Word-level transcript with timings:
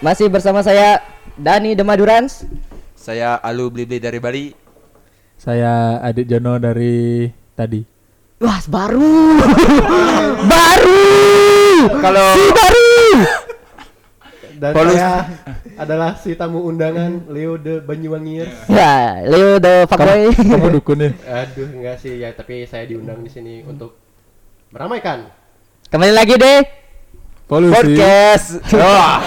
masih 0.00 0.32
bersama 0.32 0.64
saya 0.64 1.04
Dani 1.36 1.76
Demadurans. 1.76 2.44
Saya 2.96 3.36
Alu 3.40 3.72
Blibli 3.72 4.00
dari 4.00 4.20
Bali. 4.20 4.46
Saya 5.40 6.00
Adit 6.04 6.28
Jono 6.28 6.60
dari 6.60 7.28
tadi. 7.56 7.80
Wah, 8.40 8.60
baru. 8.68 9.40
baru. 10.52 11.04
Kalau 12.00 12.26
Si 12.36 12.44
baru. 12.52 12.88
Dan 14.60 14.72
Polus- 14.76 14.92
saya 15.00 15.24
adalah 15.80 16.20
si 16.20 16.36
tamu 16.36 16.60
undangan 16.68 17.32
Leo 17.32 17.56
de 17.56 17.80
Banyuwangiers. 17.80 18.68
Ya, 18.68 19.24
Leo 19.24 19.56
the 19.56 19.88
fuckboy. 19.88 20.28
Kamu 20.36 20.68
dukun 20.76 21.00
ya? 21.00 21.10
Aduh, 21.24 21.68
enggak 21.80 21.96
sih 21.96 22.20
ya, 22.20 22.36
tapi 22.36 22.68
saya 22.68 22.84
diundang 22.84 23.24
di 23.24 23.32
sini 23.32 23.64
untuk 23.64 23.96
meramaikan. 24.68 25.32
Kembali 25.88 26.12
lagi 26.12 26.36
deh. 26.36 26.79
Polusi. 27.50 27.74
podcast. 27.74 28.46
Wah, 28.78 29.18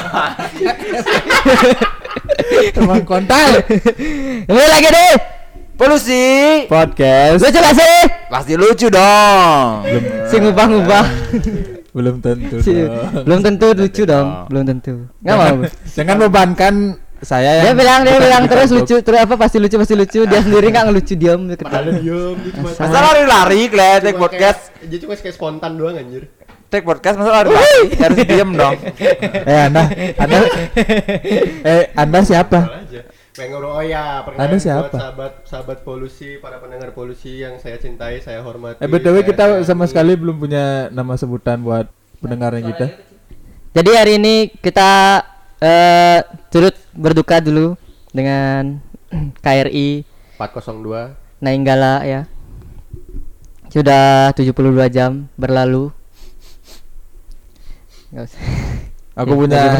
Emang 2.74 3.04
kontak. 3.04 3.68
Kembali 4.48 4.70
lagi 4.72 4.88
deh. 4.88 5.14
polusi. 5.76 6.24
Podcast. 6.72 7.44
Lucu 7.44 7.60
gak 7.60 7.76
sih? 7.76 7.98
Pasti 8.32 8.54
lucu 8.56 8.88
dong. 8.88 9.84
Belum 9.84 10.04
Si 10.24 10.36
ngubah-ngubah. 10.40 11.06
belum 11.92 12.16
tentu. 12.24 12.56
Si- 12.64 12.72
dong. 12.72 13.28
belum 13.28 13.40
tentu 13.44 13.68
lucu 13.76 14.02
dong, 14.08 14.28
belum 14.48 14.64
tentu. 14.66 14.94
Enggak 15.20 15.36
mau. 15.36 15.56
Jangan 15.92 16.16
bebankan 16.24 16.74
saya 17.24 17.60
Dia 17.60 17.72
yang 17.72 17.78
bilang 17.80 18.00
dia 18.04 18.20
bilang 18.20 18.44
terus 18.48 18.72
lucu, 18.72 19.00
terus 19.00 19.20
apa 19.20 19.36
pasti 19.36 19.60
lucu 19.60 19.76
pasti 19.76 19.96
lucu. 19.96 20.24
Dia 20.24 20.40
sendiri 20.40 20.72
nggak 20.72 20.86
ngelucu 20.88 21.14
diam 21.16 21.44
gitu. 21.48 21.64
Padahal 21.68 22.00
dia 22.00 22.20
Asal. 22.56 22.88
Masa 22.88 23.00
lari-lari 23.00 23.62
cuma 23.68 24.16
podcast. 24.28 24.72
Dia 24.80 24.98
cuma 25.04 25.14
kayak 25.16 25.36
spontan 25.36 25.76
doang 25.76 26.00
anjir. 26.00 26.32
Take 26.74 26.90
podcast 26.90 27.22
masa 27.22 27.46
lari-lari. 27.46 27.94
Harus 28.02 28.18
diem 28.26 28.50
dong. 28.58 28.74
Eh 29.46 29.60
Anda, 29.70 29.94
Anda 30.18 30.38
Eh 31.62 31.84
Anda 31.94 32.20
siapa? 32.26 32.90
Pengen 33.38 33.62
oh 33.62 33.78
ya, 33.86 34.26
Anda 34.26 34.58
siapa? 34.58 34.90
buat 34.90 34.98
sahabat 34.98 35.34
sahabat 35.46 35.78
polusi, 35.86 36.42
para 36.42 36.58
pendengar 36.58 36.90
polusi 36.98 37.46
yang 37.46 37.62
saya 37.62 37.78
cintai, 37.78 38.26
saya 38.26 38.42
hormati. 38.42 38.82
Eh 38.82 38.90
BTW 38.90 39.22
kita 39.22 39.62
sayangi. 39.62 39.70
sama 39.70 39.86
sekali 39.86 40.18
belum 40.18 40.42
punya 40.42 40.90
nama 40.90 41.14
sebutan 41.14 41.62
buat 41.62 41.94
pendengarnya 42.26 42.66
kita. 42.66 42.86
Jadi 43.78 43.92
hari 43.94 44.18
ini 44.18 44.50
kita 44.58 45.22
eh 45.62 46.26
turut 46.50 46.74
berduka 46.98 47.38
dulu 47.38 47.78
dengan 48.10 48.82
KRI 49.46 50.10
402 50.42 51.38
Nainggala 51.38 52.02
ya. 52.02 52.26
Sudah 53.70 54.34
72 54.34 54.90
jam 54.90 55.30
berlalu. 55.38 55.94
Nggak 58.14 58.26
usah. 58.30 58.42
Aku 59.20 59.30
Ya, 59.30 59.38
punya 59.38 59.58
ya. 59.62 59.78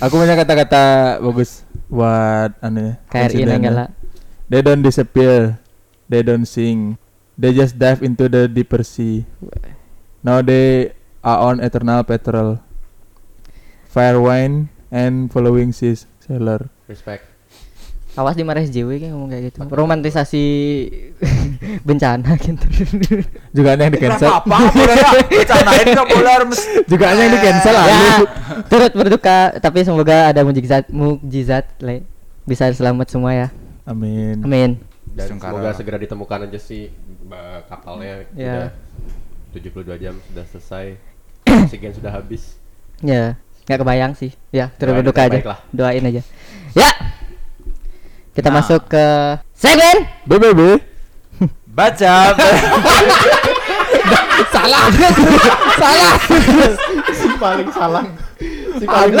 aku 0.00 0.14
punya 0.16 0.34
kata-kata 0.40 0.82
bagus 1.20 1.68
buat 1.84 2.56
anu 2.64 2.80
ya. 2.80 2.94
KRI. 3.12 3.44
Nainggala. 3.44 3.92
They 4.48 4.64
don't 4.64 4.80
disappear. 4.80 5.60
They 6.08 6.24
don't 6.24 6.48
sing. 6.48 6.96
They 7.36 7.52
just 7.52 7.76
dive 7.76 8.00
into 8.00 8.28
the 8.28 8.48
deeper 8.48 8.80
sea. 8.80 9.28
Now 10.20 10.40
they 10.40 10.96
are 11.20 11.40
on 11.44 11.60
eternal 11.60 12.04
petrol. 12.08 12.60
Fire 13.84 14.16
wine 14.20 14.72
and 14.88 15.28
following 15.28 15.72
seas 15.76 16.08
sailor. 16.20 16.72
respect. 16.88 17.29
Awas 18.20 18.36
di 18.36 18.44
Mares 18.44 18.68
JW 18.68 19.00
kayak 19.00 19.10
ngomong 19.10 19.28
kayak 19.28 19.42
gitu. 19.48 19.58
Romantisasi 19.66 20.44
bencana 21.88 22.36
gitu. 22.36 22.64
Juga 23.50 23.68
ada 23.72 23.82
yang 23.82 23.92
di 23.92 24.00
cancel. 24.00 24.28
Apa. 24.30 24.56
Juga 26.86 27.04
ada 27.08 27.20
yang 27.20 27.32
di 27.32 27.40
cancel 27.40 27.74
ya, 27.74 27.98
turut 28.66 28.92
berduka 28.92 29.56
tapi 29.56 29.80
semoga 29.80 30.28
ada 30.28 30.40
mukjizat 30.42 30.88
mukjizat 30.88 31.64
le. 31.80 32.04
bisa 32.44 32.66
selamat 32.68 33.06
semua 33.08 33.32
ya. 33.32 33.48
Amin. 33.86 34.42
Amin. 34.42 34.70
Dan 35.10 35.26
Sungkara. 35.36 35.50
semoga 35.54 35.70
segera 35.74 35.98
ditemukan 35.98 36.46
aja 36.46 36.58
sih 36.58 36.90
kapalnya 37.66 38.26
Ya. 38.32 38.70
udah 39.54 39.80
72 39.86 39.98
jam 39.98 40.14
sudah 40.28 40.44
selesai. 40.46 40.86
Oksigen 41.66 41.92
sudah 41.94 42.10
habis. 42.10 42.58
Ya, 43.00 43.34
nggak 43.66 43.78
kebayang 43.80 44.12
sih. 44.14 44.30
Ya, 44.50 44.70
turut 44.76 44.98
berduka 44.98 45.26
aja. 45.26 45.38
lah. 45.42 45.58
Doain 45.70 46.02
aja. 46.02 46.22
Ya. 46.74 46.90
Kita 48.40 48.48
Nah. 48.48 48.64
masuk 48.64 48.88
ke 48.88 49.04
segmen 49.52 50.08
BBB. 50.24 50.80
Baca. 51.68 52.32
salah. 54.56 54.88
salah. 55.76 56.14
si 57.12 57.28
paling 57.36 57.68
salah. 57.68 58.04
Si 58.80 58.84
paling 58.88 59.12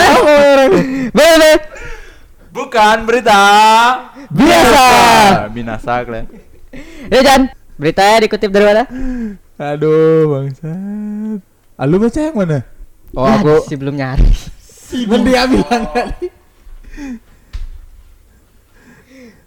Bebe. 1.12 1.52
Bukan 2.48 2.96
berita. 3.04 3.42
Biasa. 4.32 4.84
Binasa 5.52 6.00
kalian. 6.00 6.24
Ya 7.12 7.20
Jan, 7.20 7.52
beritanya 7.76 8.24
dikutip 8.24 8.48
dari 8.48 8.64
mana? 8.64 8.88
Aduh, 9.60 10.32
bangsat. 10.32 11.44
Ah, 11.76 11.84
lu 11.84 12.00
baca 12.00 12.16
yang 12.24 12.36
mana? 12.40 12.64
Oh, 13.12 13.28
Ya, 13.28 13.36
aku 13.36 13.68
sih 13.68 13.76
belum 13.76 14.00
nyari. 14.00 14.32
Kan 15.04 15.20
dia 15.28 15.44
bilang 15.44 15.84
tadi. 15.92 16.32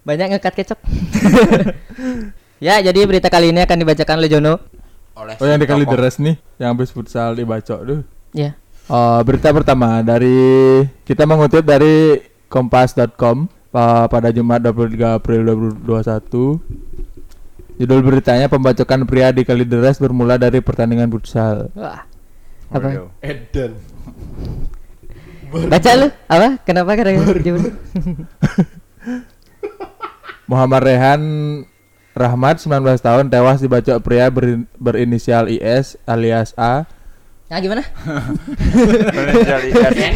Banyak 0.04 0.36
ngekat 0.36 0.54
kecap. 0.54 0.80
ya, 2.68 2.80
jadi 2.80 3.00
berita 3.04 3.28
kali 3.28 3.56
ini 3.56 3.64
akan 3.64 3.78
dibacakan 3.80 4.20
oleh 4.20 4.30
Jono. 4.30 4.56
Oleh 5.16 5.36
Oh, 5.38 5.46
yang 5.46 5.58
si 5.58 5.64
dikali 5.64 5.86
deres 5.86 6.16
nih, 6.18 6.36
yang 6.58 6.74
habis 6.74 6.90
futsal 6.90 7.34
dibacok 7.34 7.80
tuh. 7.82 8.00
Ya. 8.34 8.58
Oh, 8.92 9.24
berita 9.24 9.54
pertama 9.56 10.04
dari 10.04 10.36
kita 11.04 11.24
mengutip 11.24 11.64
dari 11.64 12.20
kompas.com 12.50 13.48
pa- 13.72 14.12
pada 14.12 14.28
Jumat 14.30 14.60
23 14.60 15.16
April 15.16 15.40
2021. 15.88 16.60
Judul 17.74 18.00
beritanya 18.04 18.46
pembacokan 18.46 19.08
pria 19.08 19.32
di 19.32 19.42
Kalideres 19.42 19.98
bermula 19.98 20.36
dari 20.36 20.60
pertandingan 20.60 21.08
futsal. 21.10 21.72
Wah. 21.74 22.04
Apa? 22.70 23.08
Eden. 23.22 23.78
Baca 25.70 25.92
lu? 25.94 26.08
Apa? 26.28 26.58
Kenapa 26.66 26.92
karena 26.98 27.22
Muhammad 30.46 30.84
Rehan 30.84 31.22
Rahmat 32.14 32.60
19 32.60 33.00
tahun 33.00 33.26
tewas 33.28 33.58
dibacok 33.58 33.98
pria 34.00 34.30
berin- 34.30 34.68
berinisial 34.76 35.48
IS 35.48 35.96
alias 36.04 36.52
A 36.54 36.84
Nah, 37.44 37.60
gimana? 37.62 37.84
IS. 37.86 37.92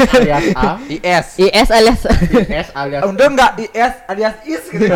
alias 0.15 0.45
A. 0.55 0.79
IS. 0.89 1.27
IS 1.37 1.69
alias 1.69 2.01
S 2.49 2.67
alias 2.73 2.97
Ah, 2.97 3.05
Udah 3.05 3.27
enggak 3.29 3.51
IS 3.59 3.93
alias 4.07 4.35
IS 4.43 4.63
gitu. 4.67 4.85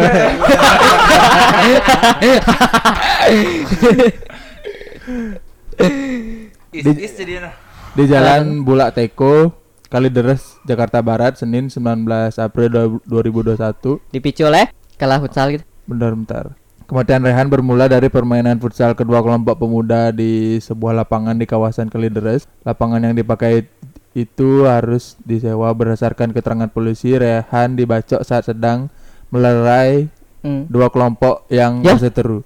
Is 6.72 6.88
Di- 6.88 7.04
is 7.04 7.12
jadi 7.14 7.52
di 7.92 8.08
Jalan 8.08 8.64
Bulak 8.64 8.96
Teko, 8.96 9.52
Kalideres, 9.92 10.56
Jakarta 10.64 11.04
Barat, 11.04 11.36
Senin 11.36 11.68
19 11.68 12.08
April 12.40 12.72
2021. 13.04 14.00
dipicu 14.08 14.48
oleh 14.48 14.72
kalah 15.02 15.18
futsal 15.18 15.50
gitu. 15.50 15.66
Bentar, 15.84 16.14
bentar. 16.14 16.46
Kematian 16.86 17.24
Rehan 17.24 17.48
bermula 17.48 17.88
dari 17.88 18.06
permainan 18.06 18.60
futsal 18.60 18.94
kedua 18.94 19.20
kelompok 19.20 19.58
pemuda 19.58 20.12
di 20.12 20.60
sebuah 20.60 20.94
lapangan 20.94 21.34
di 21.34 21.44
kawasan 21.44 21.88
Kalideres. 21.88 22.46
Lapangan 22.62 23.02
yang 23.02 23.16
dipakai 23.16 23.66
itu 24.12 24.68
harus 24.68 25.16
disewa 25.18 25.72
berdasarkan 25.72 26.30
keterangan 26.30 26.68
polisi. 26.68 27.16
Rehan 27.16 27.74
dibacok 27.74 28.22
saat 28.22 28.46
sedang 28.46 28.92
melerai 29.28 30.12
Hmm. 30.42 30.66
dua 30.68 30.90
kelompok 30.90 31.46
yang 31.48 31.80
Ya. 31.80 31.94
berseteru. 31.94 32.42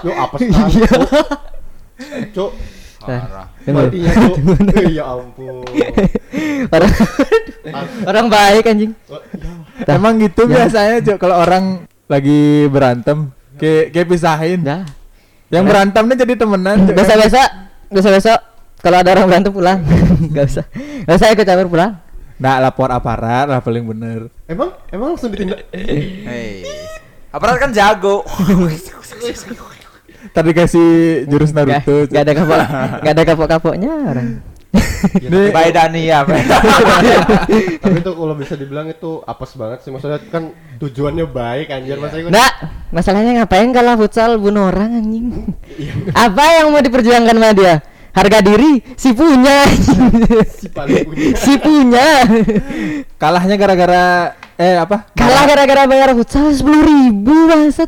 Yo 0.00 0.12
apa 0.14 0.34
sih? 0.38 0.46
Cuk. 2.30 2.50
parah. 3.00 3.48
Tunggu. 3.60 3.80
Matinya 3.82 4.12
cuk. 4.14 4.36
Eh, 4.70 4.86
Ya 4.96 5.04
ampun. 5.08 5.64
orang 6.70 6.92
orang 8.06 8.26
baik 8.28 8.64
anjing. 8.64 8.92
Ya. 9.90 9.98
Emang 9.98 10.22
gitu 10.22 10.46
biasanya 10.46 10.96
Cok 11.02 11.18
kalau 11.18 11.36
orang 11.42 11.82
lagi 12.06 12.70
berantem 12.70 13.34
kayak 13.58 13.90
kayak 13.90 14.06
pisahin. 14.06 14.62
Dah. 14.62 14.86
Yang 15.50 15.64
berantemnya 15.66 16.14
jadi 16.22 16.34
temenan. 16.38 16.76
Cok. 16.86 16.94
Biasa-biasa, 16.94 17.40
biasa-biasa 17.90 18.32
kalau 18.78 18.96
ada 19.02 19.10
orang 19.18 19.26
berantem 19.26 19.50
pulang. 19.50 19.78
Enggak 20.30 20.46
usah. 20.46 20.64
Enggak 20.78 21.16
usah 21.18 21.28
ikut 21.34 21.46
campur 21.46 21.68
pulang. 21.74 21.92
Nah, 22.40 22.56
lapor 22.62 22.88
aparat 22.88 23.50
lah 23.50 23.60
paling 23.60 23.84
bener. 23.84 24.30
Emang 24.46 24.72
emang 24.94 25.18
langsung 25.18 25.34
ditindak. 25.34 25.66
Hei. 25.74 26.62
Aparat 27.34 27.58
kan 27.58 27.74
jago. 27.74 28.22
Tadi 30.30 30.50
kasih 30.54 30.88
jurus 31.26 31.50
Naruto. 31.50 32.06
Cok. 32.06 32.14
ada 32.14 32.32
kapok, 32.32 32.56
enggak 33.02 33.14
ada 33.18 33.24
kapok-kapoknya 33.26 33.90
orang. 34.06 34.28
Ini 35.16 35.50
Bye 35.50 35.72
Dani 35.74 36.02
ya. 36.06 36.22
Tapi 37.82 37.96
itu 37.98 38.10
kalau 38.14 38.34
bisa 38.38 38.54
dibilang 38.54 38.86
itu 38.86 39.18
apes 39.24 39.58
banget 39.58 39.82
sih. 39.82 39.90
Maksudnya 39.90 40.22
kan 40.30 40.54
tujuannya 40.78 41.26
baik 41.26 41.74
anjir 41.74 41.98
masa 41.98 42.20
ikut. 42.20 42.30
Nah, 42.30 42.50
masalahnya 42.94 43.42
ngapain 43.42 43.74
kalah 43.74 43.98
futsal 43.98 44.38
bunuh 44.38 44.70
orang 44.70 45.02
anjing? 45.02 45.26
Apa 46.14 46.62
yang 46.62 46.70
mau 46.70 46.82
diperjuangkan 46.82 47.34
sama 47.34 47.52
dia? 47.52 47.74
harga 48.10 48.42
diri 48.42 48.82
si 48.98 49.14
punya 49.14 49.70
Si 50.50 50.66
paling 50.66 51.06
punya. 51.06 51.30
si 51.38 51.54
punya 51.62 52.26
Kalahnya 53.14 53.54
gara-gara 53.54 54.34
eh 54.58 54.74
apa? 54.76 55.14
kalah 55.14 55.46
gara-gara 55.46 55.86
bayar 55.86 56.10
futsal 56.18 56.50
sepuluh 56.50 56.82
ribu 56.82 57.46
bangsat 57.46 57.86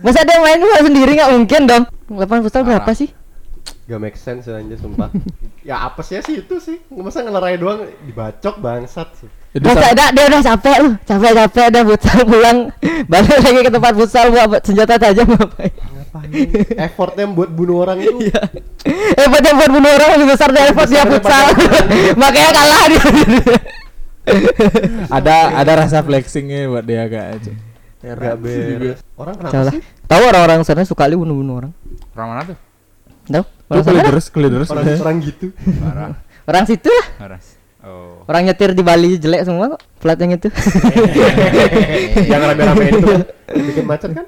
masa 0.00 0.24
dia 0.24 0.40
main 0.40 0.56
cuma 0.56 0.80
sendiri 0.80 1.12
nggak 1.12 1.32
mungkin 1.36 1.60
dong 1.68 1.84
lapangan 2.08 2.42
futsal 2.48 2.64
berapa 2.64 2.88
Parah. 2.88 2.96
sih 2.96 3.12
Gak 3.84 4.00
make 4.00 4.16
sense 4.16 4.48
ya 4.48 4.56
anjir 4.56 4.80
sumpah. 4.80 5.12
ya 5.68 5.84
apa 5.84 6.00
sih 6.00 6.16
sih 6.24 6.40
itu 6.40 6.56
sih? 6.56 6.80
Masa 6.88 7.20
ngelerai 7.20 7.60
doang 7.60 7.84
dibacok 8.08 8.56
bangsat 8.56 9.12
sih. 9.20 9.28
Masa 9.60 9.76
sam- 9.76 9.92
ada 9.92 10.04
dia 10.10 10.24
udah 10.26 10.42
capek 10.42 10.76
lu 10.82 10.90
capek 11.06 11.30
capek 11.36 11.64
udah 11.70 11.82
futsal 11.86 12.18
pulang 12.26 12.58
balik 13.12 13.38
lagi 13.38 13.60
ke 13.62 13.70
tempat 13.70 13.92
futsal 13.94 14.26
buat 14.34 14.62
senjata 14.66 14.98
tajam 14.98 15.30
ngapain 15.30 15.70
Ngapain? 15.70 16.80
Effortnya 16.80 17.24
buat 17.30 17.50
bunuh 17.54 17.86
orang 17.86 18.02
itu. 18.02 18.18
Iya. 18.34 18.42
Effortnya 19.22 19.52
buat 19.54 19.70
bunuh 19.70 19.90
orang 19.94 20.08
lebih 20.18 20.26
besar 20.34 20.48
dari 20.50 20.72
effort 20.74 20.88
dia 20.90 21.04
futsal. 21.06 21.44
Makanya 22.18 22.50
kalah 22.50 22.82
dia. 22.88 23.02
ada 25.12 25.36
ada 25.60 25.72
rasa 25.76 26.00
flexingnya 26.00 26.66
buat 26.66 26.82
dia 26.82 27.04
kayak 27.06 27.28
aja. 27.38 27.52
Beres. 28.40 29.00
Orang 29.16 29.34
kenapa 29.38 29.70
sih? 29.70 29.80
Tahu 30.04 30.22
orang-orang 30.28 30.60
sana 30.64 30.84
suka 30.84 31.04
li 31.06 31.16
bunuh-bunuh 31.16 31.54
orang. 31.62 31.72
Orang 32.16 32.26
mana 32.32 32.42
tuh? 32.48 32.58
Tahu? 33.30 33.44
Tuh 33.74 33.82
Orang 33.82 33.86
sana. 33.90 33.98
keliders, 34.06 34.26
keliders. 34.30 34.68
Orang 34.70 34.86
orang 34.86 35.16
gitu. 35.18 35.46
Parah. 35.82 36.10
Orang 36.46 36.64
situ 36.70 36.86
lah. 36.86 37.06
Paras. 37.18 37.46
Oh. 37.84 38.22
Orang 38.24 38.46
nyetir 38.46 38.72
di 38.72 38.80
Bali 38.80 39.18
jelek 39.18 39.44
semua 39.44 39.74
kok. 39.74 39.80
Plat 39.98 40.16
yang 40.16 40.32
itu. 40.32 40.48
Yang 42.32 42.40
rame-rame 42.48 42.84
itu 42.88 43.12
bikin 43.52 43.84
macet 43.84 44.10
kan? 44.16 44.24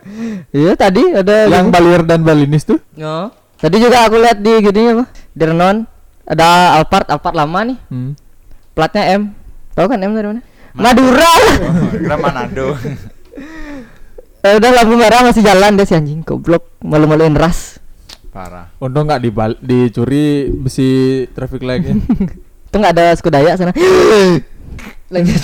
Iya 0.52 0.76
tadi 0.76 1.02
ada 1.14 1.48
Yang 1.48 1.66
Balir 1.72 2.02
dan 2.04 2.20
Balinis 2.20 2.68
tuh. 2.68 2.76
Yo. 2.92 3.32
Tadi 3.56 3.76
juga 3.80 4.04
aku 4.04 4.20
lihat 4.20 4.44
di 4.44 4.52
gini 4.60 4.92
apa? 4.92 5.08
Di 5.32 5.44
Renon 5.48 5.88
ada 6.26 6.76
Alphard, 6.76 7.08
Alphard 7.08 7.36
lama 7.38 7.60
nih. 7.64 7.78
Hmm. 7.88 8.12
Platnya 8.76 9.16
M. 9.16 9.32
Tahu 9.72 9.86
kan 9.88 10.04
M 10.04 10.12
dari 10.12 10.28
mana? 10.28 10.42
Madura. 10.76 11.32
Oh, 11.64 11.88
kira 11.94 12.16
Manado. 12.18 12.68
Eh, 14.46 14.62
udah 14.62 14.70
lampu 14.70 14.94
merah 14.94 15.26
masih 15.26 15.42
jalan 15.42 15.74
deh 15.74 15.82
si 15.82 15.90
anjing 15.90 16.22
goblok 16.22 16.70
malu-maluin 16.78 17.34
ras. 17.34 17.82
Parah. 18.36 18.68
Untung 18.76 19.08
nggak 19.08 19.24
dibal- 19.24 19.60
dicuri 19.64 20.52
besi 20.52 21.24
traffic 21.32 21.64
light-nya. 21.64 21.96
Itu 22.68 22.76
nggak 22.76 22.92
ada 22.92 23.16
skudaya 23.16 23.56
sana. 23.56 23.72
Lanjut. 25.12 25.40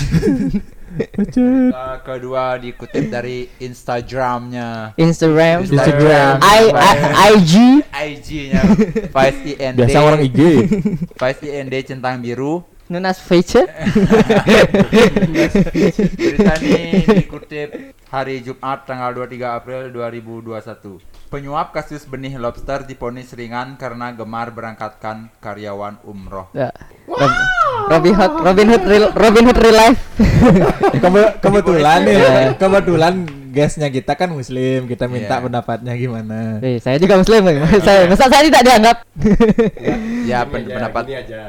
Macet. 0.93 1.73
Eh, 1.73 1.97
kedua 2.05 2.53
dikutip 2.61 3.09
dari 3.09 3.49
Instagramnya 3.57 4.93
Instagram. 4.93 5.65
Instagram. 5.65 6.37
I, 6.37 6.69
I, 6.69 6.93
IG. 7.33 7.53
IG-nya 7.89 8.61
Vice 9.09 9.57
IND 9.57 9.77
Biasa 9.81 9.97
orang 10.05 10.21
IG. 10.21 10.39
Vice 11.17 11.41
IND 11.49 11.73
centang 11.81 12.21
biru 12.21 12.61
Known 12.93 13.09
as 13.09 13.17
Feature. 13.17 13.65
Berita 16.13 16.53
ini 16.61 17.01
dikutip 17.25 17.97
hari 18.11 18.45
Jumat 18.45 18.85
tanggal 18.85 19.17
23 19.17 19.39
April 19.49 19.81
2021. 19.89 21.01
Penyuap 21.33 21.73
kasus 21.73 22.05
benih 22.05 22.37
lobster 22.37 22.85
diponis 22.85 23.33
ringan 23.33 23.73
karena 23.73 24.13
gemar 24.13 24.53
berangkatkan 24.53 25.33
karyawan 25.41 25.97
umroh. 26.05 26.53
Ya. 26.53 26.69
Rob- 27.09 27.41
Robin 27.89 28.13
Hood, 28.13 28.33
Robin 28.39 28.67
Hood 28.69 28.83
real, 28.85 29.05
Robin 29.11 29.43
Hood 29.43 29.57
real 29.57 29.73
life. 29.75 29.97
Kebe- 31.03 31.33
kebetulan 31.41 32.05
nih, 32.05 32.15
Iya. 32.15 32.53
kebetulan 32.53 33.13
guestnya 33.49 33.89
kita 33.89 34.13
kan 34.13 34.29
muslim, 34.29 34.85
kita 34.85 35.09
minta 35.09 35.35
Iya. 35.35 35.43
pendapatnya 35.43 35.93
gimana. 35.97 36.61
Eh, 36.61 36.77
saya 36.77 37.01
juga 37.01 37.17
muslim. 37.17 37.41
saya 37.81 38.05
masa 38.05 38.29
saya 38.29 38.45
tidak 38.45 38.61
dianggap. 38.63 38.97
Ya, 40.23 40.45
Gini 40.45 40.51
pen- 40.53 40.63
aja, 40.63 40.75
pendapat 40.77 41.03
gini 41.03 41.17
aja. 41.17 41.41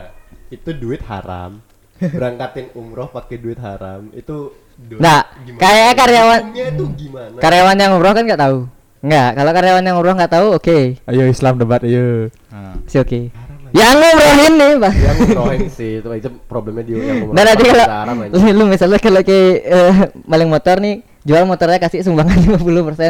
Itu 0.48 0.70
duit 0.72 1.04
haram. 1.04 1.60
Berangkatin 2.00 2.72
umroh 2.72 3.06
pakai 3.06 3.36
duit 3.36 3.60
haram 3.60 4.08
itu 4.10 4.48
do- 4.74 4.96
Nah, 4.96 5.28
gimana? 5.38 5.60
kayak 5.60 5.92
karyawan- 5.94 6.44
itu 6.50 6.84
gimana? 6.96 7.36
Karyawan 7.36 7.76
yang 7.76 7.92
umroh 7.94 8.10
kan 8.10 8.24
nggak 8.24 8.40
tahu. 8.40 8.58
Nggak, 9.04 9.30
kalau 9.34 9.50
karyawan 9.52 9.84
yang 9.84 9.96
umroh 9.96 10.14
nggak 10.14 10.32
tahu, 10.32 10.46
oke. 10.54 10.78
Ayo 11.04 11.24
Islam 11.26 11.54
debat 11.54 11.80
ayo. 11.80 12.32
Nah, 12.48 12.80
Si 12.84 12.96
oke. 12.96 13.28
Yang 13.70 13.94
ngumrohin 13.98 14.52
nih, 14.54 14.72
Bang. 14.78 14.94
yang 14.94 15.16
umrohin 15.28 15.66
sih 15.68 15.98
itu 15.98 16.08
itu 16.08 16.28
problemnya 16.44 16.82
dia 16.82 16.96
yang. 17.04 17.26
Nah 17.28 17.42
nanti 17.42 17.64
kalau 17.66 17.84
aja. 17.84 18.30
lu, 18.30 18.54
lu 18.54 18.64
misalnya 18.64 18.96
kalau 18.96 19.20
kayak 19.20 19.54
eh, 19.60 19.94
maling 20.24 20.46
motor 20.46 20.78
nih 20.78 20.94
jual 21.20 21.42
motornya 21.42 21.76
kasih 21.78 22.00
sumbangan 22.00 22.38
50% 22.54 22.62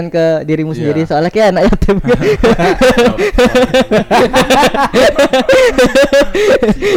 ke 0.08 0.24
dirimu 0.42 0.72
Iya. 0.72 0.78
sendiri 0.80 1.00
soalnya 1.04 1.28
kayak 1.28 1.52
anak 1.52 1.62
yatim. 1.68 1.96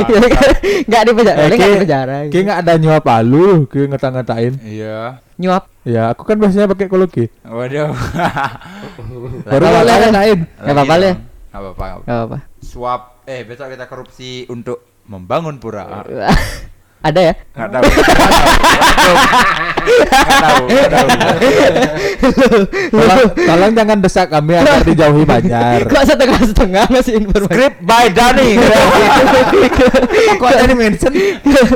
Jadi 0.07 0.27
kan 0.31 0.49
nggak 0.87 1.01
di 1.03 1.11
penjara, 1.11 1.37
Eh, 1.37 1.43
nggak 1.43 1.51
di 1.51 1.57
kayak- 1.59 1.81
penjara. 1.81 2.17
Kayak 2.25 2.43
nggak 2.45 2.59
ada 2.63 2.73
nyuap 2.77 3.03
palu, 3.03 3.47
kayak 3.67 3.87
ngeta-ngetain. 3.91 4.53
iya. 4.63 5.19
Nyuap. 5.37 5.63
Ya, 5.85 6.09
aku 6.11 6.25
kan 6.25 6.35
biasanya 6.35 6.65
pakai 6.65 6.89
kologi. 6.89 7.29
Waduh. 7.45 7.93
Baru 9.47 9.63
Nggak 9.63 9.71
nggak 9.71 9.85
apa-apa. 9.85 10.05
ngetahin. 10.09 10.39
Nggak 10.57 10.73
apa-apa 10.73 10.95
ya. 10.97 10.97
Nggak 10.97 10.97
apa-apa. 10.97 11.13
nggak 11.47 11.61
apa-apa. 11.61 12.03
Nggak 12.03 12.19
apa. 12.25 12.37
Suap 12.59 13.01
eh 13.23 13.41
besok 13.45 13.67
kita 13.69 13.85
korupsi 13.85 14.29
untuk 14.47 14.77
membangun 15.05 15.61
pura. 15.61 15.85
Ada 17.07 17.21
ya? 17.21 17.33
Enggak 17.53 17.69
tahu. 17.69 17.83
Enggak 19.85 20.41
tahu. 20.41 20.63
Enggak 20.65 20.89
tahu. 20.89 21.07
Tolong, 22.89 23.21
tolong 23.37 23.71
jangan 23.71 23.97
desak 24.01 24.27
kami 24.27 24.53
agar 24.57 24.81
dijauhi 24.81 25.23
Banjar. 25.23 25.85
Kok 25.85 26.03
setengah-setengah 26.03 26.85
ngasih 26.89 27.13
informasi? 27.15 27.53
Script 27.53 27.79
by 27.85 28.05
Dani. 28.09 28.49
Kok 30.41 30.51
tadi 30.51 30.73
mention? 30.73 31.13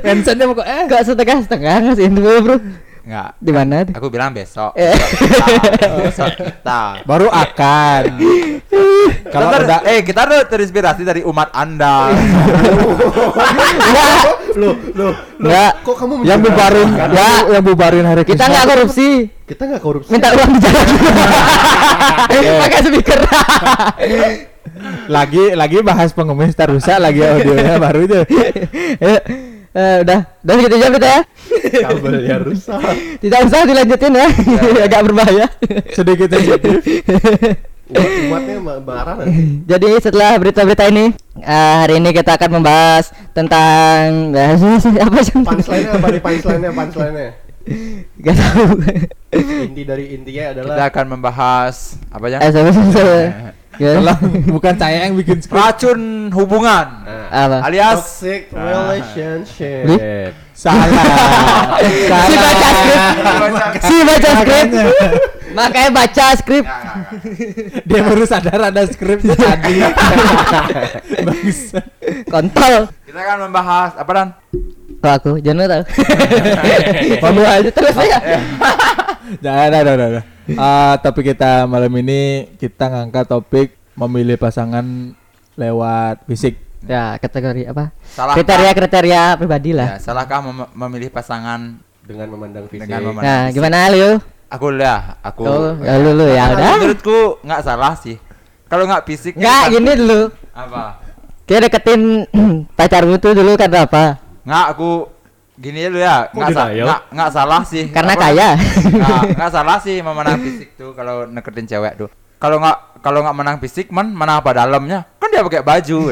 Mentionnya 0.02 0.46
kok 0.50 0.66
eh. 0.66 0.84
Kok 0.90 1.02
setengah-setengah 1.06 1.75
ngasih 1.86 2.04
info, 2.10 2.31
Bro? 2.42 2.58
Enggak. 3.01 3.30
Di 3.42 3.50
mana? 3.51 3.81
Aku 3.98 4.07
bilang 4.07 4.30
besok. 4.30 4.77
Eh. 4.77 4.94
Besok 6.06 6.38
kita. 6.38 7.01
Baru 7.01 7.27
akan. 7.27 8.03
Kalau 9.25 9.48
udah 9.50 9.81
eh 9.83 10.06
kita 10.06 10.21
tuh 10.24 10.38
terinspirasi 10.45 11.01
dari 11.01 11.21
umat 11.25 11.50
Anda. 11.50 12.13
Enggak, 13.81 14.13
Loh, 14.51 14.75
loh, 14.94 15.13
enggak. 15.39 15.71
kok 15.81 15.95
kamu 15.95 16.27
yang 16.27 16.44
bubarin 16.44 16.89
Enggak. 16.92 17.42
yang 17.48 17.63
bubarin 17.63 18.06
hari 18.06 18.21
Kita 18.21 18.36
Krisma. 18.38 18.51
nggak 18.53 18.65
korupsi. 18.69 19.07
Kita 19.48 19.63
nggak 19.65 19.81
korupsi. 19.81 20.09
Minta 20.12 20.30
uang 20.36 20.51
di 20.51 20.59
jalan. 20.62 20.88
Pakai 22.62 22.79
speaker. 22.84 23.20
lagi 25.08 25.43
lagi 25.51 25.77
bahas 25.81 26.13
pengemis 26.13 26.53
rusak 26.55 27.01
lagi 27.01 27.22
audionya 27.24 27.75
baru 27.77 28.00
itu. 28.05 28.20
Eh, 29.72 30.04
udah, 30.04 30.20
udah 30.44 30.56
gitu 30.60 30.75
aja 30.75 30.88
kita 30.92 31.08
ya. 31.08 31.22
Kabelnya 31.82 32.36
rusak. 32.44 32.82
Tidak 33.18 33.40
usah 33.48 33.63
dilanjutin 33.63 34.13
ya. 34.13 34.28
Agak 34.88 35.01
berbahaya. 35.08 35.48
Sedikit. 35.92 36.28
Umat- 36.28 36.63
Umatnya 38.28 38.56
ma- 38.60 38.80
marah 38.80 39.16
nanti. 39.20 39.63
Jadi 39.63 39.88
setelah 40.00 40.36
berita-berita 40.36 40.88
ini, 40.88 41.12
eh, 41.38 41.75
hari 41.80 42.00
ini 42.00 42.12
kita 42.12 42.36
akan 42.36 42.60
membahas 42.60 43.16
tentang 43.32 44.32
apa 45.08 45.20
sih? 45.24 45.36
Punchline-nya 45.40 45.92
apa 45.96 46.08
nih 46.10 46.22
punchline-nya? 46.22 46.72
Punchline-nya. 46.72 47.32
Gak 48.18 48.36
tahu. 48.36 48.63
Inti 49.38 49.82
dari 49.86 50.06
intinya 50.12 50.44
adalah 50.51 50.75
Kita 50.75 50.86
akan 50.88 51.06
membahas 51.10 51.75
apa 52.10 52.25
ya? 52.28 52.38
Eh, 52.40 52.50
sama 52.51 52.70
sama. 52.72 53.51
Tolong 53.82 54.22
bukan 54.56 54.74
saya 54.76 54.98
yang 55.06 55.16
bikin 55.16 55.38
skrip. 55.40 55.58
Racun 55.58 56.02
hubungan 56.30 56.86
Nah, 57.02 57.48
Apa? 57.48 57.58
alias 57.66 57.98
toxic 57.98 58.52
Ah. 58.52 58.60
relationship. 58.62 59.84
Nih? 59.88 60.30
Salah. 60.52 60.86
Si 62.22 62.34
baca 62.36 62.68
skrip. 62.70 63.00
Si 63.82 63.96
baca 64.04 64.30
skrip. 64.38 64.68
Makanya 65.52 65.90
baca 65.90 66.26
skrip. 66.36 66.66
Dia 67.84 68.00
baru 68.02 68.24
sadar 68.24 68.60
ada 68.62 68.84
skripnya 68.86 69.34
tadi. 69.34 69.80
Bagus. 71.28 71.60
Kontol. 72.28 72.92
kita 73.04 73.20
akan 73.20 73.38
membahas 73.48 73.92
apa 73.96 74.12
dan? 74.14 74.28
Kok 75.02 75.12
aku? 75.12 75.32
Jangan 75.40 75.66
tahu. 75.66 75.84
Ngomong 77.20 77.48
aja 77.48 77.70
terus 77.72 77.96
ya. 77.98 78.20
Jangan, 79.40 79.70
ada, 79.72 79.92
ada, 79.96 80.22
ada. 80.53 80.60
Ah, 80.60 80.93
topik 80.98 81.25
kita 81.27 81.65
malam 81.65 81.91
ini 81.96 82.22
kita 82.55 82.88
ngangkat 82.88 83.25
topik 83.25 83.67
memilih 83.93 84.36
pasangan 84.36 84.84
lewat 85.53 86.25
fisik. 86.25 86.55
Ya, 86.81 87.13
kategori 87.15 87.67
apa? 87.67 87.93
Salah 88.08 88.34
Kriteria-kriteria 88.34 89.38
pribadi 89.38 89.70
Ya, 89.70 89.77
lah. 89.77 89.88
salahkah 89.98 90.41
mem- 90.41 90.72
memilih 90.74 91.10
pasangan 91.10 91.77
Dengan 92.01 92.27
memandang 92.27 92.65
fisik. 92.65 92.81
Dengan 92.81 93.01
memandang- 93.05 93.24
Nah, 93.24 93.41
fisik. 93.43 93.55
gimana 93.55 93.77
lu? 93.91 94.12
Aku 94.50 94.67
lah, 94.67 95.00
aku. 95.22 95.43
Oh, 95.43 95.72
ya 95.79 95.96
lu 95.96 96.12
lu 96.12 96.25
ya 96.25 96.50
Karena 96.50 96.58
udah. 96.58 96.74
Menurutku 96.75 97.20
nggak 97.39 97.62
salah 97.62 97.93
sih. 97.96 98.17
Kalau 98.65 98.84
nggak 98.84 99.05
fisik. 99.05 99.34
Enggak, 99.36 99.62
kan- 99.62 99.72
gini 99.72 99.91
dulu. 99.96 100.22
Apa? 100.51 100.84
Kayak 101.43 101.62
deketin 101.67 102.01
pacarmu 102.77 103.15
tuh 103.15 103.31
dulu 103.31 103.53
karena 103.53 103.86
apa? 103.86 104.17
Nggak, 104.41 104.65
aku 104.72 104.89
gini 105.62 105.86
dulu 105.86 106.01
ya. 106.01 106.27
Nggak, 106.34 106.50
sa- 106.51 106.74
nggak, 106.74 107.01
nggak 107.13 107.30
salah 107.30 107.62
sih. 107.62 107.84
Karena 107.94 108.13
Apa- 108.18 108.24
kaya. 108.25 108.50
Nggak, 109.38 109.51
salah 109.62 109.77
sih 109.77 110.01
memandang 110.01 110.41
fisik 110.41 110.74
tuh 110.74 110.98
kalau 110.98 111.30
deketin 111.30 111.70
cewek 111.70 111.94
tuh. 112.01 112.10
Kalau 112.41 112.58
nggak 112.58 113.00
kalau 113.06 113.22
nggak 113.22 113.38
menang 113.38 113.58
fisik, 113.62 113.94
man 113.94 114.10
mana 114.10 114.41
apa 114.41 114.58
dalamnya? 114.58 115.06
Kan 115.22 115.30
dia 115.30 115.46
pakai 115.46 115.62
baju. 115.62 116.00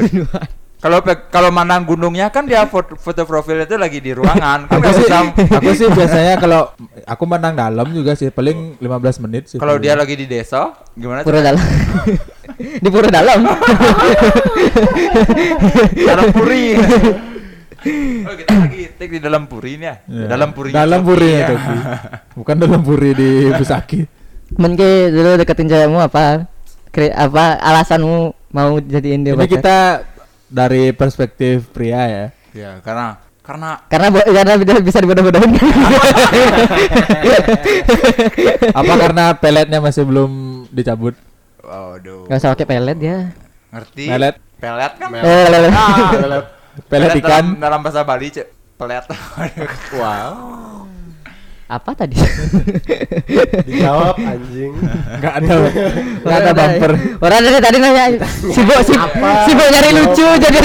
Kalau 0.80 1.04
kalau 1.28 1.52
mandang 1.52 1.84
gunungnya 1.84 2.32
kan 2.32 2.48
dia 2.48 2.64
foto, 2.64 2.96
foto 2.96 3.28
profil 3.28 3.68
itu 3.68 3.76
lagi 3.76 4.00
di 4.00 4.16
ruangan. 4.16 4.64
Kan 4.64 4.80
aku 4.80 4.88
sih 4.96 5.04
bisa. 5.04 5.18
aku 5.60 5.70
sih 5.76 5.86
biasanya 5.92 6.40
kalau 6.40 6.72
aku 7.04 7.24
menang 7.28 7.52
dalam 7.52 7.84
juga 7.92 8.16
sih 8.16 8.32
paling 8.32 8.80
15 8.80 9.20
menit 9.28 9.44
sih. 9.52 9.60
Kalau 9.60 9.76
dia 9.76 9.92
lagi 9.92 10.16
di 10.16 10.24
desa, 10.24 10.72
gimana? 10.96 11.20
Pura 11.20 11.44
dalam. 11.44 11.60
Di 12.60 12.88
pura 12.88 13.08
dalam. 13.12 13.40
dalam 16.00 16.26
puri. 16.32 16.76
Oh 17.82 18.34
kita 18.34 18.52
lagi 18.54 18.82
take 18.94 19.12
di 19.12 19.20
dalam 19.20 19.44
puri 19.44 19.74
nih 19.74 19.86
ya. 19.86 19.94
Ya. 20.06 20.26
Dalam 20.28 20.50
puri. 20.50 20.70
Dalam 20.70 21.00
puri 21.00 21.28
ya 21.30 21.46
Toki. 21.48 21.76
Bukan 22.38 22.56
dalam 22.56 22.80
puri 22.80 23.10
di 23.12 23.30
Busaki. 23.50 24.00
Men 24.52 24.74
ke 24.74 24.88
dulu 25.08 25.36
deketin 25.36 25.66
cewekmu 25.66 25.98
apa? 25.98 26.44
Kri- 26.90 27.10
apa 27.10 27.56
alasanmu 27.56 28.20
mau 28.50 28.70
jadiin 28.78 29.22
dia 29.22 29.32
Ini 29.32 29.38
pacar? 29.38 29.52
kita 29.52 29.76
dari 30.46 30.90
perspektif 30.90 31.70
pria 31.70 32.02
ya. 32.04 32.24
Ya 32.50 32.70
karena 32.80 33.14
karena 33.40 33.78
karena 33.86 34.06
bo- 34.10 34.26
karena 34.26 34.52
bisa- 34.56 34.82
bisa 34.82 34.98
dibodoh-bodohin 34.98 35.50
Apa 38.74 38.92
karena 38.96 39.24
peletnya 39.34 39.78
masih 39.78 40.02
belum 40.02 40.30
dicabut? 40.68 41.14
waduh. 41.60 42.26
Gak 42.26 42.36
usah 42.36 42.50
pakai 42.50 42.66
pelet 42.66 42.98
ya 42.98 43.18
Ngerti? 43.70 44.04
Pelet. 44.04 44.34
Pelet 44.58 44.92
kan? 44.92 45.08
Mel. 45.08 45.22
Eh, 45.22 45.46
lele. 45.46 45.68
Ah, 45.70 46.10
Pelet 46.10 46.44
ikan. 46.88 47.20
dalam, 47.20 47.46
dalam 47.60 47.80
bahasa 47.84 48.00
Bali, 48.02 48.28
Cek. 48.32 48.46
Pelet. 48.80 49.04
Wow. 50.00 50.88
apa 51.70 51.94
tadi 51.94 52.18
Dijawab 53.70 54.18
anjing. 54.18 54.74
Enggak 55.22 55.34
ada. 55.38 55.54
Enggak 56.18 56.38
ada 56.42 56.50
bumper. 56.50 56.92
orang 57.22 57.40
dari 57.46 57.60
tadi 57.62 57.76
nanya 57.78 58.04
sibuk 58.50 58.80
sibuk 58.82 59.10
sibuk 59.46 59.68
nyari 59.70 59.90
lucu 59.94 60.26
jadi? 60.42 60.58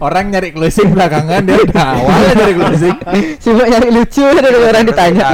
Orang 0.00 0.32
nyari 0.32 0.48
closing 0.48 0.96
belakangan 0.96 1.44
dia 1.44 1.60
udah 1.60 1.86
awalnya 1.92 2.32
nyari 2.40 2.54
closing. 2.56 2.96
sibuk 3.36 3.66
nyari 3.68 3.88
lucu 3.92 4.24
dari 4.24 4.56
orang 4.64 4.84
ditanya. 4.88 5.26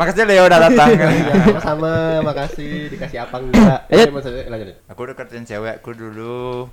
Makasih 0.00 0.24
Leo 0.24 0.42
udah 0.48 0.58
datang. 0.72 0.88
Sama-sama, 1.44 1.92
makasih 2.24 2.88
dikasih 2.88 3.18
apa 3.28 3.36
enggak. 3.36 3.78
Eh, 3.92 4.08
maksudnya 4.08 4.48
lanjut. 4.48 4.80
aku 4.88 5.00
deketin 5.12 5.44
cewekku 5.44 5.92
dulu. 5.92 6.72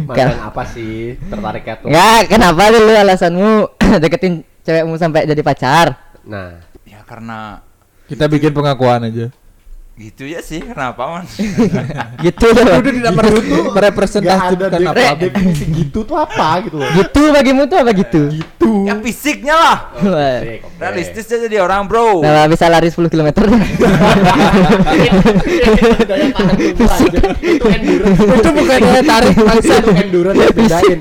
Mantan 0.00 0.40
apa 0.40 0.62
sih 0.64 1.20
tertariknya 1.20 1.74
tuh? 1.76 1.88
Enggak, 1.88 2.20
kenapa 2.28 2.62
dulu 2.68 2.90
alasanmu 2.90 3.50
deketin 4.02 4.32
cewekmu 4.62 4.94
sampai 4.96 5.24
jadi 5.24 5.42
pacar? 5.42 5.86
Nah, 6.24 6.60
Ya 6.82 7.00
karena 7.02 7.60
Kita 8.04 8.26
bikin 8.26 8.50
pengakuan 8.50 9.04
aja. 9.04 9.30
gitu 9.94 10.24
ya 10.24 10.40
sih. 10.40 10.64
Kenapa 10.64 11.04
man? 11.12 11.28
gitu 12.24 12.46
loh. 12.50 12.80
Udah 12.80 12.88
tidak 12.88 13.12
perlu 13.12 13.38
tuh 13.38 13.62
merepresentasikan 13.68 14.80
apa. 14.80 15.12
definisi 15.14 15.64
gitu 15.68 16.02
tuh 16.02 16.16
apa 16.16 16.64
gitu 16.64 16.80
loh. 16.80 16.88
Gitu 16.96 17.20
bagimu 17.28 17.68
tuh 17.68 17.76
apa 17.78 17.92
gitu? 17.92 18.32
Gitu. 18.32 18.88
ya 18.88 18.96
fisiknya 18.96 19.52
lah. 19.52 19.76
Asik, 19.92 20.64
oke. 20.64 20.80
Realistis 20.80 21.28
aja 21.28 21.44
jadi 21.44 21.60
orang 21.60 21.84
bro. 21.84 22.24
Nah, 22.24 22.48
bisa 22.48 22.72
lari 22.72 22.88
10 22.88 23.12
km. 23.12 23.28
Aja. 26.80 27.20
Itu. 27.36 27.64
Itu 28.40 28.50
bukan 28.50 28.78
daya 28.80 29.02
tarik 29.02 29.34
Bangsa 29.36 29.74
itu 29.78 29.90
endurance 29.92 30.52
bedain. 30.52 31.00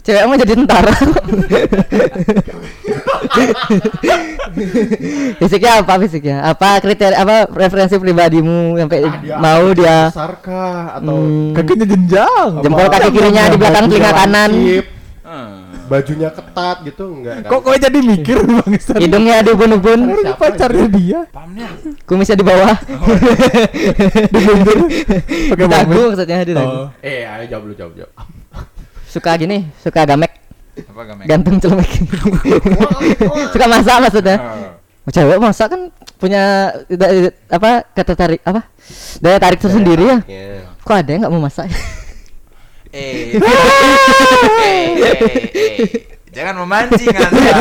Cewekmu 0.00 0.34
jadi 0.38 0.52
tentara. 0.56 0.94
fisiknya 5.40 5.72
apa 5.82 5.94
fisiknya? 6.00 6.36
Apa 6.44 6.78
kriteria 6.80 7.16
apa 7.18 7.48
referensi 7.50 7.96
pribadimu 7.96 8.78
sampai 8.78 8.98
Ah, 9.04 9.14
dia 9.20 9.36
mau 9.36 9.64
dia 9.72 10.08
besar 10.08 10.32
kah 10.40 10.98
atau 10.98 11.14
Hmm, 11.14 11.52
Kakinya 11.52 11.86
jenjang. 11.86 12.50
jempol 12.60 12.86
kaki 12.86 13.08
kirinya 13.10 13.42
di 13.48 13.56
belakang 13.56 13.84
telinga 13.86 14.12
kanan, 14.12 14.50
lancip. 14.50 14.84
Bajunya 15.94 16.28
ketat 16.28 16.76
gitu 16.82 17.04
enggak 17.14 17.34
kan? 17.46 17.50
Kok 17.54 17.60
kok 17.62 17.74
jadi 17.78 17.98
mikir 18.02 18.38
bangsa? 18.50 18.92
hidungnya 18.98 19.34
ada 19.38 19.50
Ini 19.54 20.22
Siapa 20.26 20.38
pacarnya 20.42 20.86
dia. 20.90 21.20
Pahamnya. 21.30 21.68
kumisnya 22.02 22.34
di 22.34 22.44
bawah. 22.44 22.74
Pakai 25.54 25.66
Dagu 25.70 26.00
maksudnya 26.10 26.42
di 26.42 26.54
dagu. 26.54 26.74
Oh. 26.74 26.88
Eh, 26.98 27.22
ayo 27.22 27.44
jawab 27.46 27.62
dulu, 27.70 27.74
jawab, 27.78 27.92
jawab. 27.94 28.12
Suka 29.06 29.30
gini, 29.38 29.70
suka 29.78 30.02
gamek, 30.02 30.32
Apa 30.90 31.02
gamek? 31.06 31.24
ganteng 31.30 31.56
celemek. 31.62 31.90
suka 33.54 33.66
masak 33.70 33.96
maksudnya. 34.02 34.36
Oh. 34.42 34.72
Cewek 35.04 35.38
masak 35.38 35.68
kan 35.68 35.80
punya 36.16 36.72
apa 37.46 37.84
kata 37.92 38.16
tarik 38.16 38.40
apa 38.40 38.64
daya 39.20 39.36
tarik 39.36 39.60
tersendiri 39.60 40.04
ya. 40.08 40.18
Ya. 40.24 40.64
Kok 40.80 40.96
ada 40.96 41.10
yang 41.12 41.20
nggak 41.22 41.32
mau 41.32 41.44
masak? 41.44 41.68
Eh, 42.94 43.34
eh, 43.34 44.86
eh, 45.02 45.16
eh. 45.82 45.88
Jangan 46.30 46.62
memancing 46.62 47.10
Anda. 47.10 47.54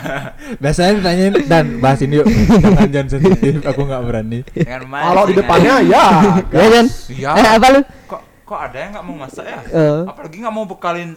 Biasanya 0.62 0.92
ditanyain 0.96 1.34
dan 1.44 1.64
bahas 1.80 2.00
ini 2.00 2.20
yuk. 2.20 2.26
Jangan 2.28 2.88
jangan 2.88 3.08
sensitif, 3.12 3.64
aku 3.64 3.80
nggak 3.84 4.02
berani. 4.04 4.38
Jangan 4.52 4.80
memancing. 4.84 5.08
Kalau 5.08 5.22
di 5.24 5.34
depannya 5.36 5.74
ya. 5.84 6.06
Ya 6.52 6.66
kan? 6.68 6.86
Iya. 7.08 7.30
Eh 7.32 7.48
apa 7.56 7.66
lu? 7.68 7.80
Kok 8.08 8.20
kok 8.44 8.58
ada 8.60 8.76
yang 8.76 8.90
nggak 8.92 9.04
mau 9.04 9.16
masak 9.24 9.44
ya? 9.44 9.58
Eh. 9.72 10.00
Apalagi 10.04 10.36
nggak 10.40 10.54
mau 10.56 10.64
bekalin. 10.64 11.10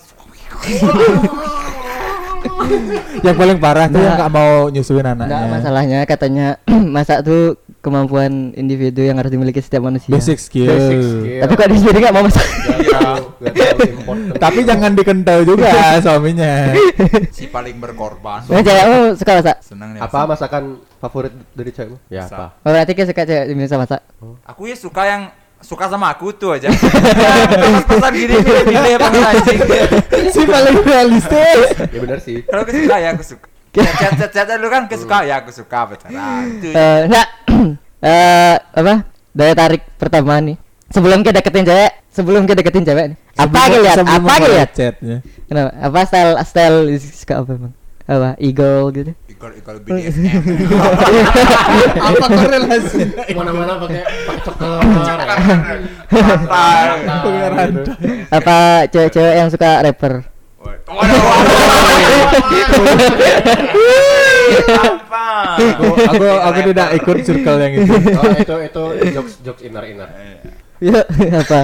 Yang 3.19 3.36
paling 3.36 3.57
parah 3.59 3.86
tuh 3.88 4.00
Nggak. 4.00 4.07
yang 4.07 4.15
nggak 4.19 4.31
mau 4.31 4.53
nyusuin 4.71 5.03
anaknya. 5.07 5.36
Enggak 5.36 5.51
masalahnya 5.59 6.00
katanya 6.07 6.47
masak 6.95 7.24
tuh 7.24 7.55
kemampuan 7.88 8.51
individu 8.60 9.00
yang 9.00 9.15
harus 9.15 9.32
dimiliki 9.32 9.63
setiap 9.63 9.88
manusia. 9.88 10.12
Basic 10.12 10.36
skill. 10.44 10.67
Basic 10.67 11.00
skill. 11.00 11.41
Tapi 11.48 11.53
kok 11.56 11.67
dia 11.72 11.79
sendiri 11.79 11.98
nggak 12.03 12.15
mau 12.20 12.24
masak? 12.27 12.48
Tapi 14.38 14.60
jangan 14.67 14.91
dikental 14.91 15.48
juga 15.48 15.72
suaminya. 16.03 16.75
Si 17.32 17.48
paling 17.48 17.79
berkorban. 17.79 18.44
Nah, 18.51 18.60
cewekmu 18.60 19.15
suka 19.15 19.32
masak? 19.39 19.56
Senang 19.63 19.89
nih. 19.96 20.00
Apa 20.03 20.27
masakan 20.27 20.84
favorit 21.00 21.32
dari 21.56 21.72
cewekmu? 21.72 21.98
Ya 22.12 22.27
Bisa. 22.27 22.36
apa? 22.36 22.46
Oh, 22.67 22.70
berarti 22.75 22.91
kayak 22.91 23.08
suka 23.15 23.24
cewek 23.24 23.46
bisa 23.56 23.75
masak. 23.79 24.01
Aku 24.44 24.67
ya 24.67 24.75
suka 24.75 25.03
yang 25.08 25.22
suka 25.63 25.89
sama 25.89 26.12
aku 26.13 26.36
tuh 26.36 26.60
aja. 26.60 26.70
Pas-pasan 26.70 28.13
gini 28.13 28.36
pilih-pilih 28.44 28.91
apa 29.00 29.08
enggak 29.10 29.32
anjing. 29.34 29.60
si 30.36 30.41
paling 30.46 30.77
realistis. 30.84 31.58
Ya 31.96 32.00
benar 32.03 32.20
sih. 32.22 32.44
Kalau 32.46 32.62
aku 32.67 32.72
suka 32.75 32.96
ya 33.00 33.10
aku 33.15 33.24
suka. 33.24 33.48
Chat 33.77 34.13
chat 34.17 34.32
chat 34.34 34.48
dulu 34.58 34.74
kan 34.74 34.89
kesuka 34.89 35.22
ya 35.22 35.41
aku 35.46 35.53
suka 35.53 35.86
pacaran. 35.86 36.50
Itu 36.58 36.74
eh 38.05 38.55
apa? 38.59 38.95
Daya 39.33 39.53
tarik 39.53 39.83
pertama 39.97 40.37
nih. 40.41 40.57
Sebelum 40.87 41.19
kita 41.19 41.43
deketin 41.43 41.67
cewek, 41.67 41.91
sebelum 42.09 42.41
kita 42.47 42.55
deketin 42.63 42.83
cewek 42.87 43.05
nih. 43.13 43.17
Apa 43.37 43.59
lihat? 43.69 43.95
Apa 44.01 44.33
lihat? 44.41 44.69
chatnya. 44.73 45.17
Kenapa? 45.45 45.71
Apa 45.77 45.99
style 46.07 46.33
style 46.47 46.77
suka 46.99 47.43
apa 47.43 47.51
emang? 47.53 47.73
Apa? 48.07 48.29
Eagle 48.39 48.87
gitu. 48.95 49.11
BDSM. 49.85 50.41
Apa 52.09 52.25
korelasinya? 52.25 53.21
Mana-mana 53.37 53.77
pakai 53.77 54.01
pakai 54.25 54.41
coklat. 54.41 54.81
Apa 58.33 58.57
cewek-cewek 58.89 59.33
yang 59.37 59.49
suka 59.53 59.85
rapper? 59.85 60.25
Waduh. 60.67 61.00
Apa? 64.67 65.25
Aku 65.57 65.86
aku 65.97 66.25
aku 66.43 66.59
tidak 66.65 66.88
ikut 66.95 67.17
circle 67.24 67.57
yang 67.57 67.74
itu. 67.77 67.93
Oh, 68.13 68.31
itu 68.33 68.55
itu 68.62 68.83
jokes 69.13 69.33
jokes 69.41 69.62
inner 69.62 69.83
inner. 69.86 70.09
Iya, 70.77 71.01
apa? 71.36 71.62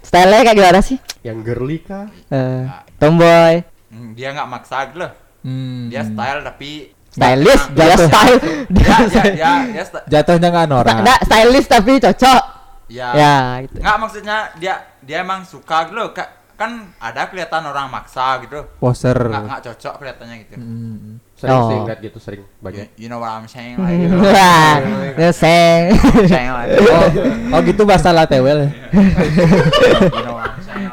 Style-nya 0.00 0.42
kayak 0.42 0.56
gimana 0.56 0.80
sih? 0.80 0.98
Yang 1.20 1.38
girly 1.44 1.78
kah? 1.80 2.06
Eh, 2.28 2.62
tomboy, 2.96 3.62
Hmm, 3.86 4.12
Dia 4.12 4.30
nggak 4.30 4.48
maksa 4.48 4.86
gitu 4.86 4.98
loh. 5.00 5.12
Hmm. 5.40 5.86
Dia 5.86 6.02
style 6.02 6.40
tapi 6.42 6.70
stylish, 7.08 7.64
dia 7.70 7.84
Jatuh. 7.88 8.08
style. 8.08 8.36
ya 8.76 8.96
ya 9.06 9.22
ya 9.32 9.50
dia 9.68 9.84
sta- 9.84 10.04
Jatuhnya 10.04 10.48
nggak 10.50 10.66
norak. 10.66 10.96
Enggak, 10.96 11.18
stylish 11.22 11.66
tapi 11.66 11.92
cocok. 11.96 12.42
ya 12.86 13.08
Ya, 13.12 13.34
gitu. 13.62 13.78
nggak 13.78 13.96
maksudnya 13.96 14.36
dia 14.54 14.74
dia 15.00 15.18
emang 15.20 15.42
suka 15.42 15.86
gitu 15.86 15.94
loh 15.94 16.10
Kak. 16.10 16.28
Kan 16.56 16.70
ada 16.96 17.28
kelihatan 17.28 17.62
orang 17.62 17.86
maksa 17.86 18.40
gitu 18.40 18.64
Poser. 18.76 19.12
nggak 19.14 19.42
nggak 19.44 19.60
cocok 19.62 19.94
kelihatannya 19.96 20.36
gitu 20.42 20.54
Hmm. 20.56 21.20
Sering 21.36 21.52
Oh. 21.52 21.68
sih 21.68 21.76
ngeliat 21.78 22.00
gitu 22.00 22.16
sering 22.16 22.42
banyak. 22.58 22.88
you, 22.96 23.04
you 23.04 23.08
know 23.08 23.20
what 23.20 23.28
I'm 23.30 23.44
saying 23.44 23.76
lah 23.76 23.92
gitu 23.92 24.16
Wah, 24.16 24.74
ngeseng. 25.14 25.82
saying 26.26 26.48
lah 26.48 26.64
Oh, 26.64 27.06
oh 27.52 27.60
gitu 27.60 27.82
bahasa 27.84 28.08
latewel. 28.10 28.64
ya? 28.64 28.68
you 28.88 30.24
know 30.24 30.34
what 30.34 30.48
I'm 30.48 30.62
saying 30.62 30.88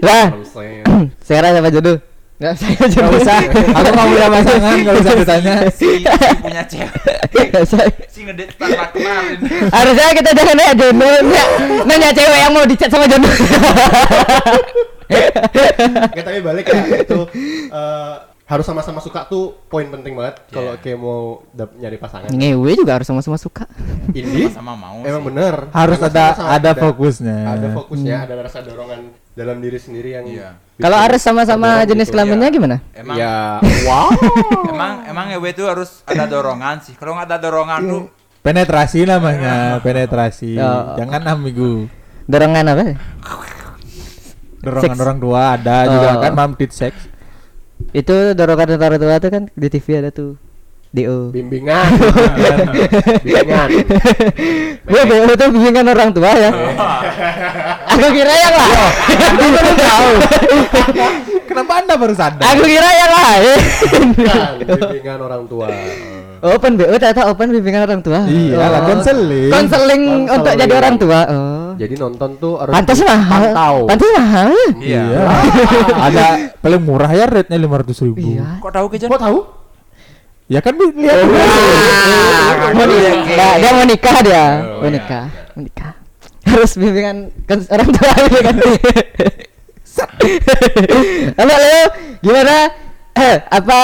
lah 0.00 0.24
saya 1.20 1.52
siapa 1.52 1.68
jodoh? 1.70 1.98
Enggak 2.34 2.54
saya 2.58 2.74
Gak 2.74 2.88
jodoh. 2.90 3.14
usah. 3.14 3.38
Aku 3.46 3.88
nggak 3.88 4.06
punya 4.10 4.26
pasangan, 4.26 4.76
nggak 4.80 4.94
usah 4.98 5.12
ditanya. 5.14 5.54
si, 5.78 5.88
si 6.00 6.04
punya 6.40 6.62
cewek 6.64 6.90
si 8.08 8.20
ngedit 8.22 8.50
tanpa 8.58 8.90
kemarin 8.90 9.38
Harusnya 9.70 10.10
kita 10.12 10.30
jangan 10.32 10.54
nanya 10.54 10.74
jodoh, 10.74 11.14
nanya, 11.22 11.44
nanya 11.84 12.10
cewek 12.10 12.38
yang 12.40 12.50
mau 12.50 12.64
dicat 12.64 12.88
sama 12.88 13.06
jodoh. 13.06 13.30
Nggak, 16.14 16.24
tapi 16.24 16.38
balik 16.40 16.64
ya 16.66 16.80
itu 17.00 17.20
eh, 17.70 18.14
harus 18.44 18.66
sama-sama 18.68 19.00
suka 19.00 19.24
tuh 19.24 19.56
poin 19.72 19.88
penting 19.88 20.12
banget 20.12 20.36
kalau 20.52 20.76
kayak 20.76 21.00
mau 21.00 21.40
nyari 21.80 21.96
pasangan. 21.96 22.28
Ngewe 22.28 22.76
juga 22.76 23.00
harus 23.00 23.08
sama-sama 23.08 23.40
suka. 23.40 23.64
Indi 24.12 24.52
sama 24.52 24.76
mau 24.76 25.00
emang 25.00 25.24
sih. 25.24 25.28
bener 25.32 25.54
Harus 25.72 25.96
Emang 25.96 26.12
ada 26.12 26.24
sama-sama 26.36 26.52
ada 26.52 26.70
fokusnya. 26.76 27.38
ada 27.48 27.68
fokusnya 27.72 28.16
ada 28.28 28.34
rasa 28.44 28.58
dorongan 28.60 29.00
dalam 29.32 29.56
diri 29.64 29.78
sendiri 29.80 30.12
yang 30.12 30.24
Iya. 30.28 30.48
Kalau 30.76 30.98
Ares 31.00 31.24
sama-sama 31.24 31.88
jenis 31.88 32.12
gitu. 32.12 32.20
kelaminnya 32.20 32.48
gimana? 32.52 32.76
Emang 32.92 33.16
ya 33.16 33.64
wow 33.88 34.12
emang 34.68 34.92
emang 35.08 35.26
EW 35.32 35.44
itu 35.48 35.64
harus 35.64 36.04
ada 36.04 36.28
dorongan 36.28 36.84
sih. 36.84 36.92
Kalau 37.00 37.16
nggak 37.16 37.28
ada 37.32 37.38
dorongan 37.40 37.80
tuh 37.88 38.04
Penetrasi 38.44 39.08
namanya, 39.08 39.80
penetrasi. 39.80 40.60
Ya. 40.60 41.00
Jangan 41.00 41.32
ambigu. 41.32 41.88
Dorongan 42.28 42.76
apa? 42.76 42.82
Dorongan 44.64 44.98
orang 44.98 45.18
tua 45.18 45.40
ada 45.54 45.76
juga 45.86 46.08
Oh. 46.10 46.20
kan 46.20 46.32
mam 46.32 46.52
tit 46.54 46.70
seks. 46.70 47.00
Itu 47.90 48.32
dorongan 48.32 48.74
antara 48.74 48.96
tua 48.96 49.16
tuh 49.16 49.30
kan 49.30 49.42
di 49.48 49.68
TV 49.68 49.86
ada 49.98 50.10
tuh. 50.10 50.34
DO. 50.94 51.34
bimbingan 51.34 51.90
bimbingan 53.26 53.66
Gue 54.86 55.02
BO 55.02 55.26
tuh 55.34 55.48
bimbingan 55.50 55.90
orang 55.90 56.14
tua 56.14 56.30
ya. 56.30 56.50
Aku 57.90 58.06
kira 58.10 58.30
yang 58.30 58.54
lain. 58.54 58.78
Aku 59.10 59.42
baru 59.50 59.72
tahu. 59.74 60.10
Kenapa 61.44 61.72
anda 61.76 61.94
baru 61.98 62.14
sadar? 62.14 62.46
Aku 62.46 62.62
kira 62.62 62.86
yang 62.86 63.10
lain. 63.12 63.58
Bukan, 64.14 64.52
bimbingan 64.86 65.18
orang 65.18 65.42
tua 65.50 65.66
Open 66.44 66.72
BO 66.76 66.94
ternyata 66.94 67.26
open 67.26 67.48
bimbingan 67.50 67.82
orang 67.84 67.98
tua. 67.98 68.20
Iya 68.28 68.54
lah, 68.54 68.68
Oh. 68.78 68.86
konseling. 68.86 69.50
Konseling 69.50 70.02
untuk 70.28 70.52
jadi 70.52 70.72
orang 70.76 70.94
tua. 70.94 71.20
Oh. 71.26 71.63
Jadi 71.76 71.94
nonton 71.96 72.30
tuh 72.36 72.56
harus 72.56 72.72
Pantas 72.72 72.98
mahal. 73.00 73.42
pantau 73.50 73.76
Pantas 73.86 74.10
mahal. 74.14 74.48
iya. 74.78 75.04
ada 76.10 76.24
paling 76.58 76.82
murah 76.82 77.10
ya 77.10 77.26
rate-nya 77.26 77.58
lima 77.58 77.80
ratus 77.80 78.00
ribu. 78.00 78.20
Iya. 78.20 78.58
Kok 78.58 78.72
tahu 78.72 78.86
kejan? 78.90 79.08
kok 79.08 79.22
tahu 79.22 79.38
Ya 80.44 80.60
kan 80.60 80.76
lihat. 80.76 81.24
Mau 82.76 82.84
Iya. 82.84 83.12
Nah, 83.32 83.52
dia 83.56 83.70
mau 83.72 83.86
nikah 83.88 84.16
dia. 84.20 84.44
Oh, 84.76 84.84
Mau 84.84 84.92
iya. 84.92 85.00
nikah. 85.00 85.26
Mau 85.56 85.62
nikah. 85.64 85.92
Harus 86.44 86.72
bimbingan 86.76 87.32
ke 87.48 87.54
orang 87.72 87.88
tua 87.88 88.12
kan. 88.46 88.56
Halo, 91.34 91.52
halo. 91.56 91.76
Gimana? 92.20 92.56
Eh, 93.14 93.36
apa 93.46 93.78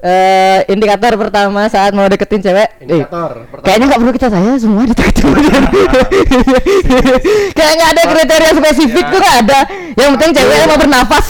eh 0.00 0.64
indikator 0.72 1.12
pertama 1.20 1.68
saat 1.68 1.92
mau 1.92 2.08
deketin 2.08 2.40
cewek? 2.40 2.68
Eh, 2.80 2.88
indikator 2.88 3.44
pertama 3.52 3.64
Kayaknya 3.68 3.84
nggak 3.84 4.00
perlu 4.00 4.12
kita 4.16 4.28
tanya 4.32 4.52
semua 4.56 4.88
deketin 4.88 5.28
dia. 5.36 5.60
Kayak 7.56 7.72
nggak 7.76 7.90
ada 7.92 8.02
kriteria 8.08 8.52
spesifik 8.56 9.04
tuh 9.12 9.20
nggak 9.20 9.36
ada. 9.44 9.60
Yang 10.00 10.10
penting 10.16 10.30
ceweknya 10.40 10.66
mau 10.72 10.78
bernafas. 10.80 11.26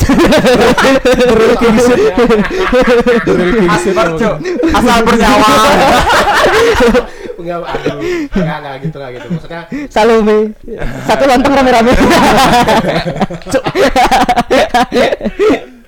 Asal 4.70 4.98
bernyawa. 5.02 5.50
enggak 7.40 7.56
aduh 7.56 7.96
enggak 8.36 8.56
enggak 8.60 8.74
gitu 8.84 8.96
enggak 9.00 9.10
gitu 9.16 9.26
maksudnya 9.32 9.62
Salome. 9.88 10.38
Satu 11.08 11.24
lontong 11.26 11.54
rame-rame. 11.58 11.92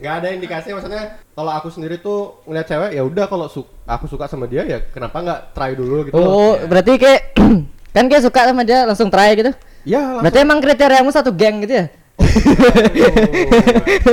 nggak 0.00 0.14
ada 0.18 0.28
indikasi 0.32 0.72
maksudnya 0.72 1.02
kalau 1.30 1.52
aku 1.52 1.68
sendiri 1.68 1.96
tuh 1.96 2.40
ngeliat 2.44 2.64
cewek 2.64 2.90
ya 2.92 3.02
udah 3.02 3.24
kalau 3.26 3.46
su- 3.46 3.68
aku 3.84 4.06
suka 4.06 4.24
sama 4.24 4.48
dia 4.48 4.64
ya 4.64 4.80
kenapa 4.88 5.20
nggak 5.20 5.40
try 5.52 5.72
dulu 5.72 6.08
gitu 6.08 6.14
loh. 6.14 6.24
Oh, 6.24 6.52
berarti 6.64 6.96
kayak 6.96 7.36
kan 7.94 8.08
kayak 8.08 8.24
suka 8.24 8.48
sama 8.48 8.64
dia 8.64 8.82
langsung 8.82 9.12
try 9.12 9.36
gitu. 9.36 9.52
ya 9.84 10.00
langsung 10.00 10.22
Berarti 10.24 10.38
emang 10.40 10.58
kriteriamu 10.58 11.10
satu 11.10 11.30
geng 11.30 11.60
gitu 11.62 11.74
ya? 11.74 11.86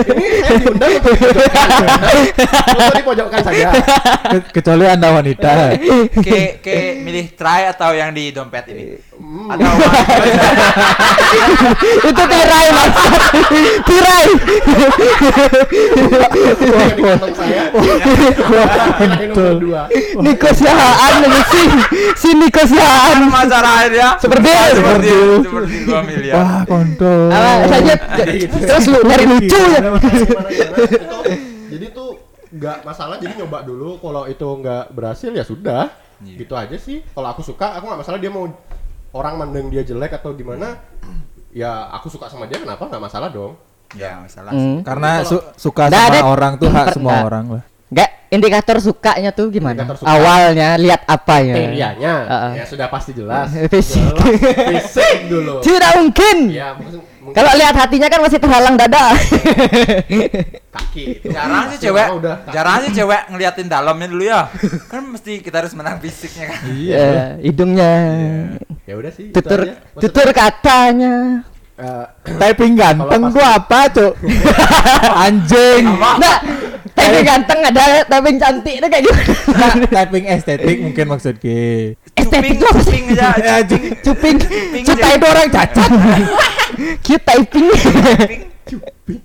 ini 0.10 0.26
saya 0.42 0.56
diundang 0.58 0.92
untuk 0.98 1.14
saja 3.40 3.70
Ke- 4.24 4.50
kecuali 4.52 4.86
anda 4.88 5.10
wanita. 5.14 5.52
Ke 6.20 6.58
ke 6.60 6.74
milih 7.00 7.36
try 7.36 7.70
atau 7.70 7.92
yang 7.92 8.12
di 8.12 8.32
dompet 8.32 8.66
ini? 8.72 8.98
Hmm. 9.20 9.52
Atau 9.52 9.68
Itu 12.08 12.24
tirai 12.24 12.68
mas. 12.72 12.92
tirai. 13.84 14.26
Dua 19.60 19.82
Nikosiaan 20.18 21.14
ini 21.22 21.42
si 21.46 21.62
si 22.16 22.30
Nikosiaan. 22.34 23.28
masalahnya 23.28 24.16
Seperti 24.18 24.48
itu. 24.48 24.74
seperti 24.74 25.10
seperti 25.44 25.76
2 25.86 26.10
miliar. 26.10 26.34
Wah 26.36 26.60
kontol. 26.64 27.22
Saja 27.68 27.94
terus 28.50 28.86
lu 28.88 29.00
nyari 29.04 29.26
lucu 29.28 29.60
ya. 29.70 29.80
Jadi 31.70 31.86
tuh 31.92 32.10
nggak 32.50 32.78
masalah 32.82 33.16
jadi 33.16 33.34
nyoba 33.38 33.62
dulu 33.62 34.00
kalau 34.00 34.26
itu 34.26 34.42
nggak 34.42 34.90
berhasil 34.90 35.30
ya 35.30 35.44
sudah 35.44 35.84
Iya. 36.20 36.36
gitu 36.36 36.52
aja 36.52 36.76
sih 36.76 37.00
kalau 37.10 37.32
aku 37.32 37.40
suka 37.40 37.80
aku 37.80 37.88
nggak 37.88 38.04
masalah 38.04 38.20
dia 38.20 38.28
mau 38.28 38.44
orang 39.12 39.34
mandang 39.36 39.68
dia 39.68 39.82
jelek 39.82 40.14
atau 40.14 40.32
gimana 40.32 40.78
ya 41.50 41.90
aku 41.92 42.08
suka 42.08 42.26
sama 42.26 42.46
dia 42.46 42.58
kenapa 42.58 42.84
nggak 42.84 43.02
masalah 43.02 43.30
dong 43.30 43.54
Ya, 43.92 44.22
masalah. 44.22 44.54
Hmm. 44.54 44.86
Karena 44.86 45.26
su- 45.26 45.42
suka 45.58 45.90
sama 45.90 46.14
ada- 46.14 46.22
orang 46.24 46.54
tuh 46.56 46.70
hak 46.70 46.94
semua 46.94 47.10
nggak. 47.12 47.26
orang 47.26 47.46
lah. 47.50 47.64
Gak 47.90 48.10
indikator 48.30 48.78
sukanya 48.78 49.34
tuh 49.34 49.50
gimana? 49.50 49.82
Suka. 49.90 50.06
Awalnya 50.06 50.78
lihat 50.78 51.10
apa 51.10 51.42
ya? 51.42 51.58
kriterianya 51.58 52.14
Heeh. 52.24 52.52
ya 52.54 52.66
sudah 52.70 52.86
pasti 52.86 53.18
jelas 53.18 53.50
Fisik. 53.74 54.14
Fisik 54.46 55.18
dulu 55.26 55.58
Tidak 55.66 55.92
mungkin. 55.98 56.54
ya 56.54 56.78
Kalau 57.32 57.52
lihat 57.54 57.76
hatinya 57.76 58.08
kan 58.08 58.20
masih 58.20 58.38
terhalang 58.38 58.76
dada. 58.76 59.14
kaki. 60.76 61.04
Jarang 61.26 61.64
sih 61.72 61.80
cewek, 61.82 62.08
udah 62.14 62.36
jarang 62.50 62.78
sih 62.84 62.92
cewek 62.94 63.22
ngeliatin 63.28 63.68
dalamnya 63.68 64.08
dulu 64.08 64.24
ya. 64.24 64.42
Kan 64.86 65.10
mesti 65.10 65.40
kita 65.40 65.62
harus 65.62 65.74
menang 65.74 65.98
fisiknya 65.98 66.46
kan. 66.48 66.60
Iya, 66.68 67.10
hidungnya. 67.40 67.94
ya 68.84 68.94
udah 68.96 69.12
sih 69.12 69.30
Tutur 69.30 69.70
tutur 69.96 70.28
katanya. 70.30 71.46
eh, 71.76 72.06
Typing 72.36 72.76
ganteng 72.76 73.22
gua 73.30 73.56
apa, 73.56 73.88
Cuk? 73.88 74.14
Anjing. 75.24 75.88
Nah, 75.96 76.38
typing 76.92 77.24
ganteng 77.24 77.60
ada 77.64 77.84
typing 78.04 78.36
cantik 78.36 78.76
itu 78.78 78.88
kayak? 78.90 79.04
Nah, 79.56 79.74
typing 79.88 80.26
estetik 80.28 80.78
mungkin 80.80 81.06
maksudnya. 81.08 81.96
Estetik 82.14 82.52
Cuping, 82.52 82.54
itu 82.60 82.66
apa 82.68 82.80
sih? 82.80 82.92
cuping 82.92 83.04
aja. 83.16 83.28
Anjing. 83.64 83.84
Cuping, 84.04 84.36
Cuping 84.84 84.84
aja. 84.84 85.16
itu 85.16 85.26
orang 85.26 85.48
cacat. 85.50 85.90
Cute 87.02 87.24
typing. 87.24 87.68
Cuping, 88.66 89.20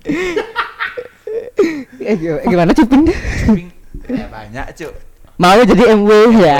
Eh, 1.99 2.15
gi- 2.15 2.41
gimana 2.45 2.71
cuping? 2.71 3.03
cuping. 3.07 3.69
Ya 4.05 4.25
banyak, 4.27 4.65
Cuk. 4.73 4.91
Mau 5.35 5.59
jadi 5.59 5.83
MW 5.93 6.09
ya. 6.39 6.59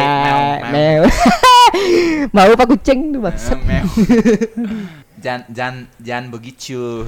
Meow. 0.67 1.03
Mau 2.35 2.51
pak 2.51 2.67
kucing 2.67 3.11
tuh 3.11 3.21
maksud. 3.21 3.55
Eh. 3.65 3.83
Jangan 5.15 5.41
jangan 5.49 5.75
jangan 5.99 6.25
begitu. 6.29 7.01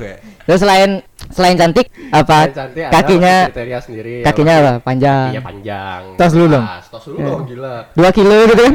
Terus 0.48 0.60
selain 0.60 1.04
selain 1.30 1.54
cantik 1.54 1.92
apa? 2.10 2.48
selain 2.48 2.56
cantik 2.56 2.84
Kakinya 2.88 3.36
kriteria 3.52 3.80
sendiri 3.84 4.14
ya, 4.20 4.26
kakinya 4.26 4.54
apa? 4.58 4.72
Panjang. 4.82 5.28
Iya 5.36 5.42
panjang. 5.44 6.02
Tas 6.16 6.32
dulu 6.32 6.46
dong. 6.50 6.66
Tas, 6.66 6.86
tas 6.88 7.04
dulu 7.04 7.18
dong 7.20 7.42
gila. 7.46 7.76
Dua 7.94 8.10
kilo 8.10 8.36
gitu 8.48 8.56
kan? 8.58 8.74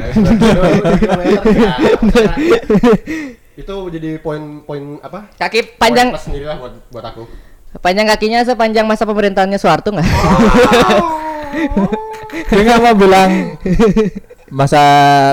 Ya, 1.57 1.73
itu 3.57 3.77
jadi 3.93 4.17
poin-poin 4.23 4.99
apa? 5.05 5.29
Kaki 5.37 5.77
panjang 5.77 6.09
Poin 6.13 6.17
plus 6.17 6.25
sendiri 6.29 6.45
lah 6.49 6.57
buat 6.57 6.73
buat 6.89 7.05
aku. 7.05 7.25
panjang 7.81 8.05
kakinya 8.05 8.45
sepanjang 8.45 8.85
masa 8.85 9.09
pemerintahannya 9.09 9.57
Soeharto 9.57 9.97
nggak? 9.97 10.05
Dia 12.53 12.63
nggak 12.65 12.81
mau 12.85 12.95
bilang 12.97 13.57
masa 14.53 14.83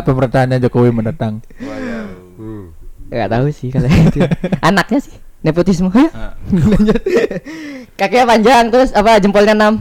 pemerintahannya 0.07 0.63
Jokowi 0.63 0.91
mendatang. 0.95 1.43
Hmm. 2.39 2.71
Nggak 3.11 3.29
tahu 3.31 3.45
sih 3.51 3.71
kalau 3.71 3.91
itu. 3.91 4.23
Anaknya 4.67 4.99
sih 5.03 5.28
nepotisme 5.39 5.87
ya. 5.91 6.07
Ah. 6.11 6.33
Lanjut. 6.75 6.99
Kakinya 7.95 8.25
panjang 8.31 8.71
terus 8.71 8.95
apa 8.95 9.19
jempolnya 9.19 9.55
6 9.55 9.79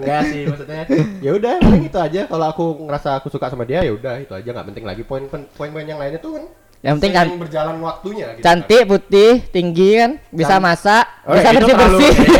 Enggak 0.00 0.22
sih 0.32 0.42
maksudnya. 0.48 0.82
Ya 1.20 1.30
udah 1.36 1.54
paling 1.60 1.84
itu 1.88 1.98
aja 2.00 2.20
kalau 2.24 2.46
aku 2.48 2.64
ngerasa 2.88 3.20
aku 3.20 3.28
suka 3.28 3.52
sama 3.52 3.68
dia 3.68 3.84
ya 3.84 3.92
udah 3.92 4.20
itu 4.20 4.32
aja 4.32 4.48
nggak 4.48 4.66
penting 4.72 4.84
lagi 4.84 5.02
poin 5.04 5.28
poin-poin 5.28 5.84
yang 5.84 6.00
lainnya 6.00 6.20
tuh 6.20 6.40
kan. 6.40 6.44
Yang 6.82 6.94
penting 6.98 7.14
kan- 7.14 7.30
berjalan 7.38 7.76
waktunya 7.78 8.26
gitu. 8.34 8.42
Cantik, 8.42 8.82
putih, 8.84 9.32
tinggi 9.48 9.90
kan, 9.96 10.10
bisa 10.28 10.58
Can- 10.58 10.64
masak, 10.64 11.04
Oh, 11.22 11.30
bisa 11.30 11.46
ya, 11.46 11.54
itu 11.54 11.70
bersih 11.70 12.10
bersih, 12.10 12.10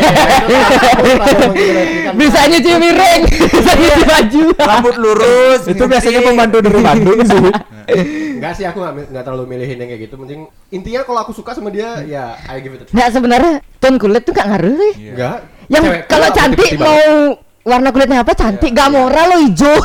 Iya, 1.03 1.17
menggelikan. 1.47 2.13
bisa 2.19 2.41
nyuci 2.45 2.71
piring, 2.75 3.21
bisa 3.55 3.73
nyuci 3.73 4.03
baju. 4.03 4.45
Rambut 4.59 4.97
lurus. 4.97 5.61
Itu 5.65 5.85
biasanya 5.87 6.21
pembantu 6.21 6.57
dari 6.59 6.81
Bandung 6.81 7.21
sih. 7.23 7.43
Enggak 8.35 8.53
sih 8.53 8.65
aku 8.65 8.79
nggak 8.79 8.95
nggak 9.11 9.25
terlalu 9.25 9.45
milihin 9.47 9.79
yang 9.79 9.89
kayak 9.89 10.03
gitu. 10.03 10.15
Penting 10.17 10.41
intinya 10.69 11.01
kalau 11.03 11.21
aku 11.23 11.31
suka 11.31 11.55
sama 11.55 11.71
dia 11.71 12.03
ya 12.03 12.35
I 12.43 12.59
give 12.59 12.75
it 12.75 12.83
a 12.83 12.85
try. 12.85 12.93
Nggak 12.93 13.09
sebenarnya 13.13 13.53
tone 13.79 13.97
kulit 13.97 14.23
tuh 14.23 14.33
nggak 14.33 14.49
ngaruh 14.49 14.75
sih. 14.75 14.93
Iya. 14.99 15.11
Enggak. 15.15 15.37
Yang 15.69 15.85
kalau 16.05 16.29
cantik 16.33 16.71
mau 16.75 17.11
warna 17.63 17.89
kulitnya 17.89 18.21
apa 18.21 18.35
cantik 18.35 18.75
gak 18.75 18.91
moral 18.91 19.27
lo 19.29 19.37
hijau 19.39 19.79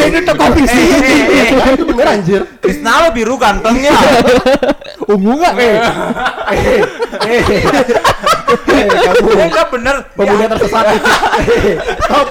ini 0.00 0.20
toko 0.22 0.44
visi 0.52 0.82
Ya, 1.30 1.70
itu 1.70 1.84
bener 1.84 2.06
anjir. 2.08 2.40
Krisna 2.58 2.92
lo 3.00 3.08
biru 3.10 3.34
gantengnya. 3.36 3.94
ungu 5.06 5.32
nggak 5.36 5.54
eh 5.54 5.76
Eh, 6.50 6.82
Eh, 8.70 8.86
enggak 9.40 9.66
bener. 9.70 9.96
pemuda 10.14 10.46
tersesat. 10.50 10.84
Eh, 10.90 10.98
Stop. 12.00 12.26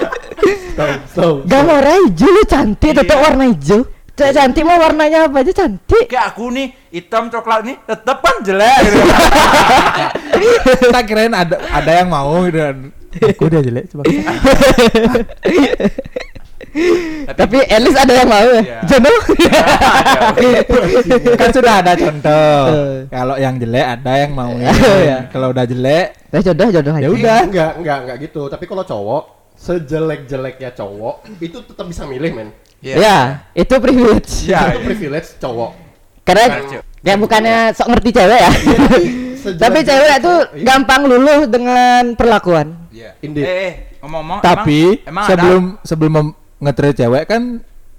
Stop. 0.70 0.90
Stop. 1.08 1.36
gak 1.46 1.62
moral 1.62 1.96
hijau 2.04 2.28
lo 2.28 2.42
cantik 2.44 2.92
tetap 2.94 3.16
Iya. 3.16 3.24
warna 3.24 3.44
hijau 3.46 3.80
cantik 4.12 4.60
mau 4.62 4.76
warnanya 4.76 5.24
apa 5.24 5.40
aja 5.40 5.52
cantik 5.56 6.04
Kayak 6.06 6.36
aku 6.36 6.52
nih 6.52 6.68
hitam 6.90 7.26
coklat 7.26 7.60
nih 7.62 7.76
tetep 7.80 8.18
kan 8.18 8.36
jelek. 8.42 8.78
gitu. 8.82 9.00
tak 10.88 11.02
kirain 11.06 11.30
ada 11.30 11.56
ada 11.64 11.90
yang 11.94 12.08
mau 12.08 12.42
dan 12.46 12.90
aku 13.14 13.42
udah 13.46 13.60
jelek 13.60 13.84
coba 13.88 14.02
tapi 17.32 17.56
at 17.64 17.80
least 17.80 17.98
ada 17.98 18.14
yang 18.14 18.28
mau 18.28 18.46
ya 18.46 18.62
Iya. 18.62 18.78
jodoh 18.86 19.18
kan 21.34 21.50
sudah 21.50 21.82
ada 21.82 21.92
contoh 21.94 22.62
Eh. 22.68 22.96
kalau 23.08 23.34
yang 23.36 23.58
jelek 23.58 23.86
ada 23.90 24.12
yang 24.16 24.32
mau 24.32 24.54
Iya. 24.54 25.26
kalau 25.28 25.50
udah 25.50 25.66
jelek 25.66 26.30
nah 26.30 26.40
jodoh 26.40 26.68
jodoh 26.68 26.92
aja 26.92 27.02
Ya 27.02 27.10
udah. 27.10 27.38
Enggak, 27.42 27.72
enggak, 27.76 27.98
enggak 28.00 28.16
gitu. 28.20 28.42
Tapi 28.46 28.64
kalau 28.64 28.84
cowok 28.84 29.22
sejelek-jeleknya 29.58 30.70
cowok 30.72 31.26
itu 31.38 31.58
tetap 31.60 31.84
bisa 31.84 32.06
milih, 32.06 32.30
men. 32.32 32.48
Iya. 32.80 32.94
ya 32.96 33.18
itu 33.52 33.74
privilege 33.76 34.46
Iya. 34.46 34.60
Itu 34.72 34.80
privilege 34.86 35.28
cowok. 35.36 35.89
Karena 36.30 36.44
Bukan, 36.46 36.80
kayak 37.00 37.18
bukannya 37.18 37.56
sok 37.72 37.88
ngerti 37.90 38.10
cewek 38.12 38.40
ya. 38.40 38.50
Sejelek- 39.42 39.58
tapi 39.58 39.78
cewek 39.80 40.16
tuh 40.20 40.38
Iya. 40.52 40.64
gampang 40.64 41.02
luluh 41.02 41.40
dengan 41.44 42.02
perlakuan. 42.12 42.76
Iya. 42.88 43.16
Eh, 43.18 43.32
eh, 43.40 43.72
ngomong-ngomong 43.98 44.38
tapi 44.40 45.00
emang, 45.02 45.08
emang 45.08 45.26
sebelum 45.26 45.62
sebelum 45.82 46.12
nge-treat 46.60 46.94
cewek 46.94 47.24
kan 47.24 47.42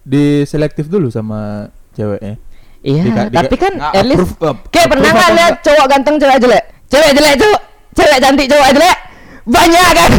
diselektif 0.02 0.86
dulu 0.86 1.10
sama 1.10 1.68
ceweknya. 1.92 2.38
Iya, 2.82 3.02
Dika- 3.04 3.26
dika- 3.28 3.38
tapi 3.38 3.56
kan 3.58 3.74
at 3.78 4.06
least 4.06 4.34
kayak 4.70 4.88
pernah 4.90 5.10
nggak 5.12 5.32
lihat 5.36 5.56
cowok 5.62 5.86
ganteng 5.86 6.16
cewek 6.18 6.38
jelek? 6.40 6.64
Cewek 6.90 7.12
jelek 7.14 7.36
cowok, 7.38 7.62
cewek 7.94 8.18
cantik 8.18 8.48
cowok 8.48 8.70
jelek 8.74 8.98
banyak 9.42 9.88
kan? 9.92 10.12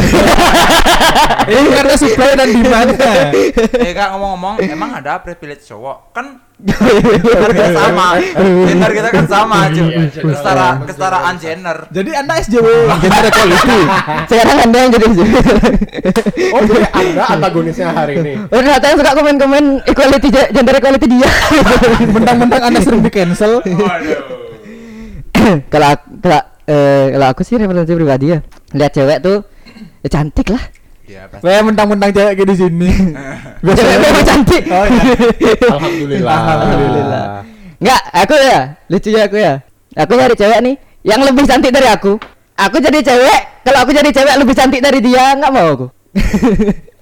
ini 1.45 1.69
karena 1.71 1.95
supply 1.95 2.31
dan 2.33 2.47
demand 2.49 2.89
ada, 2.93 3.31
eh 3.79 3.91
kak 3.91 4.07
ngomong-ngomong 4.11 4.55
emang 4.61 4.91
ada 4.93 5.19
privilege 5.19 5.63
cowok? 5.63 6.11
Kan 6.11 6.43
kita 6.63 7.67
sama. 7.73 8.19
Gender 8.63 8.91
kita 8.93 9.09
kan 9.09 9.25
sama 9.25 9.57
cuy. 9.67 9.83
Iya, 9.83 10.07
gender. 10.09 10.31
Kesetara, 10.31 10.67
kesetaraan 10.83 11.35
gender. 11.35 11.77
Jadi 11.89 12.09
anda 12.13 12.33
SJW 12.37 12.67
gender 12.99 13.23
equality. 13.25 13.79
Sekarang 14.27 14.57
anda 14.61 14.77
yang 14.77 14.91
jadi 14.91 15.07
Oh, 16.53 16.61
jadi 16.61 16.83
Anda 16.89 17.23
antagonisnya 17.29 17.89
hari 17.91 18.13
ini. 18.17 18.33
Ternyata 18.47 18.83
yang 18.85 18.97
suka 18.97 19.11
komen-komen 19.13 19.63
equality 19.85 20.27
ge- 20.29 20.51
gender 20.51 20.75
equality 20.77 21.07
dia. 21.09 21.29
mentang-mentang 22.05 22.61
anda 22.61 22.79
sering 22.79 23.01
di 23.01 23.11
cancel. 23.11 23.59
Kalau 25.67 25.89
kalau 26.21 26.41
eh, 26.63 27.05
kalau 27.11 27.27
aku 27.27 27.41
sih 27.43 27.59
referensi 27.59 27.91
pribadi 27.91 28.25
ya. 28.31 28.39
Lihat 28.73 28.91
cewek 28.91 29.17
tuh 29.21 29.37
ya 30.01 30.09
cantik 30.09 30.47
lah. 30.49 30.63
ya 31.03 31.27
pasti 31.27 31.43
Weh 31.43 31.59
mentang-mentang 31.61 32.11
cewek 32.11 32.33
kayak 32.33 32.47
di 32.47 32.55
sini 32.55 32.89
Cewek 33.77 33.97
memang 33.99 34.23
cantik. 34.23 34.63
oh 34.67 34.85
iya 34.87 35.03
Alhamdulillah. 35.69 36.33
Alhamdulillah. 36.33 37.25
Enggak, 37.83 38.01
aku 38.15 38.33
ya, 38.39 38.59
lucunya 38.87 39.21
aku 39.27 39.37
ya. 39.37 39.53
Aku 39.93 40.11
nyari 40.15 40.35
cewek 40.35 40.59
nih 40.63 40.75
yang 41.03 41.19
lebih 41.21 41.43
cantik 41.43 41.69
dari 41.69 41.87
aku. 41.87 42.15
Aku 42.55 42.77
jadi 42.79 42.99
cewek, 43.03 43.39
kalau 43.67 43.79
aku 43.83 43.91
jadi 43.91 44.09
cewek 44.09 44.35
lebih 44.39 44.55
cantik 44.55 44.79
dari 44.79 44.99
dia, 45.03 45.35
enggak 45.35 45.51
mau 45.51 45.67
aku. 45.67 45.87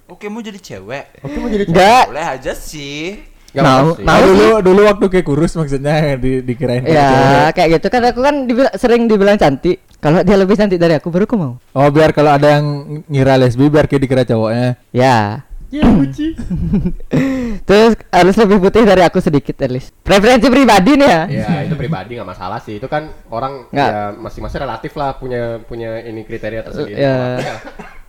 oke 0.07 0.25
mau 0.27 0.39
jadi 0.39 0.55
cewek 0.55 1.03
Oke, 1.21 1.36
mau 1.38 1.49
jadi 1.49 1.63
cowok. 1.67 1.75
Enggak. 1.75 2.03
boleh 2.10 2.25
aja 2.25 2.51
sih 2.55 3.19
Nggak 3.51 3.63
Mau, 3.63 3.87
sih. 3.91 4.03
Nah, 4.03 4.15
mau. 4.15 4.23
dulu 4.23 4.45
dulu 4.61 4.81
waktu 4.85 5.05
kayak 5.07 5.25
kurus 5.25 5.51
maksudnya 5.53 5.95
di 6.15 6.39
dikirain. 6.39 6.83
Ya, 6.83 7.11
kayak 7.51 7.77
gitu 7.77 7.87
kan 7.87 8.01
aku 8.05 8.19
kan 8.19 8.35
dibil- 8.43 8.75
sering 8.75 9.05
dibilang 9.05 9.35
cantik. 9.35 9.83
Kalau 9.97 10.19
dia 10.19 10.33
lebih 10.33 10.55
cantik 10.55 10.75
dari 10.75 10.95
aku 10.95 11.07
baru 11.07 11.23
aku 11.23 11.35
mau. 11.35 11.53
Oh 11.71 11.87
biar 11.87 12.09
kalau 12.09 12.31
ada 12.31 12.57
yang 12.57 12.65
ngira 13.05 13.35
lesbi 13.35 13.67
biar 13.67 13.85
kayak 13.85 14.01
dikira 14.01 14.23
cowoknya. 14.23 14.79
Ya. 14.89 15.43
Ya, 15.67 15.87
Uci. 15.87 16.35
Terus 17.67 17.95
harus 18.05 18.35
lebih 18.35 18.59
putih 18.59 18.83
dari 18.83 18.99
aku 19.01 19.19
sedikit 19.19 19.55
at 19.57 19.69
least. 19.69 19.95
Preferensi 19.97 20.47
pribadi 20.47 20.95
nih 20.95 21.07
ya. 21.07 21.21
Ya, 21.29 21.47
itu 21.63 21.75
pribadi 21.75 22.15
nggak 22.15 22.27
masalah 22.27 22.59
sih. 22.59 22.75
Itu 22.75 22.87
kan 22.87 23.07
orang 23.29 23.67
Nggak. 23.69 23.87
ya 23.87 23.99
masing-masing 24.13 24.59
relatif 24.59 24.91
lah 24.93 25.15
punya 25.15 25.59
punya 25.61 25.99
ini 26.01 26.23
kriteria 26.23 26.61
tersendiri. 26.61 26.99
Ya. 26.99 27.39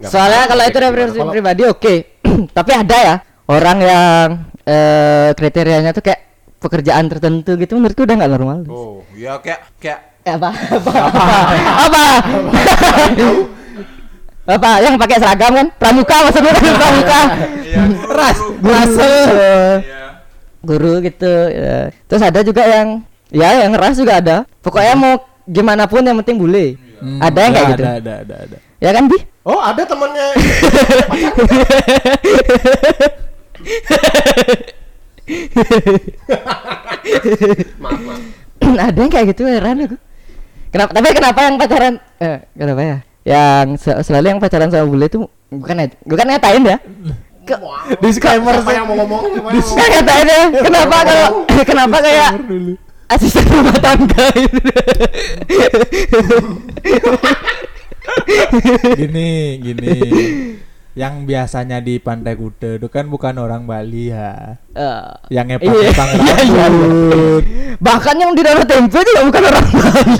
Soalnya 0.02 0.46
kalau 0.46 0.62
itu 0.64 0.70
gimana. 0.72 0.86
referensi 0.88 1.18
Kalau- 1.18 1.30
pribadi 1.30 1.62
oke. 1.64 1.94
Tapi 2.56 2.70
ada 2.72 2.96
ya 2.98 3.14
orang 3.46 3.78
yang 3.78 4.26
eh, 4.64 5.30
kriterianya 5.34 5.90
tuh 5.92 6.02
kayak 6.04 6.20
pekerjaan 6.62 7.10
tertentu 7.10 7.58
gitu 7.58 7.74
menurutku 7.74 8.06
udah 8.06 8.14
nggak 8.14 8.32
normal. 8.32 8.58
oh 8.70 9.02
ya 9.14 9.38
kayak 9.42 9.60
kayak 9.82 10.00
Eh, 10.22 10.30
apa? 10.38 10.54
Apa? 10.78 11.02
apa? 11.82 12.02
apa? 14.46 14.70
Yang 14.78 14.94
pakai 14.94 15.18
seragam 15.18 15.50
kan? 15.50 15.66
Pramuka 15.74 16.16
maksudnya 16.30 16.54
kan 16.54 16.62
pramuka. 16.78 17.20
ya, 17.66 17.82
guru, 17.90 18.06
Ras. 18.14 18.38
Iya. 19.82 20.22
Guru 20.62 20.92
gitu. 21.02 21.34
ya. 21.50 21.90
Terus 22.06 22.22
ada 22.22 22.38
juga 22.46 22.62
yang 22.70 23.02
ya 23.34 23.66
yang 23.66 23.74
ras 23.74 23.98
juga 23.98 24.22
ada. 24.22 24.46
Pokoknya 24.62 24.94
mau 24.94 25.14
gimana 25.42 25.90
pun 25.90 26.06
yang 26.06 26.14
penting 26.22 26.38
boleh. 26.38 26.78
Hmm, 27.02 27.18
ada 27.18 27.38
yang 27.42 27.52
kayak 27.58 27.66
ada, 27.66 27.74
gitu. 27.74 27.82
Ada 27.82 27.98
ada 27.98 28.12
ada 28.22 28.34
ada. 28.46 28.56
Ya 28.78 28.90
kan, 28.94 29.10
Bi? 29.10 29.18
Oh, 29.42 29.58
ada 29.58 29.82
temannya. 29.82 30.28
maaf, 37.80 38.00
maaf. 38.00 38.20
ada 38.88 38.98
yang 38.98 39.12
kayak 39.12 39.26
gitu 39.34 39.42
heran 39.46 39.86
aku. 39.86 39.96
Kenapa? 40.72 40.90
Tapi 40.96 41.06
kenapa 41.12 41.40
yang 41.44 41.56
pacaran? 41.60 41.94
Eh, 42.18 42.38
kenapa 42.56 42.80
ya? 42.80 42.96
Yang 43.22 43.66
se- 43.78 44.00
selalu 44.02 44.26
yang 44.32 44.40
pacaran 44.40 44.70
sama 44.72 44.86
bule 44.88 45.06
itu 45.06 45.18
bukan 45.48 45.76
net- 45.76 45.98
bukan 46.02 46.26
ngatain 46.26 46.62
ya? 46.64 46.78
Ke, 47.42 47.58
Disclaimer 47.98 48.54
Siapa 48.54 48.72
yang 48.72 48.86
mau 48.86 48.96
ngomong? 49.02 49.22
Ngatain 49.76 50.26
ya? 50.26 50.42
Kenapa 50.62 50.96
kalau 51.04 51.28
kenapa 51.70 51.96
kayak 52.00 52.30
asisten 53.10 53.44
rumah 53.44 53.76
tangga 53.78 54.26
gitu? 54.34 54.58
Gini, 58.98 59.62
gini. 59.62 59.94
Yang 60.92 61.14
biasanya 61.24 61.80
di 61.80 61.96
Pantai 61.96 62.36
Kuta 62.36 62.76
itu 62.76 62.84
kan 62.86 63.08
bukan 63.08 63.32
orang 63.36 63.64
Bali 63.64 64.12
ya. 64.12 64.60
Eh, 64.70 65.02
Yang 65.30 65.46
Iya. 65.48 65.56
ngepang-ngepang 65.56 66.08
Iya, 66.12 66.34
iya. 66.38 66.64
rambut. 66.68 67.42
bahkan 67.78 68.14
yang 68.14 68.32
di 68.32 68.42
dalam 68.42 68.60
tempe 68.62 69.00
juga 69.00 69.20
bukan 69.24 69.42
orang 69.46 69.66
Bali. 69.70 70.16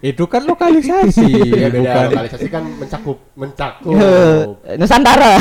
Itu 0.00 0.24
kan 0.24 0.46
lokalisasi, 0.46 1.26
Ya 1.50 1.66
beda 1.66 1.78
bukan 1.82 2.04
lokalisasi 2.14 2.46
kan 2.46 2.62
mencakup 2.70 3.18
mencakup. 3.34 3.90
Eh, 3.90 4.78
Nusantara. 4.78 5.34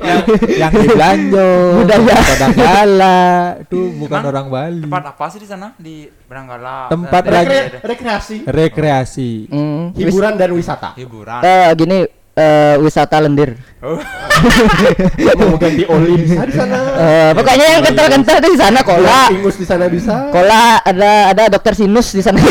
yang, 0.00 0.20
yang 0.56 0.72
di 0.72 0.86
Belanjo, 0.88 1.48
Budaya. 1.76 2.16
Padanggala, 2.16 3.18
itu 3.60 3.78
bukan 3.98 4.16
Emang 4.16 4.30
orang 4.30 4.46
Bali. 4.48 4.80
tempat 4.80 5.04
apa 5.06 5.24
sih 5.28 5.36
di 5.36 5.44
sana 5.44 5.76
di 5.76 6.08
Beranggala 6.08 6.88
Tempat 6.88 7.22
lagi- 7.22 7.52
Rekre- 7.52 7.84
rekreasi, 7.84 8.36
Rekreasi. 8.42 9.30
Hmm, 9.46 9.92
hiburan 9.92 10.34
dan 10.34 10.50
wisata. 10.50 10.96
hiburan 10.96 11.40
eh, 11.42 11.68
gini 11.74 11.98
eh, 12.36 12.74
wisata 12.82 13.20
lendir. 13.22 13.56
oh. 13.82 13.98
Mau 15.40 15.56
ganti 15.60 15.84
oli 15.84 16.16
bisa 16.24 16.48
di 16.48 16.54
sana. 16.56 16.78
Eh, 16.96 17.30
pokoknya 17.36 17.66
yang 17.76 17.82
kental-kental 17.84 18.40
itu 18.40 18.48
di 18.56 18.60
sana 18.60 18.80
kola. 18.80 19.28
Ingus 19.28 19.56
di 19.60 19.66
sana 19.68 19.84
bisa. 19.92 20.32
Kola 20.32 20.80
ada 20.80 21.36
ada 21.36 21.42
dokter 21.52 21.74
sinus 21.76 22.12
di 22.16 22.22
sana. 22.24 22.40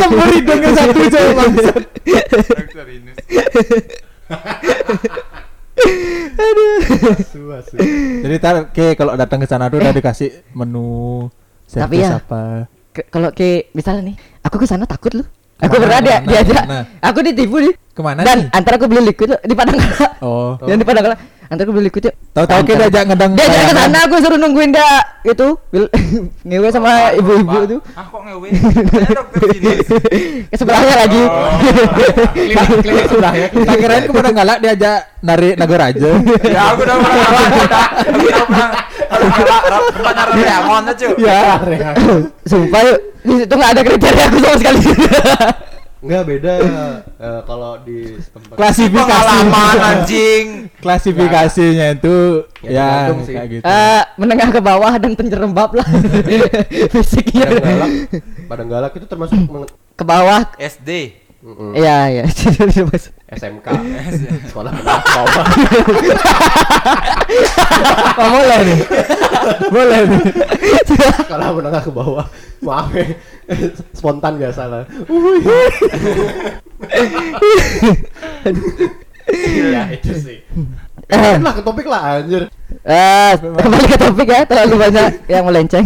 Sempur 0.00 0.28
hidungnya 0.32 0.70
satu 0.72 1.00
coba 1.12 1.32
bangsat. 1.44 1.84
Dokter. 2.56 2.86
Asu, 5.78 7.40
asu. 7.54 7.76
Jadi 8.26 8.36
tar 8.42 8.74
ke 8.74 8.98
kalau 8.98 9.14
datang 9.14 9.38
ke 9.38 9.46
sana 9.46 9.70
tuh 9.70 9.78
udah 9.78 9.94
dikasih 9.94 10.42
menu 10.50 11.30
Tapi 11.70 12.02
service 12.02 12.10
ya, 12.10 12.18
apa. 12.18 12.66
Kalau 13.04 13.28
ke 13.30 13.70
misalnya 13.70 14.02
nih, 14.04 14.16
aku 14.40 14.56
ke 14.56 14.66
sana 14.66 14.84
takut 14.84 15.12
loh. 15.12 15.26
Aku 15.58 15.74
pernah 15.74 15.98
dia 15.98 16.18
diajak. 16.20 16.54
ke 16.56 16.70
mana? 16.70 16.82
Aku 17.02 17.18
ditipu 17.20 17.58
nih. 17.58 17.74
Ke 17.90 18.00
mana 18.00 18.22
Dan 18.22 18.38
nih? 18.40 18.50
antara 18.52 18.74
aku 18.76 18.86
beli 18.86 19.02
liquid 19.04 19.34
di 19.36 19.54
Padangkala. 19.54 20.08
Oh. 20.20 20.54
Yang 20.62 20.78
di 20.78 20.86
Padangkala. 20.86 21.16
Antara 21.44 21.64
aku 21.64 21.72
beli 21.72 21.86
liquid 21.86 22.04
yuk. 22.04 22.14
Tahu-tahu 22.30 22.60
kita 22.62 22.86
diajak 22.86 23.02
ngedang 23.08 23.30
Dia 23.34 23.44
ajak 23.44 23.62
ke 23.64 23.74
sana 23.74 23.98
aku 24.00 24.14
suruh 24.18 24.38
nungguin 24.38 24.70
dia 24.70 24.86
itu 25.24 25.46
ngewe 26.46 26.68
sama 26.70 27.10
ibu-ibu 27.10 27.50
Pak. 27.50 27.66
itu. 27.66 27.76
ah 27.92 28.04
kok 28.06 28.20
ngewe 28.22 28.48
Ke 30.48 30.56
sebelahnya 30.56 30.94
lagi. 30.96 31.22
Oh. 31.24 31.50
Klinik 32.32 32.68
klinik 32.78 33.04
sebelah 33.08 33.32
ya. 33.34 33.46
Tak 33.50 33.76
kirain 33.76 34.02
ke 34.04 34.12
Padanggala 34.12 34.54
diajak 34.58 34.98
narik 35.20 35.54
Nagaraja. 35.56 36.10
ya 36.44 36.62
aku 36.70 36.80
udah 36.80 36.96
pernah 36.96 37.26
aku 37.26 37.58
udah 37.58 37.82
aku 37.98 38.20
udah 38.22 38.44
pernah 38.46 38.68
Doraemon 39.08 40.84
cu. 40.92 41.08
Ya. 41.18 41.40
Sumpah 42.44 42.80
yuk, 42.84 42.98
di 43.24 43.34
situ 43.42 43.54
nggak 43.54 43.72
ada 43.74 43.82
kriteria 43.84 44.24
aku 44.28 44.36
sama 44.40 44.56
sekali. 44.56 44.78
Enggak 45.98 46.22
beda 46.30 46.52
eh, 47.18 47.40
kalau 47.42 47.74
di 47.82 48.14
tempat 48.30 48.54
Klasifikasi 48.54 49.02
Pengalaman 49.18 49.76
anjing. 49.82 50.44
klasifikasinya 50.78 51.86
itu 51.90 52.46
Ya, 52.62 53.10
ya, 53.10 53.18
kayak 53.18 53.46
gitu. 53.50 53.62
Eh, 53.66 54.02
menengah 54.14 54.48
ke 54.54 54.60
bawah 54.62 54.94
dan 54.94 55.18
penjerembab 55.18 55.74
lah 55.74 55.86
fisiknya. 56.94 57.50
badan 57.50 57.66
galak. 57.66 57.90
Badan 58.46 58.66
galak 58.70 58.92
itu 58.94 59.06
termasuk 59.10 59.38
Ke 59.98 60.04
bawah, 60.06 60.46
SD. 60.54 61.18
Iya 61.78 61.96
iya. 62.10 62.24
SMK. 63.38 63.66
Sekolah 64.50 64.70
menengah 64.74 65.02
ke 65.06 65.10
bawah. 65.14 65.46
Oh, 68.18 68.28
boleh 68.34 68.58
nih. 68.66 68.80
Boleh 69.70 70.00
nih. 70.10 70.22
Sekolah 71.22 71.48
menengah 71.54 71.82
ke 71.86 71.92
bawah. 71.94 72.26
Maaf 72.58 72.90
ya. 72.90 73.06
Spontan 73.94 74.34
biasa 74.42 74.66
lah. 74.66 74.82
ya 79.62 79.82
itu 79.94 80.12
sih. 80.18 80.38
Eh, 81.06 81.34
lah 81.38 81.52
ke 81.54 81.62
topik 81.62 81.86
lah 81.86 82.18
anjir. 82.18 82.50
Eh, 82.88 83.32
kembali 83.36 83.84
ke 83.92 83.96
topik 84.00 84.28
ya, 84.32 84.48
terlalu 84.48 84.88
banyak 84.88 85.20
yang 85.36 85.44
melenceng. 85.44 85.84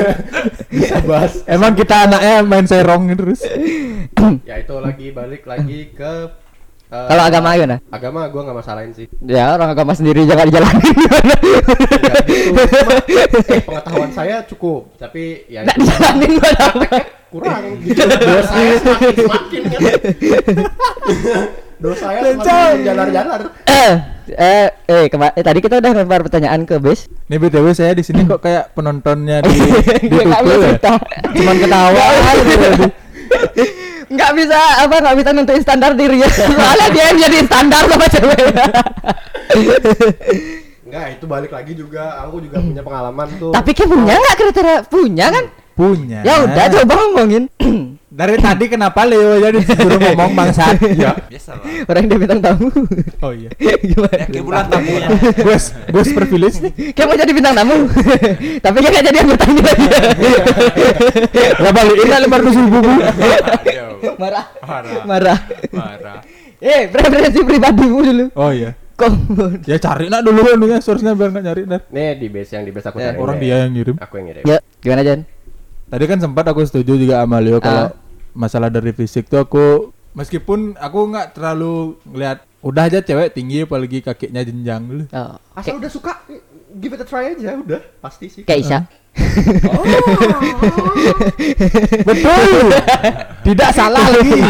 Bisa 0.70 1.02
bahas. 1.02 1.42
Emang 1.42 1.74
kita 1.74 2.06
anaknya 2.06 2.46
main 2.46 2.66
serong 2.70 3.10
terus. 3.18 3.42
Ya 4.44 4.60
itu 4.60 4.76
lagi 4.76 5.16
balik 5.16 5.48
lagi 5.48 5.90
ke 5.96 6.28
eh, 6.92 7.06
Kalau 7.08 7.22
agama 7.24 7.56
gimana? 7.56 7.80
agama 7.88 8.28
gua 8.28 8.42
nggak 8.46 8.58
masalahin 8.62 8.92
sih. 8.94 9.08
Ya 9.26 9.56
orang 9.56 9.72
agama 9.74 9.96
sendiri 9.96 10.22
jangan 10.28 10.46
dijalanin. 10.46 10.94
Nggak 10.94 12.20
gitu. 12.28 12.50
Cuma, 12.52 12.62
eh, 13.48 13.62
pengetahuan 13.64 14.10
saya 14.12 14.44
cukup, 14.46 14.92
tapi 15.00 15.48
ya 15.50 15.66
dijalanin 15.66 16.36
gua 16.38 16.52
kurang 17.30 17.62
gitu. 17.80 18.02
Dosa 18.20 18.50
saya 18.50 18.74
semakin 18.76 19.12
semakin 19.16 19.60
kan. 19.64 19.80
Dosa 21.80 22.04
saya 22.10 22.20
semakin 22.34 22.74
jalar-jalar. 22.84 23.40
Eh, 23.64 23.92
eh, 24.30 24.66
eh, 24.84 25.04
kema- 25.06 25.32
eh, 25.32 25.40
tadi 25.40 25.58
kita 25.58 25.78
udah 25.78 25.90
lempar 25.94 26.20
pertanyaan 26.20 26.60
ke 26.62 26.76
base. 26.76 27.06
Nih 27.26 27.38
BTW 27.38 27.66
saya 27.70 27.92
di 27.94 28.02
sini 28.02 28.24
kok 28.24 28.38
kayak 28.38 28.74
penontonnya 28.74 29.40
di 29.40 29.48
di 30.02 30.06
Dia 30.06 30.22
nggak 30.26 30.40
Tuku 30.40 30.50
bisa 30.50 30.58
ya. 30.58 30.64
cerita. 30.68 30.92
Cuman 31.32 31.56
ketawa 31.56 32.04
gitu 32.36 32.54
tadi. 32.58 32.86
Nggak 34.10 34.30
bisa 34.34 34.58
apa 34.82 34.94
nggak 34.98 35.16
bisa 35.16 35.28
nentuin 35.30 35.62
standar 35.62 35.90
dirinya. 35.94 36.26
Soalnya 36.26 36.86
dia 36.90 37.02
yang 37.06 37.18
jadi 37.22 37.36
standar 37.46 37.82
sama 37.86 38.06
cewek. 38.10 38.38
Enggak, 40.82 41.04
itu 41.14 41.24
balik 41.24 41.50
lagi 41.54 41.72
juga. 41.72 42.18
Aku 42.26 42.42
juga 42.42 42.58
punya 42.58 42.82
pengalaman 42.82 43.28
tuh. 43.38 43.54
Tapi 43.54 43.70
kan 43.70 43.86
punya 43.86 44.14
nggak 44.18 44.36
kriteria 44.36 44.76
punya 44.84 45.26
kan? 45.30 45.44
Punya. 45.80 46.20
Ya 46.20 46.44
udah 46.44 46.64
coba 46.68 46.92
ngomongin. 46.92 47.48
Dari 48.20 48.36
tadi 48.36 48.68
kenapa 48.68 49.08
Leo 49.08 49.40
jadi 49.40 49.64
disuruh 49.64 49.96
ngomong 50.12 50.36
bangsat? 50.36 50.76
Ya. 50.92 51.16
Biasa 51.16 51.56
lah. 51.56 51.64
Orang 51.88 52.04
dia 52.04 52.18
bintang 52.20 52.40
tamu. 52.44 52.68
Oh 53.24 53.32
iya. 53.32 53.48
Gimana? 53.88 54.12
Ya 54.12 54.26
kayak 54.28 54.44
bulan 54.44 54.68
tamunya. 54.68 55.08
Bos, 55.40 55.64
bos 55.88 56.08
privilege 56.12 56.60
nih. 56.60 56.72
Kayak 56.98 57.06
mau 57.08 57.16
jadi 57.16 57.32
bintang 57.32 57.54
tamu. 57.56 57.88
Tapi 58.60 58.76
nggak 58.76 59.04
jadi 59.08 59.16
yang 59.24 59.28
bertanya 59.32 59.62
lagi. 59.64 59.86
Lah 62.12 62.18
lima 62.20 62.36
ratus 62.44 62.56
ribu 62.60 62.78
bu. 62.84 62.92
Aduh. 63.00 64.12
Marah. 64.20 64.44
Marah. 64.60 65.02
Marah. 65.08 65.38
Marah. 65.72 66.18
Eh, 66.60 66.92
preferensi 66.92 67.40
pribadimu 67.40 67.98
dulu. 68.04 68.24
Oh 68.36 68.52
iya. 68.52 68.76
Kok 69.00 69.10
Ya 69.64 69.80
cari 69.80 70.12
nak 70.12 70.28
dulu 70.28 70.44
kan 70.44 70.60
ya 70.60 70.76
source-nya 70.84 71.16
biar 71.16 71.32
nggak 71.32 71.44
nyari. 71.46 71.62
Nih 71.88 72.20
di 72.20 72.28
base 72.28 72.52
yang 72.52 72.68
di 72.68 72.72
base 72.74 72.92
aku 72.92 73.00
Ya, 73.00 73.16
cari. 73.16 73.16
Orang 73.16 73.40
dia 73.40 73.64
yang 73.64 73.72
ngirim. 73.72 73.96
Aku 73.96 74.20
yang 74.20 74.26
ngirim. 74.28 74.44
Ya, 74.44 74.58
gimana 74.84 75.00
Jan? 75.00 75.24
Tadi 75.90 76.04
kan 76.06 76.18
sempat 76.18 76.46
aku 76.46 76.62
setuju 76.62 76.94
juga 76.94 77.18
sama 77.18 77.38
Leo 77.38 77.58
kalau 77.58 77.90
Ah. 77.90 77.92
masalah 78.32 78.70
dari 78.70 78.90
fisik 78.90 79.26
tuh 79.26 79.38
aku 79.38 79.90
meskipun 80.12 80.74
aku 80.76 80.98
nggak 81.04 81.34
terlalu 81.34 81.98
ngeliat 82.04 82.46
udah 82.60 82.82
aja 82.84 83.00
cewek 83.00 83.32
tinggi 83.32 83.62
apalagi 83.62 83.98
kakinya 84.00 84.38
jenjang 84.40 84.82
dulu. 84.82 85.04
Oh, 85.10 85.34
Asal 85.52 85.76
udah 85.76 85.88
suka, 85.88 86.12
give 86.72 86.92
it 86.92 87.00
a 87.00 87.04
try 87.04 87.32
aja, 87.32 87.56
udah 87.56 87.80
pasti 87.98 88.28
sih. 88.28 88.42
kayak 88.44 88.60
Isya. 88.60 88.78
Betul. 92.02 92.70
Tidak 93.42 93.70
salah 93.72 94.04
lagi. 94.06 94.40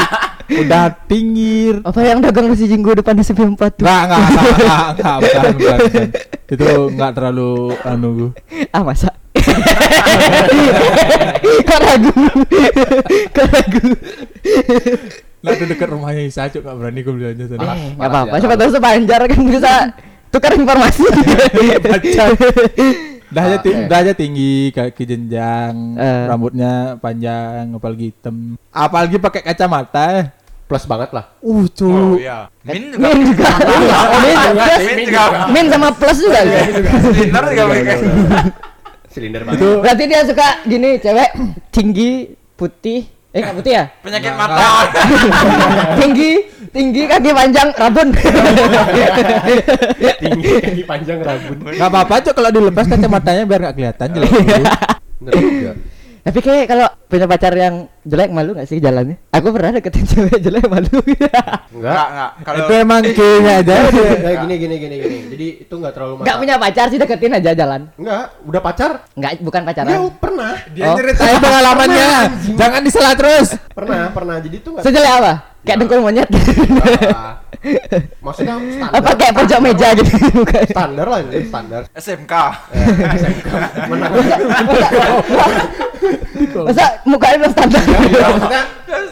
Udah 0.52 0.90
tinggi. 1.06 1.70
Apa 1.80 2.02
yang 2.02 2.18
dagang 2.18 2.50
nasi 2.50 2.66
jinggo 2.66 2.90
depan 2.92 3.14
di 3.14 3.22
CP4 3.22 3.54
tuh? 3.70 3.86
Enggak, 3.86 4.02
enggak, 4.02 4.20
enggak, 4.20 4.44
enggak, 4.50 4.84
enggak, 4.90 5.16
bukan, 5.16 5.44
bukan, 5.54 5.78
bukan. 5.78 6.08
Itu 6.50 6.66
enggak 6.90 7.10
terlalu 7.14 7.50
anu 7.80 8.08
gue. 8.12 8.30
Ah, 8.68 8.82
masa? 8.82 9.14
Kok 11.62 11.78
ragu? 11.80 12.10
Kok 13.30 13.46
ragu? 13.48 13.80
Nah, 15.40 15.50
itu 15.56 15.64
dekat 15.64 15.88
rumahnya 15.88 16.22
Isa, 16.22 16.52
cuk, 16.52 16.60
enggak 16.60 16.76
berani 16.76 17.00
gue 17.00 17.12
beli 17.16 17.26
aja 17.32 17.44
sana. 17.48 17.72
Eh, 17.72 17.96
apa-apa. 17.96 18.34
Siapa 18.36 18.56
tahu 18.60 18.70
sepanjar 18.70 19.20
kan 19.24 19.40
bisa 19.40 19.72
tukar 20.28 20.52
informasi. 20.52 21.00
Dah 23.30 23.46
aja, 23.46 23.62
eh. 23.62 23.86
dah 23.86 23.98
aja 24.02 24.10
tinggi, 24.10 24.74
kaki 24.74 25.06
jenjang, 25.06 25.94
Eh. 25.94 26.26
rambutnya 26.26 26.98
panjang, 26.98 27.78
apalagi 27.78 28.10
hitam. 28.10 28.58
Apalagi 28.68 29.16
pakai 29.16 29.46
kacamata. 29.46 30.04
eh. 30.18 30.26
Plus 30.66 30.82
banget 30.82 31.14
lah. 31.14 31.30
Uh, 31.38 31.62
Oh 31.62 31.64
cuk. 31.64 32.18
iya. 32.18 32.50
Min 32.66 32.90
juga. 32.90 33.06
Min 33.06 33.18
juga. 33.22 33.46
Min, 34.18 34.34
plus, 34.50 34.82
Min 34.82 34.98
juga. 35.06 35.22
min 35.46 35.64
sama 35.66 35.88
plus 35.94 36.18
juga. 36.18 36.40
ya? 36.42 36.62
Silinder 37.06 37.44
juga 37.48 37.64
pakai. 37.70 37.96
Silinder 39.10 39.42
banget. 39.42 39.58
Itu 39.58 39.68
Berarti 39.82 40.04
dia 40.06 40.22
suka 40.22 40.48
gini, 40.64 40.90
cewek 41.02 41.30
tinggi, 41.74 42.30
putih. 42.54 43.02
Eh, 43.30 43.38
nggak 43.42 43.56
putih 43.62 43.72
ya? 43.78 43.84
Penyakit 44.02 44.34
mata. 44.34 44.90
tinggi, 46.02 46.32
tinggi, 46.74 47.02
kaki 47.06 47.30
panjang, 47.30 47.68
rabun. 47.78 48.08
Tinggi, 50.22 50.50
kaki 50.58 50.82
panjang 50.82 51.18
rambut. 51.22 51.56
Enggak 51.62 51.90
apa-apa, 51.90 52.14
cuk, 52.26 52.34
kalau 52.34 52.50
dilepas 52.50 52.86
kacamatanya 52.90 53.42
biar 53.46 53.60
enggak 53.62 53.74
kelihatan 53.78 54.08
jelek 54.18 54.30
dulu. 54.34 54.64
Bener 55.22 55.32
juga. 55.38 55.72
Tapi 56.20 56.38
kayak 56.38 56.66
kalau 56.68 56.86
punya 57.08 57.24
pacar 57.24 57.52
yang 57.52 57.88
jelek 58.02 58.28
malu 58.28 58.52
gak 58.52 58.68
sih 58.68 58.76
jalannya? 58.76 59.16
Aku 59.32 59.48
pernah 59.50 59.72
deketin 59.72 60.04
cewek 60.04 60.36
jelek 60.38 60.68
malu. 60.68 61.00
Enggak. 61.00 61.56
Enggak, 61.72 62.06
enggak. 62.06 62.30
Kalau 62.44 62.58
Itu 62.60 62.72
emang 62.76 63.00
kayaknya 63.02 63.52
aja. 63.58 63.74
Enggak 63.88 64.34
gini 64.44 64.54
gini 64.56 64.74
gini 64.76 64.96
gini. 64.96 65.18
Jadi 65.30 65.46
itu 65.64 65.74
enggak 65.74 65.92
terlalu 65.96 66.12
Gak 66.22 66.36
punya 66.36 66.54
pacar 66.60 66.86
sih 66.88 66.98
deketin 66.98 67.32
aja 67.34 67.50
jalan. 67.52 67.80
Enggak, 67.96 68.24
udah 68.44 68.60
pacar? 68.60 68.90
Enggak, 69.16 69.30
bukan 69.40 69.60
Ya 69.60 69.66
pacaran. 69.66 69.92
pernah. 70.16 70.52
Dia 70.70 70.84
Oh. 70.86 70.94
nyeritain 70.94 71.38
pengalamannya. 71.40 72.10
Jangan 72.54 72.80
diselah 72.84 73.14
terus. 73.16 73.48
Pernah, 73.72 74.12
pernah. 74.12 74.36
Jadi 74.38 74.56
itu 74.56 74.68
enggak 74.70 74.84
Sejelek 74.84 75.12
apa? 75.16 75.32
Kayak 75.60 75.76
dengkul 75.78 76.00
monyet. 76.00 76.28
Enggak. 76.28 77.34
Maksudnya 78.18 78.54
standar. 78.56 78.96
apa 78.96 79.10
kayak 79.14 79.32
pojok 79.34 79.58
meja 79.60 79.88
gitu 79.92 80.12
bukan? 80.34 80.64
Standar 80.66 81.06
lah 81.06 81.18
ini 81.20 81.38
standar. 81.44 81.82
SMK. 81.92 82.34
Mana 83.86 84.06
Masa 86.40 86.84
mukanya 87.04 87.36
belum 87.38 87.52
standar? 87.52 87.82
Ya, 87.82 88.26
maksudnya 88.30 88.62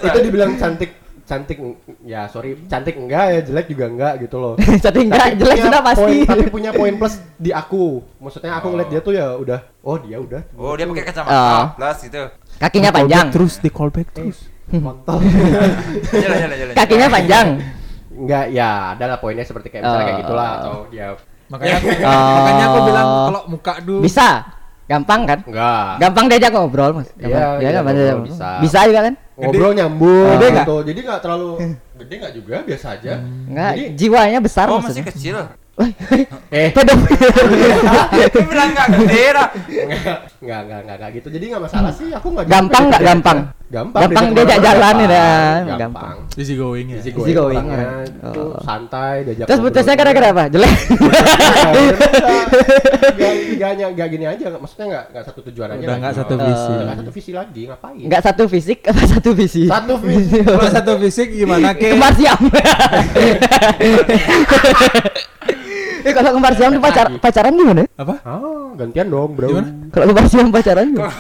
itu 0.00 0.18
dibilang 0.22 0.52
cantik 0.56 0.90
cantik 1.22 1.60
ya 2.02 2.24
sorry 2.24 2.56
cantik 2.64 2.96
enggak 2.96 3.24
ya 3.28 3.40
jelek 3.44 3.68
juga 3.68 3.84
enggak 3.86 4.12
gitu 4.18 4.36
loh 4.38 4.54
Jadi 4.84 4.98
enggak 5.04 5.26
Tapi 5.26 5.36
jelek 5.36 5.52
punya 5.52 5.64
sudah 5.68 5.80
pasti. 5.84 6.00
poin- 6.00 6.24
tapi 6.26 6.44
punya 6.48 6.70
poin 6.72 6.94
plus 6.96 7.14
di 7.36 7.50
aku 7.52 7.84
maksudnya 8.16 8.52
aku 8.54 8.66
ngeliat 8.66 8.88
dia 8.88 9.00
tuh 9.02 9.12
ya 9.12 9.36
udah 9.36 9.60
oh 9.78 9.96
dia 9.98 10.16
udah 10.16 10.40
Oh, 10.56 10.72
dia 10.72 10.88
pakai 10.88 11.04
Oh. 11.04 11.06
kacamata 11.06 11.76
plus 11.76 11.98
gitu. 12.02 12.22
Kakinya 12.56 12.90
panjang. 12.90 13.26
Terus 13.28 13.60
di 13.60 13.68
callback 13.68 14.08
terus. 14.10 14.48
Kontol 14.70 15.18
Jalan, 16.14 16.36
jalan, 16.38 16.56
jalan. 16.58 16.74
Kakinya 16.74 17.06
panjang. 17.08 17.48
enggak 18.10 18.44
ya 18.50 18.68
ada 18.92 19.04
lah 19.06 19.18
poinnya 19.18 19.42
seperti 19.42 19.68
kayak 19.68 19.82
misalnya 19.82 20.04
kayak 20.04 20.12
Oh. 20.12 20.22
gitulah 20.22 20.48
atau 20.54 20.74
dia 20.88 21.06
Makanya 21.48 21.74
aku, 21.74 21.86
Oh. 22.04 22.32
makanya 22.36 22.64
aku 22.66 22.78
bilang 22.84 23.06
kalau 23.24 23.42
muka 23.48 23.74
dulu. 23.80 24.00
Bisa. 24.02 24.28
Gampang 24.84 25.20
kan? 25.22 25.38
enggak 25.42 25.90
Gampang 25.98 26.24
diajak 26.26 26.50
ngobrol, 26.50 26.90
Mas. 26.94 27.08
Iya, 27.14 27.24
Gampang. 27.26 27.56
iya, 27.56 27.68
gampang 27.70 27.84
ngobrol 27.84 27.94
diajak 27.94 28.14
ngobrol. 28.14 28.28
bisa. 28.28 28.48
Bisa 28.58 28.78
juga 28.84 29.00
kan? 29.02 29.14
ngobrol 29.38 29.70
nyambung 29.70 30.28
Gede 30.34 30.46
nggak? 30.50 30.64
gitu 30.64 30.76
jadi 30.82 30.98
nggak 31.00 31.20
terlalu 31.20 31.50
gede 31.94 32.14
nggak 32.18 32.34
juga 32.34 32.56
biasa 32.60 32.86
aja 32.90 33.12
Enggak, 33.22 33.70
jadi 33.70 33.84
jiwanya 33.94 34.38
besar 34.42 34.66
Oh, 34.66 34.76
masih 34.76 34.98
maksudnya. 34.98 35.06
kecil. 35.08 35.36
eh 36.50 36.68
Pedofil. 36.74 37.30
Bilang 38.42 38.68
enggak 38.68 38.86
gede 38.90 39.22
enggak 39.30 39.48
enggak 39.78 40.18
enggak 40.42 40.80
enggak 40.80 40.96
enggak 40.98 41.10
gitu 41.14 41.28
jadi 41.30 41.44
nggak 41.48 41.62
masalah 41.62 41.92
sih 41.92 42.08
aku 42.10 42.26
nggak 42.28 42.44
Gampang 42.44 42.84
nggak 42.88 42.98
gitu. 42.98 43.08
gampang? 43.08 43.38
Gampang 43.68 44.00
Gampang 44.08 44.32
diajak 44.32 44.58
jalan 44.64 44.80
gampang, 44.96 45.12
ya, 45.12 45.28
gampang 45.68 45.78
gampang. 45.78 46.16
Easy 46.40 46.54
going 46.56 46.86
ya. 46.88 46.96
Easy 46.96 47.10
Easy 47.12 47.20
going, 47.36 47.36
going, 47.36 47.56
orangnya 47.60 47.76
ya. 47.76 48.30
itu 48.32 48.42
Oh. 48.48 48.60
santai 48.64 49.14
diajak 49.28 49.44
Terus 49.44 49.60
putusnya 49.60 49.94
gara-gara 49.94 50.28
apa? 50.32 50.44
Jelek. 50.48 50.72
Gak, 53.18 53.32
gak, 53.60 53.70
gak, 53.76 53.90
gak 53.92 54.08
gini 54.08 54.24
aja, 54.24 54.44
nggak- 54.48 54.62
maksudnya 54.62 54.86
nggak 54.88 55.04
nggak 55.12 55.24
satu 55.26 55.40
tujuan 55.52 55.68
aja. 55.68 55.84
Udah 55.84 55.96
nggak 56.00 56.14
satu 56.16 56.34
visi. 56.38 56.72
Nggak 56.72 56.96
satu 56.96 57.10
visi 57.12 57.32
lagi, 57.32 57.62
ngapain? 57.68 58.00
Enggak 58.00 58.22
satu 58.24 58.42
fisik 58.48 58.78
apa 58.88 59.02
satu 59.04 59.30
visi? 59.36 59.62
Satu 59.68 59.94
visi. 60.00 60.38
Kalau 60.48 60.70
satu 60.72 60.92
fisik 60.96 61.28
gimana 61.30 61.76
ke? 61.76 61.92
Kemar 61.92 62.12
siam. 62.16 62.40
Eh 65.98 66.14
kalau 66.14 66.30
kembar 66.30 66.54
siam 66.54 66.70
tuh 66.72 66.80
pacar 66.80 67.10
pacaran 67.18 67.52
gimana? 67.52 67.84
Apa? 67.98 68.14
Ah, 68.22 68.70
gantian 68.78 69.10
dong, 69.10 69.34
bro. 69.34 69.50
Kalau 69.92 70.06
kembar 70.08 70.24
siam 70.24 70.48
pacaran 70.48 70.88
gimana? 70.88 71.12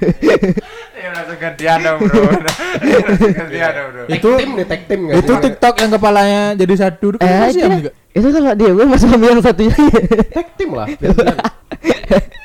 Langsung 1.20 1.38
gantian 1.38 1.78
dong 1.78 1.98
bro. 2.00 2.22
Gantian 3.36 3.70
dong 3.70 3.88
bro. 3.92 4.02
Itu- 4.08 4.38
team 4.38 4.50
nih, 4.56 4.64
tag 4.64 4.80
nggak 4.88 5.16
Itu? 5.20 5.32
TikTok 5.36 5.74
yang 5.76 5.90
kepalanya 5.92 6.42
jadi 6.54 6.74
satu 6.78 7.06
itu 7.10 7.16
kan 7.16 7.26
Eh, 7.26 7.38
masih 7.38 7.50
itu, 7.52 7.60
yang 7.60 7.74
juga. 7.78 7.90
itu 8.10 8.26
kalau 8.26 8.52
dia 8.56 8.70
gue 8.72 8.84
mas 8.84 9.00
suami 9.00 9.26
yang 9.26 9.40
satunya. 9.40 9.76
tag 10.30 10.48
team 10.56 10.70
lah. 10.72 10.86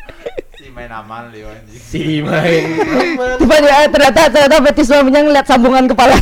main 0.86 1.02
aman 1.02 1.34
Leo 1.34 1.50
anjing. 1.50 1.82
si 1.82 2.21
main. 2.21 2.65
aman. 2.78 3.41
Tiba 3.41 3.56
dia 3.58 3.74
eh, 3.82 3.89
ternyata 3.89 4.30
ternyata 4.30 4.56
berarti 4.62 4.84
suaminya 4.86 5.21
ngeliat 5.26 5.45
sambungan 5.50 5.89
kepala. 5.89 6.13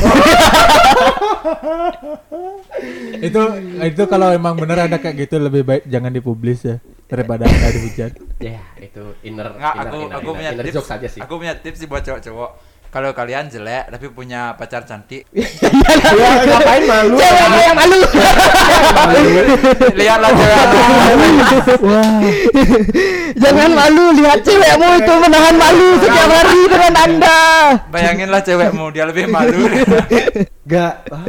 itu 3.28 3.42
itu 3.84 4.02
kalau 4.08 4.28
emang 4.32 4.56
bener 4.56 4.88
ada 4.88 4.96
kayak 4.96 5.28
gitu 5.28 5.36
lebih 5.36 5.68
baik 5.68 5.84
jangan 5.84 6.08
dipublis 6.16 6.64
ya 6.64 6.80
daripada 7.04 7.44
ada 7.44 7.68
dihujat. 7.76 8.16
Ya, 8.40 8.64
itu 8.80 9.04
inner 9.20 9.52
Enggak, 9.52 9.74
inner, 9.76 9.84
aku 9.84 9.96
inner, 10.00 10.16
aku 10.16 10.24
inner, 10.32 10.36
punya 10.40 10.50
inner 10.56 10.64
tips. 10.64 10.88
aja 10.88 11.08
sih. 11.12 11.20
Aku 11.20 11.32
punya 11.36 11.54
tips 11.60 11.78
sih 11.84 11.88
buat 11.88 12.00
cowok-cowok. 12.00 12.50
Kalau 12.94 13.10
kalian 13.10 13.50
jelek 13.50 13.90
tapi 13.90 14.06
punya 14.08 14.54
pacar 14.54 14.86
cantik, 14.86 15.26
Ya, 15.34 15.48
ngapain 16.46 16.86
malu? 16.86 17.18
Cewek 17.18 17.42
yang 17.60 17.74
malu. 17.80 17.98
lihatlah 19.92 20.30
cewek 20.30 20.58
Wah, 21.82 22.22
Jangan 23.34 23.70
malu 23.72 24.04
lihat 24.14 24.38
cewekmu 24.40 24.88
itu 24.96 25.12
menahan 25.18 25.54
malu 25.56 25.88
setiap 25.98 26.30
hari 26.32 26.60
dengan 26.64 26.92
anda. 26.96 27.40
Bayanginlah 27.90 28.40
cewekmu, 28.40 28.84
dia 28.88 29.04
lebih 29.04 29.26
malu. 29.26 29.66
Gak. 30.64 30.94
Ah, 31.10 31.26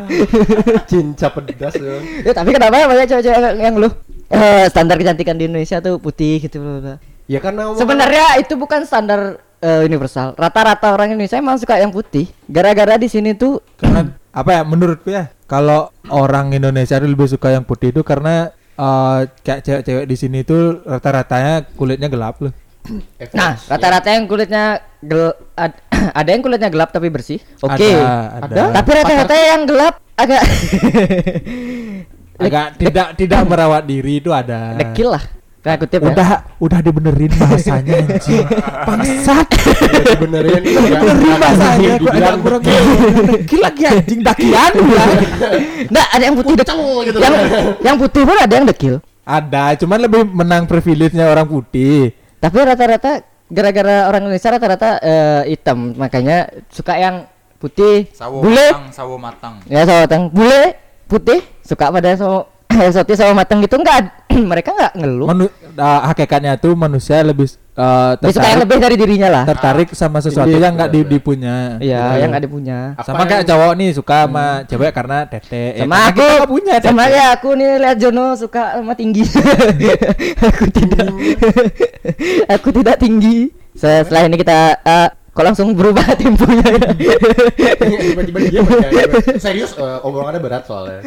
cinca 0.85 1.27
pedas 1.29 1.73
dong. 1.75 2.03
Ya 2.21 2.31
tapi 2.31 2.53
kenapa 2.53 2.77
ya 2.77 2.85
banyak 2.85 3.05
cewek-cewek 3.09 3.39
yang- 3.57 3.73
lu 3.75 3.89
eh, 4.27 4.69
standar 4.69 4.95
kecantikan 4.95 5.33
di 5.33 5.45
Indonesia 5.45 5.77
tuh 5.79 5.97
putih 5.97 6.39
gitu 6.39 6.61
bla, 6.61 6.77
bla. 6.79 6.95
Ya 7.25 7.41
karena 7.41 7.73
Sebenarnya 7.73 8.37
itu 8.37 8.53
bukan 8.53 8.85
standar 8.85 9.41
eh, 9.65 9.81
universal. 9.81 10.37
Rata-rata 10.37 10.93
orang 10.93 11.17
Indonesia 11.17 11.41
emang 11.41 11.57
suka 11.57 11.81
yang 11.81 11.89
putih. 11.89 12.29
Gara-gara 12.45 13.01
di 13.01 13.09
sini 13.09 13.33
tuh 13.33 13.57
karena 13.81 14.13
apa 14.29 14.49
ya 14.51 14.61
menurutku 14.61 15.09
ya 15.09 15.33
kalau 15.49 15.89
orang 16.13 16.53
Indonesia 16.53 17.01
itu 17.01 17.07
lebih 17.09 17.25
suka 17.25 17.49
yang 17.49 17.65
putih 17.65 17.89
itu 17.89 18.05
karena 18.05 18.53
eh, 18.77 19.19
kayak 19.41 19.61
cewek-cewek 19.65 20.05
di 20.05 20.15
sini 20.15 20.45
itu 20.45 20.85
rata-ratanya 20.85 21.65
kulitnya 21.73 22.07
gelap 22.13 22.37
loh. 22.45 22.53
Nah, 23.33 23.57
rata-rata 23.65 24.13
yang 24.13 24.29
kulitnya 24.29 24.77
gel 25.01 25.33
ad- 25.57 25.81
ada 26.21 26.29
yang 26.29 26.45
kulitnya 26.45 26.69
gelap 26.69 26.93
tapi 26.93 27.09
bersih. 27.09 27.41
Oke. 27.65 27.97
Ada, 27.97 28.45
ada. 28.45 28.63
Tapi 28.77 28.89
rata-rata 28.93 29.33
yang 29.33 29.61
gelap 29.65 29.95
agak 30.15 30.41
agak 32.37 32.65
tidak 32.81 33.07
tidak 33.17 33.41
merawat 33.49 33.83
diri 33.89 34.21
itu 34.21 34.29
ada. 34.29 34.77
dekil 34.77 35.17
lah. 35.17 35.23
Nah, 35.65 35.81
kutip 35.81 35.97
ya. 35.97 36.13
Udah 36.13 36.29
udah 36.61 36.79
dibenerin 36.85 37.33
bahasanya 37.41 38.05
anjing. 38.05 38.45
Bangsat. 38.85 39.47
Ya, 40.05 40.13
benerin 40.13 40.61
Dibenerin 40.61 41.35
bahasanya 41.41 41.91
kok 41.97 42.13
agak 42.13 42.35
kurang 42.45 42.61
dekil 42.61 43.59
lagi 43.65 43.83
anjing 43.89 44.21
dakian. 44.21 44.71
Nggak, 45.89 46.07
ada 46.13 46.23
yang 46.23 46.35
putih 46.37 46.53
dekil. 46.53 46.79
gitu. 47.09 47.17
Yang 47.17 47.33
yang 47.81 47.95
putih 47.97 48.21
pun 48.21 48.37
ada 48.37 48.53
yang 48.53 48.67
dekil. 48.69 48.95
Ada, 49.25 49.73
cuman 49.81 49.97
lebih 50.05 50.21
menang 50.29 50.69
privilege-nya 50.69 51.33
orang 51.33 51.49
putih. 51.49 52.13
Tapi 52.37 52.57
rata-rata 52.61 53.25
gara-gara 53.49 54.05
orang 54.05 54.29
Indonesia 54.29 54.53
rata-rata 54.53 54.89
eh, 55.01 55.41
hitam, 55.49 55.97
makanya 55.97 56.45
suka 56.69 56.93
yang 56.93 57.25
putih. 57.57 58.05
Sawo 58.13 58.45
Bule, 58.45 58.69
matang, 58.69 58.85
sawo 58.93 59.15
matang. 59.17 59.53
ya 59.65 59.81
sawo 59.81 60.05
matang. 60.05 60.29
Bule 60.29 60.77
putih 61.09 61.41
suka 61.65 61.89
pada 61.89 62.13
sawo 62.13 62.53
eksotis 62.77 63.15
sawo 63.15 63.31
matang 63.31 63.59
gitu 63.59 63.75
enggak 63.75 64.11
mereka 64.51 64.69
enggak 64.71 64.93
ngeluh. 64.95 65.25
Manu, 65.25 65.45
ah, 65.75 66.09
hakikatnya 66.09 66.55
tuh 66.55 66.73
manusia 66.73 67.19
lebih 67.19 67.47
eh, 67.47 68.11
yang 68.13 68.19
tertarik, 68.21 68.57
lebih 68.59 68.77
dari 68.77 68.95
dirinya 68.95 69.29
lah. 69.29 69.43
tertarik 69.45 69.87
sama 69.91 70.19
sesuatu 70.19 70.49
Ini, 70.49 70.59
yang 70.59 70.73
nggak 70.73 70.89
di, 70.89 70.99
dipunya. 71.05 71.55
Iya, 71.77 72.01
Gitu. 72.05 72.19
yang 72.19 72.29
enggak 72.29 72.43
dipunya. 72.43 72.79
Apa 72.93 73.03
sama 73.05 73.17
yang- 73.17 73.29
kayak 73.29 73.45
cowok 73.45 73.71
nih 73.73 73.89
suka 73.91 74.17
sama 74.21 74.45
cewek 74.65 74.91
karena 74.91 75.17
tete. 75.25 75.63
Ya, 75.71 75.81
Sama 75.81 75.95
karena 75.95 76.09
aku, 76.09 76.25
punya 76.49 76.73
sama 76.77 77.03
tete. 77.03 77.13
ya 77.13 77.25
aku 77.31 77.49
nih 77.53 77.71
lihat 77.77 77.97
Jono 77.97 78.25
suka 78.35 78.63
sama 78.75 78.93
tinggi. 78.93 79.23
aku 80.47 80.63
tidak, 80.69 81.07
aku 82.51 82.67
tidak 82.73 82.95
tinggi. 82.97 83.37
Se- 83.71 84.03
Setelah 84.03 84.23
ini 84.25 84.35
kita 84.35 84.57
eh, 84.79 85.09
kok 85.35 85.43
langsung 85.43 85.75
berubah 85.75 86.15
temponya 86.15 86.63
ya. 86.63 86.89
tiba-tiba 88.07 88.39
dia 88.41 88.61
serius 89.43 89.75
eh, 89.75 89.99
omongannya 90.01 90.39
berat 90.39 90.63
soalnya. 90.63 91.03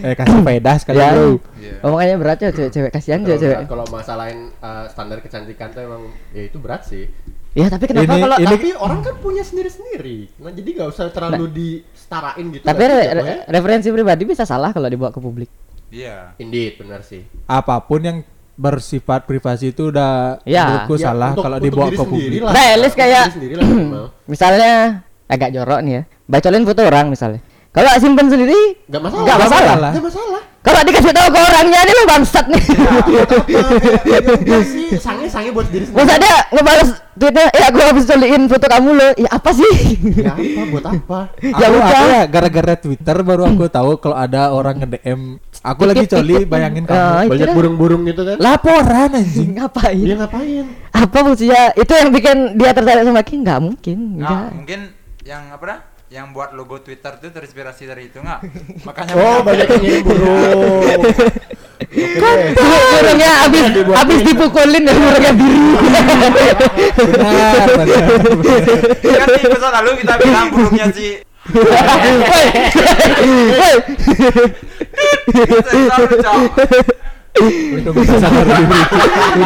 Eh 0.00 0.14
kasih 0.14 0.38
faedah 0.40 0.76
sekali 0.78 0.96
Ya. 0.96 1.10
bro. 1.10 1.42
Iya. 1.58 1.74
Omongannya 1.82 2.16
berat 2.16 2.38
ya 2.38 2.50
cewek-cewek 2.50 2.90
kasihan 2.90 3.18
cewek-cewek. 3.20 3.56
berat, 3.58 3.68
Kalau 3.68 3.84
masalahin 3.88 4.54
eh, 4.54 4.86
standar 4.86 5.18
kecantikan 5.18 5.68
tuh 5.68 5.82
emang 5.82 6.02
ya 6.30 6.42
itu 6.44 6.56
berat 6.56 6.86
sih. 6.86 7.10
Ya 7.50 7.66
tapi 7.66 7.84
kenapa 7.84 8.06
Ini- 8.08 8.22
kalau 8.22 8.36
ini- 8.38 8.46
Tapi 8.48 8.68
orang 8.78 9.00
kan 9.02 9.14
punya 9.18 9.42
sendiri-sendiri. 9.42 10.30
Nah, 10.38 10.54
jadi 10.54 10.68
nggak 10.70 10.88
usah 10.88 11.10
terlalu 11.10 11.44
disetarain 11.50 12.46
gitu. 12.48 12.62
tapi 12.62 12.78
sih 12.78 12.88
re- 12.88 13.02
jatuhnya? 13.04 13.34
re- 13.36 13.44
referensi 13.50 13.88
pribadi 13.90 14.22
bisa 14.22 14.46
salah 14.46 14.70
kalau 14.70 14.86
dibawa 14.86 15.10
ke 15.10 15.18
publik. 15.18 15.50
Iya. 15.90 16.38
Indeed, 16.38 16.78
benar 16.78 17.02
sih. 17.02 17.26
Apa 17.44 17.82
pun 17.82 17.98
yang 17.98 18.18
bersifat 18.60 19.24
privasi 19.24 19.72
itu 19.72 19.88
udah 19.88 20.36
Ya. 20.44 20.68
menurutku 20.84 20.94
Ya, 20.94 21.04
salah 21.08 21.32
untuk- 21.32 21.44
kalau 21.48 21.56
untuk 21.56 21.66
dibawa 21.66 21.88
ke 21.88 21.96
publik. 21.98 22.40
lah. 22.42 22.52
Nah, 22.52 22.64
at 22.66 22.78
least 22.78 22.94
kayak-. 22.94 23.28
Misalnya 24.32 24.72
agak 25.26 25.48
jorok 25.50 25.80
nih 25.80 25.92
ya, 25.94 26.02
bacolin 26.26 26.64
foto 26.64 26.80
orang 26.82 27.06
misalnya. 27.08 27.40
Kalau 27.70 27.86
simpen 27.96 28.26
sendiri 28.26 28.82
Nggak 28.84 29.00
masalah. 29.00 29.24
Nggak 29.24 29.38
masalah. 29.40 29.90
Nggak 29.90 30.04
masalah. 30.04 30.42
Kalau 30.60 30.80
dikasih 30.82 31.08
tahu 31.10 31.28
ke 31.30 31.40
orangnya 31.40 31.78
ini 31.80 31.92
lu 31.94 32.04
bangsat 32.04 32.44
nih. 32.46 32.62
Ya 34.44 34.58
sih, 34.60 34.92
sange-sange 34.94 35.50
buat 35.50 35.64
diri 35.68 35.88
Masa 35.88 36.04
sendiri. 36.10 36.20
dia 36.20 36.36
ngebales 36.50 36.88
tweetnya, 37.14 37.46
ya 37.50 37.64
aku 37.66 37.78
habis 37.80 38.04
coliin 38.04 38.42
foto 38.44 38.66
kamu 38.66 38.90
lo. 38.92 39.08
Ya 39.16 39.30
apa 39.30 39.50
sih? 39.50 39.72
Ya 40.18 40.32
apa 40.32 40.62
buat 40.68 40.84
apa? 40.84 41.18
Ya 41.40 41.66
udah. 41.70 42.02
ya 42.06 42.22
gara-gara 42.26 42.74
Twitter 42.76 43.16
baru 43.20 43.42
aku 43.46 43.66
tahu 43.68 43.90
kalau 43.98 44.16
ada 44.18 44.50
orang 44.50 44.80
nge-DM 44.80 45.40
aku 45.60 45.82
lagi 45.84 46.04
coli 46.04 46.44
bayangin 46.44 46.84
Ah, 46.88 47.20
kamu. 47.20 47.20
itu 47.20 47.30
Banyak 47.32 47.48
burung-burung 47.52 48.02
gitu 48.04 48.22
kan. 48.22 48.36
Laporan 48.36 49.08
anjing. 49.12 49.50
Ngapain? 49.56 50.00
Dia 50.00 50.16
ngapain? 50.16 50.64
Apa 50.90 51.18
fungsinya? 51.22 51.62
Itu 51.74 51.92
yang 51.92 52.10
bikin 52.10 52.36
dia 52.54 52.70
tertarik 52.70 53.02
sama 53.02 53.20
King? 53.20 53.40
Nggak 53.42 53.60
mungkin. 53.60 53.98
Nah, 54.16 54.24
Nggak. 54.24 54.48
mungkin 54.54 54.80
yang 55.22 55.42
apa 55.50 55.64
dah? 55.66 55.78
Yang 56.10 56.26
buat 56.32 56.50
logo 56.52 56.76
Twitter 56.78 57.12
itu 57.16 57.28
terinspirasi 57.28 57.82
dari 57.86 58.08
itu 58.08 58.18
nggak? 58.18 58.40
Makanya 58.86 59.12
Oh, 59.14 59.38
banyak 59.40 59.66
yang 59.68 59.80
ngirim 59.80 60.02
burung. 60.02 60.82
Deh. 61.80 62.52
Burungnya 62.60 63.32
abis 63.46 63.64
abis 63.74 64.18
dipukulin 64.22 64.82
ya 64.82 64.92
burungnya 64.92 65.32
biru. 65.32 65.70
Benar, 67.00 67.66
benar. 67.72 68.04
kan 69.00 69.28
di 69.28 69.40
episode 69.40 69.72
lalu 69.72 69.90
kita 69.98 70.14
bilang 70.16 70.46
burungnya 70.50 70.86
si 70.90 71.06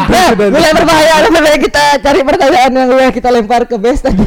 Nah, 0.05 0.29
mulai 0.35 0.71
berbahaya 0.75 1.15
lebih 1.29 1.41
baik 1.41 1.61
kita 1.69 1.85
cari 2.03 2.21
pertanyaan 2.27 2.71
yang 2.75 2.89
udah 2.91 3.09
kita 3.13 3.29
lempar 3.31 3.63
ke 3.69 3.75
base 3.79 4.03
tadi. 4.03 4.25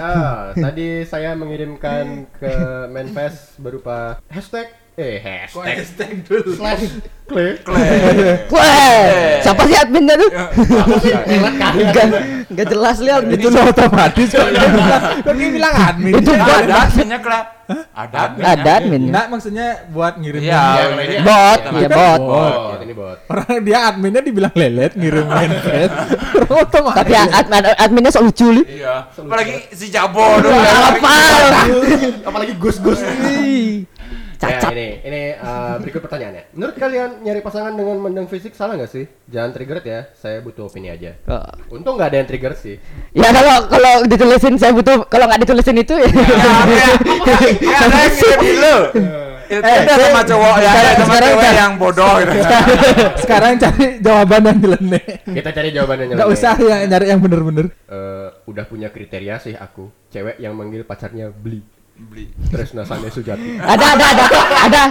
Ah, 0.00 0.56
tadi 0.56 1.04
saya 1.04 1.36
mengirimkan 1.36 2.26
ke 2.40 2.52
Manfest 2.88 3.60
berupa 3.60 4.18
hashtag 4.32 4.72
eh 4.92 5.16
hashtag 5.18 5.64
Hashtag 5.80 6.14
dulu. 6.28 6.52
slash 6.52 6.84
klik 7.24 7.64
Wah, 8.52 9.08
siapa 9.40 9.64
sih 9.64 9.72
adminnya 9.72 10.20
tuh? 10.20 10.28
elat 11.24 11.54
kalian 11.56 11.88
Gak, 11.88 12.06
gak 12.52 12.66
jelas 12.68 12.96
lihat. 13.00 13.24
Itu 13.24 13.48
udah 13.48 13.64
otomatis 13.66 14.28
kok 14.28 14.44
dia 14.44 14.68
bilang, 14.68 15.02
kok 15.24 15.32
dia 15.32 15.48
bilang 15.48 15.74
admin. 15.74 16.12
Itu 16.12 16.30
Ada 16.30 16.74
adminnya 16.84 17.18
kelap. 17.18 17.46
Ada 17.96 18.16
adminnya. 18.20 18.52
Ada 18.52 18.70
admin. 18.76 19.02
Nah, 19.08 19.24
maksudnya 19.26 19.66
buat 19.88 20.20
ngirim 20.20 20.40
Iya. 20.44 20.60
ini 20.92 21.16
Bot, 21.24 21.60
Iya, 21.62 21.72
ya 21.72 21.88
bot. 21.88 22.20
bot 22.20 22.78
ini 22.84 22.92
bot 22.92 23.18
Orang 23.24 23.56
dia 23.64 23.78
adminnya 23.88 24.20
dibilang 24.20 24.52
lelet 24.52 24.92
ngirim 24.92 25.24
manifest. 25.24 25.94
Otomatis. 26.44 26.96
Tapi 27.00 27.12
ya, 27.16 27.22
admin, 27.32 27.64
adminnya 27.72 28.10
sok 28.12 28.24
lucu 28.28 28.46
nih. 28.52 28.66
Iya. 28.76 28.94
Apalagi 29.08 29.54
si 29.72 29.88
Jabo 29.88 30.20
dulu. 30.36 30.52
Apa? 30.52 31.16
apalagi 32.28 32.52
gus 32.60 32.76
gus 32.76 33.00
Cacat. 34.42 34.68
Ya, 34.68 34.74
ini 34.74 34.86
ini 35.02 35.22
uh, 35.34 35.78
berikut 35.78 36.02
pertanyaannya. 36.02 36.50
Menurut 36.52 36.74
kalian 36.74 37.22
nyari 37.22 37.40
pasangan 37.40 37.72
dengan 37.72 37.96
mendeng 37.96 38.26
fisik 38.26 38.52
salah 38.52 38.74
nggak 38.74 38.90
sih? 38.90 39.06
Jangan 39.26 39.54
triggered 39.54 39.86
ya. 39.86 40.10
Saya 40.12 40.42
butuh 40.42 40.66
opini 40.66 40.90
aja. 40.90 41.14
Oh. 41.24 41.46
Untung 41.72 41.94
nggak 41.94 42.10
ada 42.10 42.18
yang 42.18 42.28
trigger 42.28 42.52
sih. 42.52 42.76
Ya 43.14 43.30
kalau 43.30 43.70
kalau 43.70 43.92
ditulisin 44.02 44.58
saya 44.58 44.74
butuh 44.74 45.06
kalau 45.06 45.30
nggak 45.30 45.46
ditulisin 45.46 45.78
itu 45.78 45.94
ya. 45.94 46.10
Ya, 46.10 46.88
ada 47.86 47.96
yang 47.96 48.12
ngirim 48.12 48.40
dulu. 48.42 48.76
Itu 49.42 49.60
Eh, 49.60 49.84
ada 49.84 49.94
sama 50.00 50.22
cowok 50.24 50.54
ya, 50.56 50.64
ada 50.64 50.72
sekarang- 50.72 50.96
sama 50.96 51.04
sekarang 51.12 51.32
cewek 51.36 51.52
yang 51.52 51.72
bodoh 51.76 52.12
gitu. 52.24 52.38
Sekarang 53.20 53.52
cari 53.60 53.86
jawaban 54.00 54.40
yang 54.42 54.56
nyeleneh. 54.58 55.02
Kita 55.28 55.50
cari 55.52 55.68
jawabannya. 55.70 56.04
Enggak 56.16 56.30
usah 56.32 56.54
ya 56.56 56.76
nyari 56.88 57.06
yang 57.12 57.20
bener-bener. 57.20 57.66
Eh, 57.84 58.28
udah 58.48 58.64
punya 58.64 58.88
kriteria 58.88 59.36
sih 59.38 59.52
aku. 59.52 59.92
Cewek 60.08 60.40
yang 60.40 60.56
manggil 60.56 60.82
pacarnya 60.82 61.28
beli. 61.28 61.60
Beli. 61.96 62.24
Tresna 62.48 62.82
Sane 62.88 63.08
Sujati. 63.12 63.60
Ada 63.60 63.86
ada 63.96 64.06
ada 64.16 64.24
ada. 64.68 64.82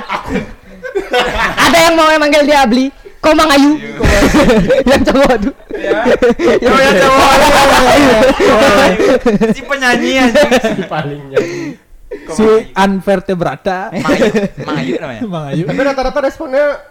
ada 1.58 1.78
yang 1.78 1.94
mau 1.98 2.10
manggil 2.18 2.46
dia 2.46 2.66
beli. 2.66 2.94
Komang 3.22 3.50
Ayu. 3.54 3.78
yang 4.90 5.02
cowok 5.06 5.34
tuh. 5.46 5.54
Ya. 5.78 6.02
Oh 6.66 6.80
ya 6.82 6.92
cowok. 6.98 7.32
Si 9.54 9.62
penyanyi 9.62 10.12
anjing. 10.26 10.50
Paling 10.94 11.22
nyanyi. 11.30 11.78
Si 12.34 12.46
unvertebrata. 12.74 13.94
Mayu, 13.94 14.26
Mayu 14.66 14.94
namanya. 14.98 15.22
Bang 15.30 15.46
Ayu. 15.54 15.64
Tapi 15.70 15.82
rata-rata 15.86 16.20
responnya 16.26 16.82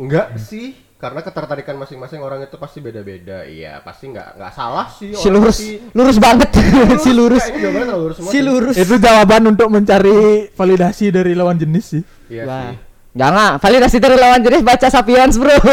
enggak 0.00 0.40
sih 0.40 0.83
karena 0.94 1.20
ketertarikan 1.20 1.76
masing-masing 1.76 2.18
orang 2.18 2.40
itu 2.42 2.56
pasti 2.56 2.78
beda-beda. 2.80 3.44
Iya, 3.44 3.82
pasti 3.82 4.08
nggak 4.08 4.40
nggak 4.40 4.52
salah 4.52 4.86
sih. 4.88 5.12
Si 5.12 5.26
orang 5.26 5.34
lurus, 5.36 5.56
pasti- 5.60 5.78
lurus 5.92 6.16
banget. 6.16 6.48
si 6.98 7.10
lurus. 7.12 7.44
Jawabannya 7.52 7.84
terlalu 7.84 8.02
lurus 8.02 8.16
semua 8.16 8.30
Si 8.30 8.38
sih. 8.38 8.42
lurus. 8.42 8.74
Itu 8.76 8.94
jawaban 8.96 9.42
untuk 9.46 9.68
mencari 9.68 10.16
validasi 10.50 11.04
dari 11.10 11.32
lawan 11.34 11.56
jenis 11.56 11.84
sih. 11.84 12.02
Iya 12.28 12.44
Wah. 12.44 12.60
sih. 12.70 12.76
Jangan, 13.14 13.62
validasi 13.62 13.96
dari 14.02 14.16
lawan 14.18 14.42
jenis 14.42 14.62
baca 14.62 14.88
Sapiens, 14.88 15.38
Bro. 15.38 15.54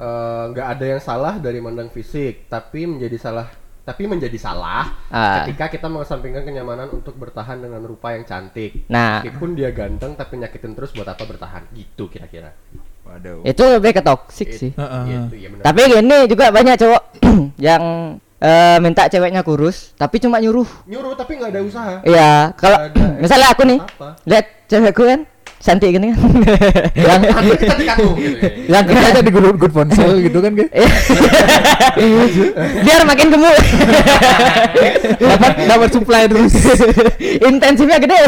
Eh, 0.00 0.42
nggak 0.48 0.66
ada 0.72 0.84
yang 0.96 0.96
salah 0.98 1.36
dari 1.36 1.60
mandang 1.60 1.92
fisik, 1.92 2.48
tapi 2.48 2.88
menjadi 2.88 3.20
salah 3.20 3.52
tapi 3.90 4.06
menjadi 4.06 4.38
salah 4.38 4.94
Ah. 5.10 5.42
ketika 5.42 5.66
kita 5.66 5.90
mengesampingkan 5.90 6.46
kenyamanan 6.46 6.86
untuk 6.94 7.18
bertahan 7.18 7.58
dengan 7.58 7.82
rupa 7.82 8.14
yang 8.14 8.22
cantik. 8.22 8.86
Nah. 8.86 9.18
Meskipun 9.18 9.58
dia 9.58 9.74
ganteng 9.74 10.14
tapi 10.14 10.38
nyakitin 10.38 10.78
terus 10.78 10.94
buat 10.94 11.10
apa 11.10 11.26
bertahan? 11.26 11.66
Gitu 11.74 12.06
kira-kira. 12.06 12.54
Waduh. 13.02 13.42
Itu 13.42 13.66
lebih 13.66 13.98
ke 13.98 14.02
toxic 14.06 14.54
sih. 14.54 14.70
Heeh. 14.78 15.02
Gitu, 15.10 15.34
ya 15.42 15.48
benar. 15.50 15.64
Tapi 15.66 15.80
gini 15.90 16.18
juga 16.30 16.44
banyak 16.54 16.74
cowok 16.78 17.02
yang 17.66 17.82
eh, 18.38 18.78
minta 18.78 19.10
ceweknya 19.10 19.42
kurus, 19.42 19.90
tapi 19.98 20.22
cuma 20.22 20.38
nyuruh. 20.38 20.86
Nyuruh 20.86 21.18
tapi 21.18 21.36
nggak 21.36 21.50
ada 21.50 21.60
usaha. 21.60 21.94
Iya, 22.06 22.54
kalau 22.54 22.78
misalnya 23.18 23.48
aku 23.50 23.62
nih, 23.66 23.78
apa. 23.82 24.08
lihat 24.24 24.46
cewekku 24.70 25.02
kan 25.02 25.20
cantik 25.60 25.92
gini 25.92 26.16
kan. 26.16 26.20
yang 27.08 27.20
gitu 27.52 27.64
ya. 27.84 27.94
yang 28.64 28.84
Kita 28.88 29.06
aja 29.12 29.20
di 29.20 29.30
good, 29.30 29.56
good 29.60 29.72
ponsel 29.76 30.18
gitu 30.24 30.40
kan 30.40 30.52
kayak. 30.56 30.72
biar 32.80 33.02
makin 33.04 33.28
gemuk. 33.28 33.56
dapat 35.20 35.52
dapat 35.68 35.88
supply 35.92 36.24
terus. 36.26 36.52
Intensifnya 37.48 38.00
gede. 38.00 38.20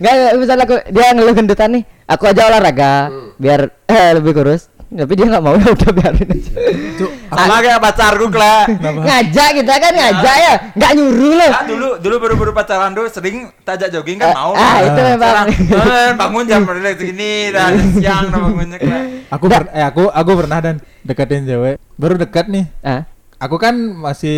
Enggak, 0.00 0.16
misalnya 0.40 0.64
aku 0.64 0.76
dia 0.88 1.12
ngeluh 1.12 1.34
gendutan 1.36 1.68
nih, 1.74 1.82
aku 2.08 2.24
aja 2.30 2.48
olahraga 2.48 3.12
biar 3.36 3.68
eh, 3.90 4.10
lebih 4.16 4.32
kurus. 4.32 4.70
Tapi 4.90 5.12
dia 5.14 5.26
nggak 5.30 5.42
mau 5.42 5.54
ya 5.54 5.70
udah 5.70 5.90
biarin 5.94 6.28
aja. 6.34 6.52
Cuk, 6.98 7.10
Sama 7.30 7.56
kayak 7.62 7.78
pacarku 7.78 8.26
lah. 8.34 8.66
ngajak 8.82 9.48
kita 9.62 9.74
kan 9.78 9.92
ngajak 9.94 10.36
ya, 10.36 10.54
nggak 10.74 10.92
nyuruh 10.98 11.32
loh. 11.38 11.50
Ah, 11.50 11.62
dulu 11.62 11.88
dulu 12.02 12.14
baru-baru 12.18 12.50
pacaran 12.50 12.90
dulu 12.90 13.06
sering 13.06 13.54
tajak 13.62 13.94
jogging 13.94 14.18
kan 14.18 14.34
mau. 14.34 14.50
ah, 14.50 14.82
itu 14.82 15.00
memang. 15.00 15.46
Sekarang, 15.46 15.46
"Eh, 15.94 16.10
bangun 16.18 16.44
jam 16.44 16.60
berapa 16.66 16.90
segini 16.98 17.54
dan 17.54 17.70
siang 17.94 18.34
bangunnya 18.34 18.78
kan. 18.82 19.02
aku 19.30 19.44
eh 19.70 19.84
aku 19.86 20.02
aku 20.10 20.30
pernah 20.34 20.58
dan 20.58 20.74
deketin 21.06 21.46
cewek. 21.46 21.78
Baru 21.94 22.18
dekat 22.18 22.50
nih. 22.50 22.66
Ah, 22.82 23.06
Aku 23.40 23.56
kan 23.56 23.72
masih 23.72 24.36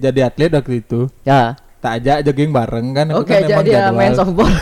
jadi 0.00 0.32
atlet 0.32 0.48
waktu 0.48 0.80
itu. 0.80 1.12
ya. 1.20 1.58
Tak 1.88 1.96
ajak 1.96 2.18
jogging 2.22 2.52
bareng 2.52 2.86
kan. 2.92 3.06
Oke, 3.16 3.32
kan 3.32 3.40
emang 3.40 3.48
jadi 3.58 3.70
jadwal. 3.80 3.96
main 3.96 4.12
softball. 4.12 4.52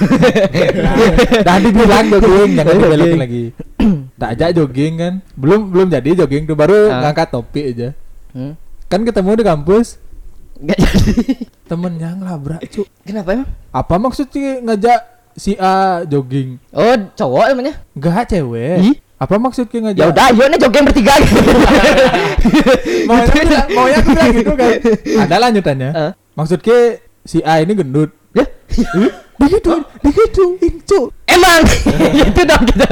Dah 1.42 1.56
dibilang 1.58 2.06
jogging, 2.08 2.50
jangan 2.54 2.74
dibelokin 2.76 3.18
lagi. 3.18 3.44
Tak 4.14 4.28
ajak 4.30 4.50
jogging 4.54 4.92
kan. 4.94 5.12
Belum 5.34 5.60
belum 5.66 5.90
jadi 5.90 6.10
jogging 6.16 6.46
tuh 6.46 6.54
baru 6.54 6.86
Ah. 6.88 7.02
ngangkat 7.02 7.28
topi 7.28 7.60
aja. 7.66 7.88
Hmm, 8.30 8.54
Kan 8.86 9.02
ketemu 9.02 9.30
di 9.32 9.44
kampus, 9.44 9.98
nggak 10.56 10.78
jadi. 10.78 11.14
temennya 11.66 12.14
ngelabrak, 12.14 12.62
cuk. 12.64 12.86
Kenapa 13.02 13.28
emang? 13.34 13.48
Apa 13.72 13.94
maksudnya 13.96 14.62
ngajak 14.62 15.00
si 15.34 15.58
A 15.58 16.06
jogging? 16.06 16.62
Oh, 16.70 16.94
cowok 17.12 17.50
namanya. 17.50 17.74
Enggak 17.90 18.30
cewek. 18.30 18.78
Ih. 18.84 18.96
Apa 19.16 19.34
maksudnya 19.34 19.78
ngajak? 19.82 19.98
Ya 19.98 20.06
udah, 20.06 20.26
yuk 20.30 20.46
nih 20.46 20.58
jogging 20.60 20.84
bertiga. 20.84 21.14
Maunya 23.08 23.26
bilang- 23.42 23.70
maunya 23.72 23.96
aku 23.96 24.10
bilang 24.12 24.30
gitu 24.32 24.52
kan. 24.54 24.70
Ada 25.18 25.36
lanjutannya. 25.40 25.90
Ah. 25.90 26.12
Maksudnya 26.36 26.78
si 27.26 27.42
A 27.42 27.58
ini 27.58 27.74
gendut. 27.74 28.10
Ya, 28.32 28.46
Begitu, 29.36 29.68
begitu, 30.00 30.44
cuk. 30.82 31.12
emang 31.26 31.60
itu 32.24 32.40
dong 32.42 32.64
kita. 32.64 32.88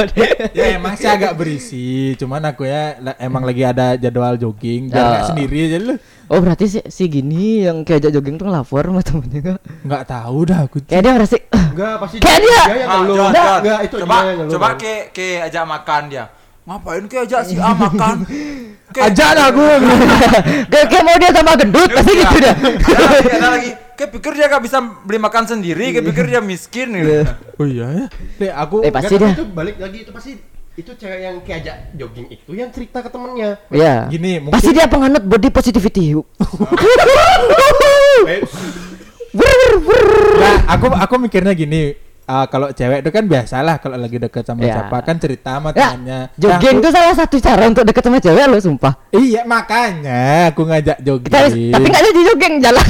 Ya 0.52 0.76
emang 0.76 0.92
sih 0.92 1.06
agak 1.06 1.32
berisi, 1.34 1.88
cuman 2.14 2.44
aku 2.44 2.64
ya 2.64 2.94
emang 3.16 3.42
lagi 3.42 3.62
ada 3.62 3.94
jadwal 3.94 4.36
jogging, 4.36 4.86
biar 4.86 4.98
Oh. 4.98 5.08
nggak 5.10 5.24
sendiri 5.26 5.58
aja 5.64 5.78
lu. 5.78 5.94
Oh 6.26 6.38
berarti 6.38 6.64
si, 6.66 6.78
si 6.84 7.04
gini 7.06 7.64
yang 7.64 7.80
kayak 7.80 8.08
jogging 8.10 8.36
tuh 8.36 8.44
ngelapor 8.44 8.80
sama 8.82 9.00
temennya 9.00 9.40
nggak? 9.42 9.60
Nggak 9.82 10.02
tahu 10.06 10.38
dah 10.44 10.58
aku. 10.62 10.76
Kayak 10.82 11.00
dia 11.00 11.12
merasa 11.12 11.36
Enggak, 11.64 11.94
pasti 11.98 12.16
Kayak 12.18 12.40
dia. 12.40 12.62
yang 12.76 12.86
Ah, 12.86 12.96
ngeluh. 12.98 13.16
Enggak, 13.24 13.54
enggak, 13.58 13.78
itu 13.82 13.96
coba 13.98 14.14
dia 14.14 14.30
yang 14.30 14.48
coba 14.48 14.68
ke 14.76 14.94
ke 15.10 15.26
ajak 15.42 15.64
makan 15.66 16.02
dia. 16.06 16.24
Ngapain 16.64 17.04
ke 17.04 17.16
ajak 17.20 17.40
si 17.42 17.54
A 17.56 17.70
makan? 17.72 18.16
Ke, 18.88 19.00
Ajak 19.08 19.30
dah 19.32 19.46
aku. 19.48 19.64
kayak, 20.72 20.86
kayak 20.86 21.02
mau 21.02 21.16
dia 21.16 21.30
sama 21.30 21.52
gendut 21.56 21.88
pasti 21.90 22.12
Iya. 22.12 22.20
gitu 22.22 22.36
dah. 22.38 22.54
Ada 22.84 23.32
ada 23.32 23.48
lagi. 23.50 23.70
Kayak 23.94 24.10
pikir 24.10 24.32
dia 24.34 24.46
gak 24.48 24.62
bisa 24.62 24.78
beli 25.02 25.18
makan 25.18 25.44
sendiri, 25.46 25.94
kayak 25.94 26.06
pikir 26.06 26.24
dia 26.26 26.40
miskin 26.40 26.88
gitu. 26.92 27.22
Oh 27.56 27.66
iya 27.66 27.86
ya. 27.88 28.06
Nih 28.36 28.50
aku 28.50 28.76
Eh, 28.82 28.90
pasti 28.90 29.14
dia. 29.14 29.30
itu 29.30 29.44
balik 29.46 29.78
lagi 29.78 29.98
itu 30.02 30.10
pasti 30.10 30.32
itu 30.74 30.90
cewek 30.90 31.20
yang 31.22 31.36
kayak 31.46 31.58
ajak 31.62 31.76
jogging 31.94 32.26
itu 32.28 32.50
yang 32.52 32.70
cerita 32.74 32.98
ke 32.98 33.08
temennya. 33.08 33.54
Iya. 33.70 34.10
Gini, 34.10 34.42
mungkin- 34.42 34.54
Pasti 34.58 34.70
dia 34.74 34.90
penganut 34.90 35.22
body 35.22 35.48
positivity. 35.48 36.10
Eh, 38.24 38.40
Nah, 40.34 40.56
aku 40.70 40.86
aku 40.88 41.14
mikirnya 41.18 41.50
gini. 41.52 41.94
Ah, 42.24 42.46
kalau 42.46 42.68
cewek 42.70 43.00
itu 43.00 43.10
kan 43.10 43.24
biasalah 43.24 43.76
kalau 43.78 43.96
lagi 43.96 44.16
deket 44.16 44.42
sama 44.42 44.60
Ya. 44.62 44.80
siapa 44.80 44.96
kan 45.00 45.16
cerita 45.16 45.50
sama 45.56 45.70
Ya, 45.70 45.92
temannya. 45.92 46.20
jogging 46.34 46.76
Nah, 46.76 46.82
tuh 46.82 46.90
salah 46.90 47.14
satu 47.14 47.36
cara 47.38 47.62
untuk 47.64 47.84
deket 47.84 48.02
sama 48.02 48.18
cewek 48.18 48.44
lo, 48.46 48.56
sumpah. 48.58 48.92
Iya 49.10 49.42
makanya 49.44 50.22
aku 50.48 50.62
ngajak 50.64 50.98
jogging. 51.00 51.28
Kita 51.28 51.38
tapi 51.50 51.86
nggak 51.86 52.02
jadi 52.02 52.20
jogging 52.24 52.54
jalan. 52.60 52.88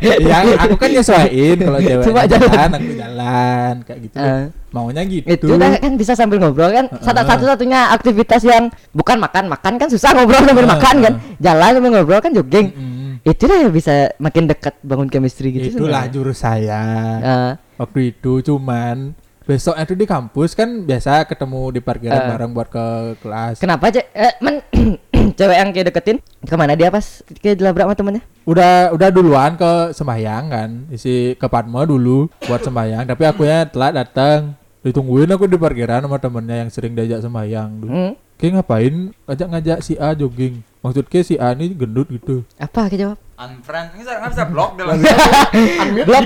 Iya, 0.00 0.36
aku 0.64 0.74
kan 0.76 0.88
nyesuaiin 0.90 1.56
kalau 1.58 1.78
cewek 1.86 2.04
Cuma 2.04 2.22
jalan, 2.26 2.50
jalan. 2.50 2.70
aku 2.74 2.92
jalan 2.94 3.74
kayak 3.86 4.00
gitu. 4.02 4.16
Eh. 4.18 4.44
Maunya 4.70 5.02
gitu. 5.02 5.26
itu 5.26 5.46
kan 5.58 5.92
bisa 5.98 6.14
sambil 6.14 6.38
ngobrol 6.38 6.70
kan 6.70 6.86
satu 7.02 7.18
Heeh. 7.18 7.26
satu 7.26 7.42
satunya 7.42 7.90
aktivitas 7.90 8.38
yang 8.46 8.70
bukan 8.94 9.18
makan 9.18 9.50
makan 9.50 9.82
kan 9.82 9.90
susah 9.90 10.14
ngobrol 10.14 10.46
sambil 10.46 10.62
Heeh. 10.62 10.74
makan 10.78 10.94
kan 11.02 11.12
jalan 11.42 11.70
sambil 11.74 11.90
ngobrol 11.90 12.20
kan 12.22 12.30
jogging 12.30 12.70
Mm-mm. 12.70 12.89
Itu 13.22 13.44
lah 13.44 13.56
yang 13.58 13.70
bisa 13.70 13.94
makin 14.16 14.44
dekat 14.44 14.74
bangun 14.80 15.06
chemistry 15.06 15.50
gitu 15.50 15.76
Itulah 15.76 16.04
sebenarnya. 16.04 16.12
jurus 16.12 16.38
saya. 16.38 16.82
Eh, 17.18 17.52
Waktu 17.76 17.98
itu 18.10 18.40
cuman 18.42 19.12
besok 19.42 19.74
itu 19.74 19.94
di 19.94 20.04
kampus 20.04 20.52
kan 20.52 20.84
biasa 20.84 21.24
ketemu 21.24 21.74
di 21.74 21.80
parkiran 21.80 22.16
Eh. 22.16 22.28
bareng 22.28 22.50
buat 22.50 22.68
ke 22.68 22.86
kelas. 23.18 23.58
kenapa 23.58 23.88
aja 23.88 24.04
eh, 24.06 24.38
men 24.38 24.62
cewek 25.36 25.56
yang 25.56 25.68
kayak 25.70 25.86
deketin 25.90 26.16
ke 26.40 26.54
mana 26.54 26.72
dia 26.72 26.86
pas 26.86 27.02
kayak 27.34 27.56
dilabrak 27.56 27.84
sama 27.84 27.96
temennya 27.96 28.22
Udah 28.42 28.90
udah 28.90 29.08
duluan 29.08 29.52
ke 29.54 29.90
sembahyang 29.90 30.44
kan, 30.48 30.70
isi 30.88 31.34
ke 31.34 31.46
Padma 31.46 31.82
dulu 31.82 32.26
buat 32.42 32.58
sembahyang, 32.58 33.04
tapi 33.04 33.22
aku 33.22 33.42
ya 33.42 33.62
telat 33.64 33.92
datang. 33.92 34.56
Ditungguin 34.80 35.28
aku 35.28 35.44
di 35.44 35.54
parkiran 35.54 36.00
sama 36.00 36.16
temennya 36.16 36.56
yang 36.58 36.70
sering 36.70 36.94
diajak 36.94 37.20
sembahyang 37.20 37.68
dulu. 37.76 37.92
hmm, 37.92 38.12
Kayak 38.40 38.52
ngapain 38.56 38.94
ngajak 39.28 39.48
ngajak 39.52 39.78
si 39.84 39.94
A 39.94 40.16
jogging? 40.16 40.64
Maksudnya 40.80 41.20
si 41.20 41.36
A 41.36 41.52
ini 41.52 41.76
gendut 41.76 42.08
gitu. 42.08 42.40
apa 42.56 42.88
kayak 42.88 42.98
jawab 42.98 43.18
Unfriend, 43.36 43.88
bisa, 43.96 44.12
nggak 44.16 44.30
bisa 44.32 44.44
blok 44.46 44.70
dia 44.76 44.84
langsung. 44.84 45.16
blok 46.08 46.24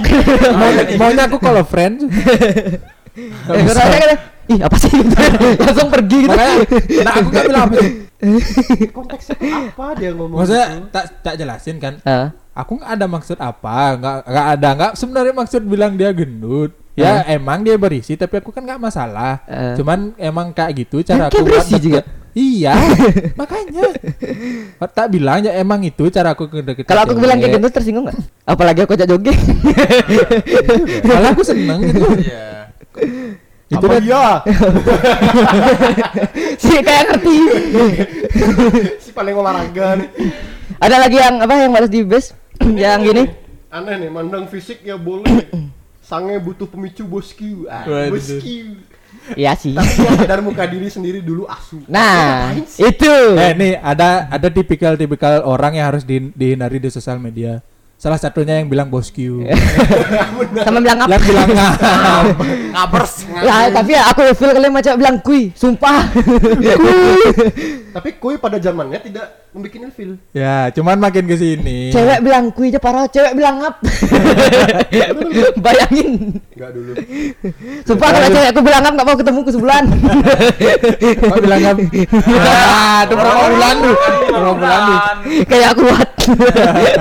Maunya, 0.95 1.23
aku 1.27 1.39
kalau 1.39 1.63
friends. 1.63 2.03
Eh, 3.15 3.63
kurangnya 3.63 3.99
kan, 4.01 4.19
ih 4.51 4.59
apa 4.59 4.77
sih 4.77 4.91
langsung 5.63 5.87
pergi 5.87 6.27
gitu 6.27 6.35
Makanya, 6.35 6.59
nah 7.07 7.13
aku 7.15 7.29
gak 7.31 7.45
bilang 7.47 7.63
apa 7.65 7.75
sih. 7.79 7.93
konteksnya 8.91 9.35
apa 9.39 9.87
dia 9.95 10.11
ngomong 10.11 10.39
Maksudnya 10.43 10.67
gitu? 10.67 10.87
tak 10.91 11.05
tak 11.23 11.35
jelasin 11.35 11.77
kan. 11.79 11.95
Ah, 12.03 12.35
Aku 12.55 12.79
nggak 12.79 12.91
ada 12.95 13.07
maksud 13.07 13.39
apa, 13.39 13.79
nggak 13.95 14.17
nggak 14.27 14.47
ada 14.55 14.69
nggak 14.75 14.93
sebenarnya 14.95 15.35
maksud 15.35 15.63
bilang 15.63 15.95
dia 15.95 16.11
gendut. 16.11 16.71
Ya 16.95 17.27
emang 17.27 17.61
dia 17.61 17.75
berisi, 17.75 18.15
tapi 18.15 18.39
aku 18.39 18.55
kan 18.55 18.63
nggak 18.63 18.79
masalah. 18.79 19.43
Eh. 19.51 19.75
Cuman 19.75 20.15
emang 20.15 20.55
kayak 20.55 20.87
gitu 20.87 21.03
cara 21.03 21.27
aku 21.27 21.43
berisi 21.43 21.75
juga. 21.83 22.07
Iya, 22.35 22.75
makanya. 23.39 23.95
Tak 24.79 25.07
bilang 25.11 25.43
ya 25.43 25.55
emang 25.55 25.83
itu 25.83 26.07
cara 26.11 26.35
aku 26.35 26.47
kedeket. 26.47 26.87
kalau 26.87 27.03
aku 27.03 27.15
bilang 27.15 27.39
kayak 27.39 27.59
gendut 27.59 27.71
tersinggung 27.71 28.07
nggak 28.07 28.19
apalagi 28.43 28.83
aku 28.83 28.95
ajak 28.95 29.07
jogging 29.07 29.39
Malah 31.07 31.31
aku 31.31 31.43
seneng 31.43 31.83
gitu. 31.83 32.07
Iya. 32.21 32.47
itu 33.65 33.81
apa 33.81 33.97
kan 33.97 34.05
iya 34.05 34.25
sih 36.63 36.79
kayak 36.79 37.03
ngerti 37.11 37.37
si 39.01 39.11
paling 39.11 39.35
olahraga 39.35 39.99
nih. 39.99 40.09
ada 40.79 40.97
lagi 41.01 41.17
yang 41.17 41.41
apa 41.41 41.53
yang 41.59 41.73
harus 41.73 41.91
di 41.91 42.05
base 42.05 42.37
yang 42.77 43.03
gini 43.03 43.25
aneh 43.73 43.95
nih 43.99 44.11
mandang 44.13 44.47
fisik 44.47 44.85
ya 44.85 44.95
boleh 44.95 45.49
sange 46.05 46.37
butuh 46.39 46.69
pemicu 46.69 47.03
bosku 47.03 47.65
ah, 47.67 47.89
Waduh. 47.89 48.13
bosku 48.15 48.77
Iya 49.39 49.57
sih. 49.57 49.73
Tapi 49.73 50.05
sadar 50.21 50.45
muka 50.45 50.69
diri 50.69 50.91
sendiri 50.93 51.25
dulu 51.25 51.49
asu. 51.49 51.81
Nah, 51.89 52.53
itu. 52.61 53.15
Eh 53.39 53.57
nih 53.57 53.81
ada 53.81 54.29
ada 54.29 54.49
tipikal-tipikal 54.53 55.41
orang 55.49 55.81
yang 55.81 55.87
harus 55.95 56.05
di- 56.05 56.35
dihindari 56.35 56.77
di 56.77 56.91
sosial 56.93 57.17
media. 57.17 57.63
Salah 58.05 58.21
satunya 58.21 58.61
yang 58.61 58.69
bilang 58.69 58.93
bos 58.93 59.09
Q. 59.09 59.49
Sama 60.69 60.77
bilang 60.85 61.01
apa? 61.01 61.17
yang 61.17 61.25
bilang. 61.25 61.49
Ngabers. 62.77 63.15
Ya, 63.45 63.69
tapi 63.73 63.97
ya 63.97 64.03
aku 64.13 64.21
feel 64.37 64.53
kalian 64.53 64.73
macam 64.73 64.93
bilang 65.01 65.17
kui, 65.25 65.49
sumpah. 65.57 66.05
Tapi 67.97 68.09
kuy 68.21 68.37
pada 68.37 68.61
zamannya 68.61 69.01
tidak 69.01 69.49
membuat 69.53 69.93
feel. 69.97 70.17
ya, 70.37 70.69
cuman 70.73 71.01
makin 71.01 71.25
ke 71.29 71.37
sini. 71.37 71.93
cewek 71.93 72.21
bilang 72.25 72.53
kui 72.53 72.69
aja 72.69 72.81
parah, 72.81 73.09
cewek 73.09 73.33
bilang 73.37 73.65
ngap. 73.65 73.81
Bayangin. 75.65 76.41
Enggak 76.57 76.71
dulu. 76.77 76.93
Sumpah 77.89 78.09
kalau 78.13 78.29
cewek 78.29 78.49
aku 78.53 78.61
bilang 78.61 78.81
ngap 78.85 78.93
nggak 79.01 79.09
mau 79.09 79.17
ketemu 79.17 79.41
ke 79.41 79.51
sebulan. 79.57 79.85
Apa 81.25 81.41
bilang 81.41 81.61
ngam? 81.65 81.77
Ah, 82.45 82.99
itu 83.09 83.15
berapa 83.17 83.45
bulan 83.49 83.75
tuh? 83.81 83.97
Berapa 84.29 84.53
bulan 84.61 84.81
tuh? 84.85 84.99
Kayak 85.49 85.73
kuat. 85.77 86.09
Baik, 86.25 86.97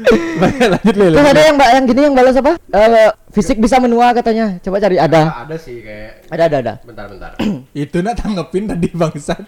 lanjut 0.00 0.94
Lil. 0.94 1.12
Terus 1.12 1.28
ada 1.28 1.42
yang 1.42 1.54
mbak 1.54 1.70
yang 1.70 1.84
gini 1.84 2.00
yang 2.02 2.14
balas 2.14 2.36
apa? 2.36 2.52
Eh, 2.60 3.10
fisik 3.30 3.58
bisa 3.58 3.76
menua 3.78 4.12
katanya. 4.12 4.56
Coba 4.60 4.78
cari 4.78 4.96
ada. 4.96 5.42
Ada 5.42 5.56
sih 5.56 5.80
kayak 5.80 6.10
Ada 6.28 6.42
ada 6.44 6.56
ada. 6.58 6.74
bentar-bentar. 6.82 7.32
Itu 7.76 7.98
nak 7.98 8.14
tanggepin 8.16 8.66
tadi 8.66 8.88
bangsat. 8.90 9.42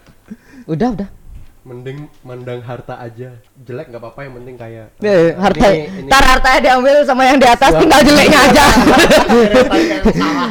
Udah 0.66 0.90
udah. 0.92 1.08
Mending 1.60 2.08
mandang 2.20 2.58
harta 2.60 2.96
aja. 2.96 3.36
Jelek 3.60 3.92
nggak 3.92 4.00
apa-apa 4.00 4.20
yang 4.24 4.32
penting 4.34 4.56
kaya. 4.56 4.84
Eh, 4.98 5.36
harta, 5.36 5.66
Ini- 5.68 5.86
ini- 5.98 6.08
tar 6.08 6.24
hartanya 6.24 6.60
diambil 6.62 7.04
sama 7.04 7.22
yang 7.22 7.36
di 7.36 7.44
atas, 7.44 7.72
tinggal 7.76 8.00
jeleknya 8.00 8.38
aja. 8.48 8.64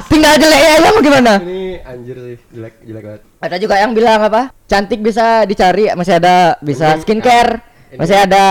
tinggal 0.06 0.34
jeleknya 0.38 0.70
aja 0.72 0.88
mau 0.88 1.02
gimana? 1.02 1.34
Ini 1.42 1.62
anjir 1.82 2.16
sih, 2.16 2.38
jelek 2.52 2.74
jelek 2.84 3.04
banget. 3.04 3.22
Ada 3.40 3.56
juga 3.58 3.76
yang 3.76 3.92
bilang 3.92 4.22
apa? 4.22 4.54
Cantik 4.66 5.02
bisa 5.02 5.44
dicari, 5.44 5.90
masih 5.92 6.14
ada 6.14 6.36
bisa 6.62 6.94
skincare, 7.02 7.58
masih 7.98 8.18
ada 8.22 8.44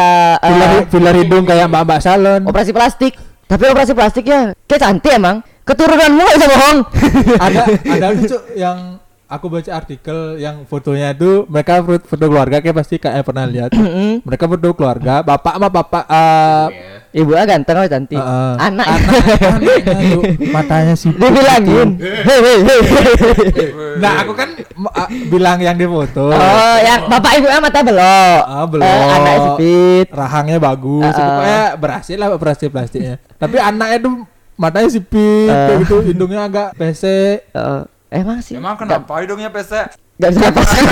eh, 0.42 0.50
Filler, 0.50 0.70
filler 0.90 1.14
hidung 1.22 1.44
kayak 1.46 1.70
mbak-mbak 1.70 2.00
salon. 2.02 2.42
operasi 2.48 2.72
plastik. 2.74 3.14
Tapi 3.48 3.64
operasi 3.70 3.92
plastik 3.96 4.24
ya, 4.28 4.52
kayak 4.66 4.80
cantik 4.82 5.12
emang. 5.14 5.40
Keturunanmu 5.64 6.20
nggak 6.20 6.36
bisa 6.40 6.48
bohong. 6.48 6.78
ada 7.38 7.62
ada 7.96 8.06
lucu 8.16 8.38
yang 8.56 8.78
aku 9.28 9.46
baca 9.52 9.70
artikel 9.76 10.40
yang 10.40 10.64
fotonya 10.64 11.12
itu 11.12 11.44
mereka 11.52 11.84
foto, 11.84 12.24
keluarga 12.26 12.64
kayak 12.64 12.76
pasti 12.76 12.96
kayak 12.96 13.22
pernah 13.28 13.44
lihat. 13.44 13.70
Mereka 14.24 14.44
foto 14.48 14.72
keluarga, 14.72 15.20
bapak 15.20 15.54
sama 15.60 15.68
bapak 15.68 16.04
eh 16.08 16.66
Ya. 16.68 17.22
Ibunya 17.24 17.48
ganteng 17.48 17.76
atau 17.80 17.88
cantik? 17.88 18.20
Heeh. 18.20 18.52
Anak. 18.60 18.84
anaknya 18.84 20.04
matanya 20.54 20.92
sih. 20.92 21.08
Dibilangin. 21.08 21.96
Hei. 21.96 22.56
Nah, 23.96 24.12
aku 24.22 24.36
kan 24.36 24.52
ah, 24.92 25.08
bilang 25.32 25.56
yang 25.56 25.80
di 25.80 25.88
foto. 25.88 26.28
Oh, 26.28 26.76
yang 26.84 27.08
bapak 27.08 27.40
ibunya 27.40 27.64
mata 27.64 27.80
belok. 27.80 28.42
Ah, 28.44 28.64
belok. 28.68 28.84
Eh, 28.84 29.08
anaknya 29.08 29.38
sipit. 29.40 30.06
rahangnya 30.12 30.58
bagus, 30.60 31.14
pokoknya 31.16 31.62
berhasil 31.80 32.16
lah 32.20 32.28
operasi 32.36 32.64
plastiknya. 32.68 33.16
Tapi 33.40 33.56
anaknya 33.56 33.98
tuh 34.04 34.14
matanya 34.60 34.88
sipit, 34.92 35.48
Eh. 35.48 35.80
gitu, 35.80 36.04
hidungnya 36.04 36.44
agak 36.44 36.76
pesek. 36.76 37.48
Eh, 37.56 37.82
emang 38.10 38.38
sih. 38.40 38.56
Emang 38.56 38.76
kenapa 38.76 39.20
hidungnya 39.20 39.52
pesek? 39.52 39.96
Gak 40.18 40.30
bisa 40.34 40.50
bedanya. 40.50 40.82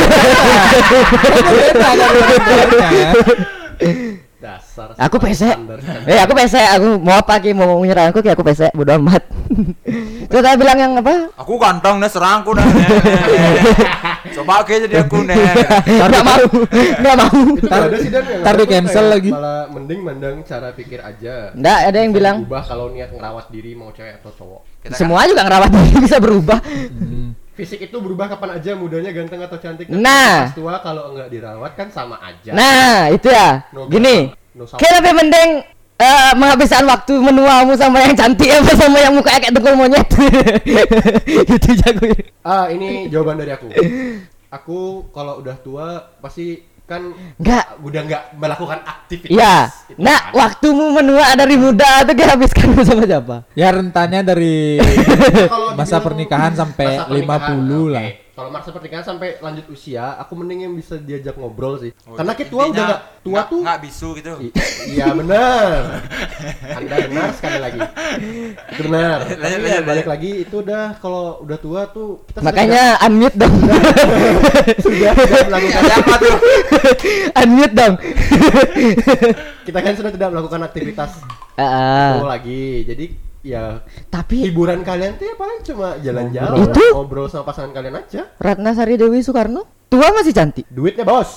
Dasar. 4.37 4.93
Aku 5.01 5.17
pesek. 5.17 5.57
Eh 6.05 6.21
aku 6.21 6.37
pesek, 6.37 6.63
aku 6.77 7.01
mau 7.01 7.17
apa 7.17 7.41
ki 7.41 7.57
mau 7.57 7.81
menyerang 7.81 8.13
aku 8.13 8.21
ki 8.21 8.31
aku 8.37 8.45
pesek, 8.45 8.71
bodo 8.77 8.93
amat. 9.01 9.25
Terus 10.29 10.43
saya 10.45 10.61
bilang 10.61 10.77
yang 10.77 10.93
apa? 11.01 11.33
Aku 11.41 11.57
ganteng 11.57 11.97
nih 11.99 12.11
serangku 12.13 12.53
nih. 12.53 12.67
Coba 14.37 14.61
ke 14.69 14.85
jadi 14.85 15.09
aku 15.09 15.25
nih. 15.25 15.41
Enggak 15.89 16.23
mau, 16.23 16.45
enggak 16.69 17.17
mau. 17.17 17.41
Ada 18.45 18.57
di 18.61 18.67
cancel 18.69 19.07
lagi. 19.09 19.31
Malah 19.33 19.73
mending 19.73 20.01
mandang 20.05 20.45
cara 20.45 20.69
pikir 20.77 21.01
aja. 21.01 21.57
Enggak, 21.57 21.79
ada 21.89 21.99
yang 21.99 22.13
bilang 22.13 22.37
Ubah 22.45 22.63
kalau 22.69 22.93
niat 22.93 23.17
ngerawat 23.17 23.49
diri 23.49 23.73
mau 23.73 23.89
cewek 23.97 24.21
atau 24.21 24.37
cowok. 24.37 24.63
Kita 24.87 24.95
kan- 24.95 25.01
semua 25.03 25.21
juga 25.27 25.43
ngerawat 25.43 25.71
diri 25.71 25.99
bisa 26.07 26.17
berubah. 26.17 26.59
Hmm. 26.63 27.35
Fisik 27.53 27.81
itu 27.83 27.97
berubah 27.97 28.29
kapan 28.29 28.61
aja, 28.61 28.77
mudanya 28.77 29.11
ganteng 29.11 29.41
atau 29.41 29.57
cantik. 29.57 29.89
Tapi 29.89 29.97
Nah. 29.97 30.47
pas 30.47 30.53
tua 30.53 30.75
kalau 30.79 31.11
enggak 31.11 31.29
dirawat 31.29 31.73
kan 31.73 31.89
sama 31.89 32.21
aja. 32.21 32.53
Nah, 32.53 33.09
itu 33.09 33.27
ya. 33.27 33.65
No 33.73 33.89
Gini, 33.89 34.29
no 34.53 34.69
kayak 34.69 35.01
lebih 35.01 35.13
mending 35.17 35.51
eh, 35.97 36.33
menghabiskan 36.37 36.85
waktu 36.85 37.17
menuamu 37.17 37.73
sama 37.73 38.05
yang 38.05 38.13
cantik 38.13 38.53
apa 38.53 38.77
sama 38.77 39.01
yang 39.01 39.17
mukanya 39.17 39.41
kayak 39.41 39.55
dengkul 39.57 39.75
monyet. 39.75 40.05
itu 41.57 41.71
jago. 41.81 42.07
Ah, 42.45 42.69
ini 42.69 43.09
jawaban 43.09 43.37
dari 43.37 43.51
aku. 43.51 43.73
Aku 44.57 44.79
kalau 45.11 45.41
udah 45.41 45.57
tua 45.59 45.89
pasti 46.21 46.61
kan 46.87 47.03
Enggak. 47.35 47.65
udah 47.83 48.01
nggak 48.03 48.23
melakukan 48.35 48.79
aktivitas. 48.81 49.35
Iya. 49.35 49.57
Itu 49.91 49.99
Nah, 49.99 50.19
kan. 50.23 50.33
waktumu 50.39 50.95
menua 50.95 51.35
dari 51.35 51.59
muda 51.59 52.07
itu 52.07 52.13
dihabiskan 52.15 52.67
sama 52.87 53.03
siapa? 53.03 53.37
Ya 53.53 53.69
rentannya 53.71 54.23
dari 54.23 54.79
Kalau 55.51 55.75
masa 55.75 55.99
pernikahan 55.99 56.55
sampai 56.55 56.87
masa 56.87 57.11
pernikahan, 57.11 57.59
50 57.59 57.91
lah. 57.91 58.05
Kalau 58.37 58.53
masa 58.53 58.69
pernikahan 58.69 59.01
sampai 59.03 59.41
lanjut 59.41 59.65
usia, 59.67 60.13
aku 60.15 60.37
mending 60.37 60.61
yang 60.63 60.75
bisa 60.77 61.01
diajak 61.01 61.35
ngobrol 61.35 61.81
sih. 61.81 61.97
Oh, 62.05 62.13
Karena 62.15 62.37
kita 62.37 62.53
tua 62.53 62.69
udah 62.69 62.85
nggak 62.85 63.01
tua 63.19 63.33
nggak- 63.33 63.49
tuh. 63.49 63.61
nggak 63.65 63.79
bisu 63.81 64.09
gitu. 64.15 64.33
I- 64.39 64.55
Iya 64.93 65.07
benar. 65.11 65.73
Anda 66.71 66.95
benar 67.09 67.29
sekali 67.33 67.59
lagi. 67.59 67.81
Itu 68.69 68.81
benar. 68.85 69.19
Lanjut, 69.25 69.41
Tapi 69.41 69.57
lanjut, 69.67 69.85
balik 69.89 70.07
lagi 70.07 70.31
itu 70.39 70.57
udah 70.59 70.85
kalau 70.97 71.41
udah 71.41 71.59
tua 71.59 71.81
tuh 71.89 72.21
kita 72.27 72.37
sudah- 72.37 72.47
Makanya 72.47 72.83
unmute 73.03 73.37
dong. 73.37 73.55
sudah 74.77 75.11
tidak 75.17 75.45
melakukan 75.49 75.81
Siapa 75.83 76.15
tuh? 76.21 76.37
unmute 77.35 77.73
dong. 77.75 77.95
kita 79.65 79.79
kan 79.81 79.93
sudah 79.97 80.13
tidak 80.13 80.29
melakukan 80.31 80.61
aktivitas 80.63 81.11
Ah, 81.57 82.21
itu 82.21 82.29
lagi. 82.29 82.65
Jadi 82.85 83.07
ya 83.47 83.79
tapi 84.07 84.43
hiburan 84.43 84.83
kalian 84.83 85.15
tuh 85.15 85.25
ya 85.25 85.35
paling 85.35 85.61
cuma 85.63 85.95
jalan-jalan, 85.97 86.67
Itu? 86.67 86.83
ngobrol 86.91 87.27
sama 87.27 87.47
pasangan 87.47 87.71
kalian 87.71 87.95
aja. 87.97 88.27
Ratna 88.37 88.75
Sari 88.75 88.95
Dewi 88.95 89.23
Soekarno 89.23 89.63
tua 89.87 90.11
masih 90.11 90.35
cantik. 90.35 90.67
Duitnya 90.67 91.03
bos. 91.03 91.31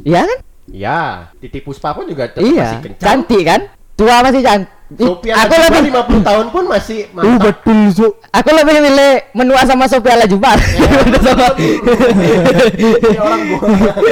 Iya 0.00 0.24
kan? 0.24 0.38
Iya, 0.66 1.00
Titi 1.36 1.60
Puspa 1.60 1.92
pun 1.92 2.06
juga 2.06 2.26
tetap 2.26 2.40
Iya, 2.40 2.64
masih 2.64 2.78
kencang. 2.82 3.02
cantik 3.02 3.42
kan? 3.44 3.60
Tua 3.92 4.16
masih 4.20 4.40
cantik. 4.40 4.72
Sophia 4.90 5.38
Aku 5.38 5.54
lebih 5.54 5.80
50 5.86 6.18
tahun 6.20 6.46
pun 6.50 6.64
masih 6.66 7.06
Uh, 7.06 7.22
mantap. 7.22 7.42
betul, 7.62 7.78
Su. 7.92 8.06
aku 8.28 8.50
lebih 8.50 8.74
milih 8.80 9.12
menua 9.32 9.62
sama 9.62 9.86
Sophia 9.86 10.18
Lajuba. 10.18 10.58
sama 11.26 11.46
Ini 11.54 13.16
orang 13.16 13.40
gua. 13.46 13.60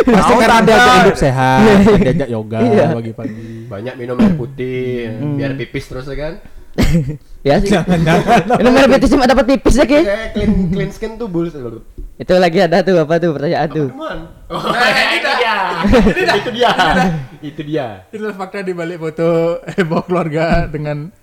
Pasti 0.04 0.32
karena 0.36 0.58
diajak 0.62 0.94
hidup 1.00 1.16
sehat, 1.16 1.60
kan 1.66 1.98
diajak 2.00 2.28
yoga 2.28 2.58
Iya. 2.60 2.86
pagi-pagi. 2.92 3.66
Banyak 3.66 3.94
minum 3.96 4.16
air 4.16 4.34
putih, 4.34 5.08
biar 5.34 5.52
pipis 5.56 5.84
terus 5.84 6.06
ya 6.06 6.14
kan. 6.16 6.34
Ya 7.46 7.56
sih. 7.62 7.74
Jangan-jangan. 7.74 8.58
Ini 8.60 8.68
merah 8.70 8.88
betis 8.88 9.10
cuma 9.12 9.24
dapat 9.26 9.44
tipis 9.46 9.74
ya 9.78 9.86
ki. 9.86 10.00
Clean 10.34 10.52
clean 10.72 10.90
skin 10.90 11.12
tuh 11.18 11.28
bulls 11.28 11.54
dulu. 11.54 11.82
Itu 12.18 12.34
lagi 12.34 12.58
ada 12.58 12.82
tuh 12.82 12.98
apa 12.98 13.22
tuh 13.22 13.30
pertanyaan 13.30 13.68
tuh. 13.70 13.88
Oh, 14.50 14.62
itu 15.18 15.30
dia. 15.38 15.56
Itu 16.34 16.50
dia. 16.50 16.72
Itu 17.38 17.60
dia. 17.62 17.86
Itulah 18.10 18.34
fakta 18.34 18.66
di 18.66 18.74
balik 18.74 18.98
foto 18.98 19.62
heboh 19.78 20.02
keluarga 20.02 20.66
dengan 20.66 21.14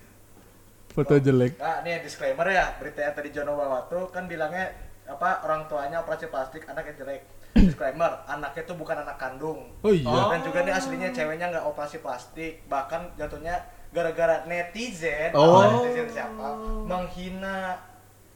foto 0.95 1.19
jelek. 1.19 1.59
Nah, 1.59 1.83
nih 1.83 1.99
disclaimer 1.99 2.47
ya, 2.47 2.71
berita 2.79 3.03
yang 3.03 3.11
tadi 3.11 3.29
Jono 3.35 3.59
bawa 3.59 3.91
tuh 3.91 4.07
kan 4.15 4.31
bilangnya 4.31 4.71
apa 5.05 5.43
orang 5.43 5.67
tuanya 5.67 5.99
operasi 5.99 6.31
plastik, 6.31 6.63
anaknya 6.71 6.95
jelek. 7.03 7.21
Disclaimer, 7.55 8.23
anaknya 8.31 8.63
tuh 8.63 8.79
bukan 8.79 9.03
anak 9.03 9.19
kandung. 9.19 9.75
Oh 9.83 9.91
iya. 9.91 10.31
Dan 10.31 10.39
juga 10.47 10.63
nih 10.63 10.73
aslinya 10.79 11.09
ceweknya 11.11 11.51
nggak 11.51 11.65
operasi 11.67 11.99
plastik, 11.99 12.63
bahkan 12.71 13.11
jatuhnya 13.19 13.67
gara-gara 13.95 14.43
netizen, 14.43 15.31
Oh. 15.31 15.63
netizen 15.63 16.11
siapa, 16.11 16.47
menghina 16.83 17.79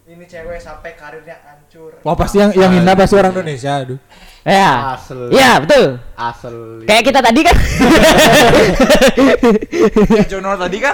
ini 0.09 0.25
cewek 0.25 0.57
sampai 0.57 0.97
karirnya 0.97 1.37
hancur. 1.43 1.99
Wah 2.01 2.15
pasti 2.17 2.39
yang 2.39 2.49
yang 2.55 2.71
hina 2.73 2.97
pasti 2.97 3.13
orang 3.13 3.29
Indonesia, 3.29 3.83
aduh. 3.83 3.99
Ya. 4.41 4.97
Asli. 4.97 5.29
Iya, 5.35 5.61
betul. 5.61 5.85
Asli. 6.17 6.87
Kayak 6.89 7.03
kita 7.05 7.19
tadi 7.21 7.41
kan. 7.45 7.55
Ya, 10.09 10.23
Jono 10.25 10.57
tadi 10.57 10.77
kan? 10.81 10.93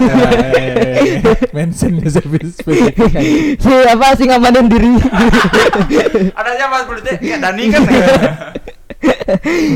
Mention 1.56 1.96
ya 2.04 2.10
spesifik. 2.12 2.92
si 3.56 3.72
apa 3.88 4.18
sih 4.20 4.26
ngamanin 4.28 4.68
diri. 4.68 4.92
Ada 6.36 6.52
siapa 6.60 6.76
sebelumnya? 6.84 7.14
Kayak 7.16 7.40
Dani 7.40 7.64
kan? 7.72 7.82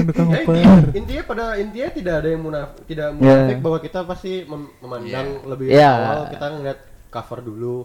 Tukang 0.05 0.29
Eh, 0.31 0.43
oper. 0.43 0.93
intinya 0.93 1.23
pada 1.25 1.43
intinya 1.55 1.89
tidak 1.89 2.13
ada 2.15 2.29
yang 2.29 2.41
munaf 2.41 2.69
tidak 2.83 3.07
munafik 3.11 3.49
Yeah. 3.49 3.59
bahwa 3.59 3.77
kita 3.79 3.99
pasti 4.03 4.31
mem- 4.43 4.71
memandang 4.77 5.27
lebih 5.45 5.65
Yeah. 5.67 5.93
awal 5.95 6.19
kita 6.29 6.45
ngeliat 6.51 6.79
cover 7.07 7.39
dulu 7.41 7.75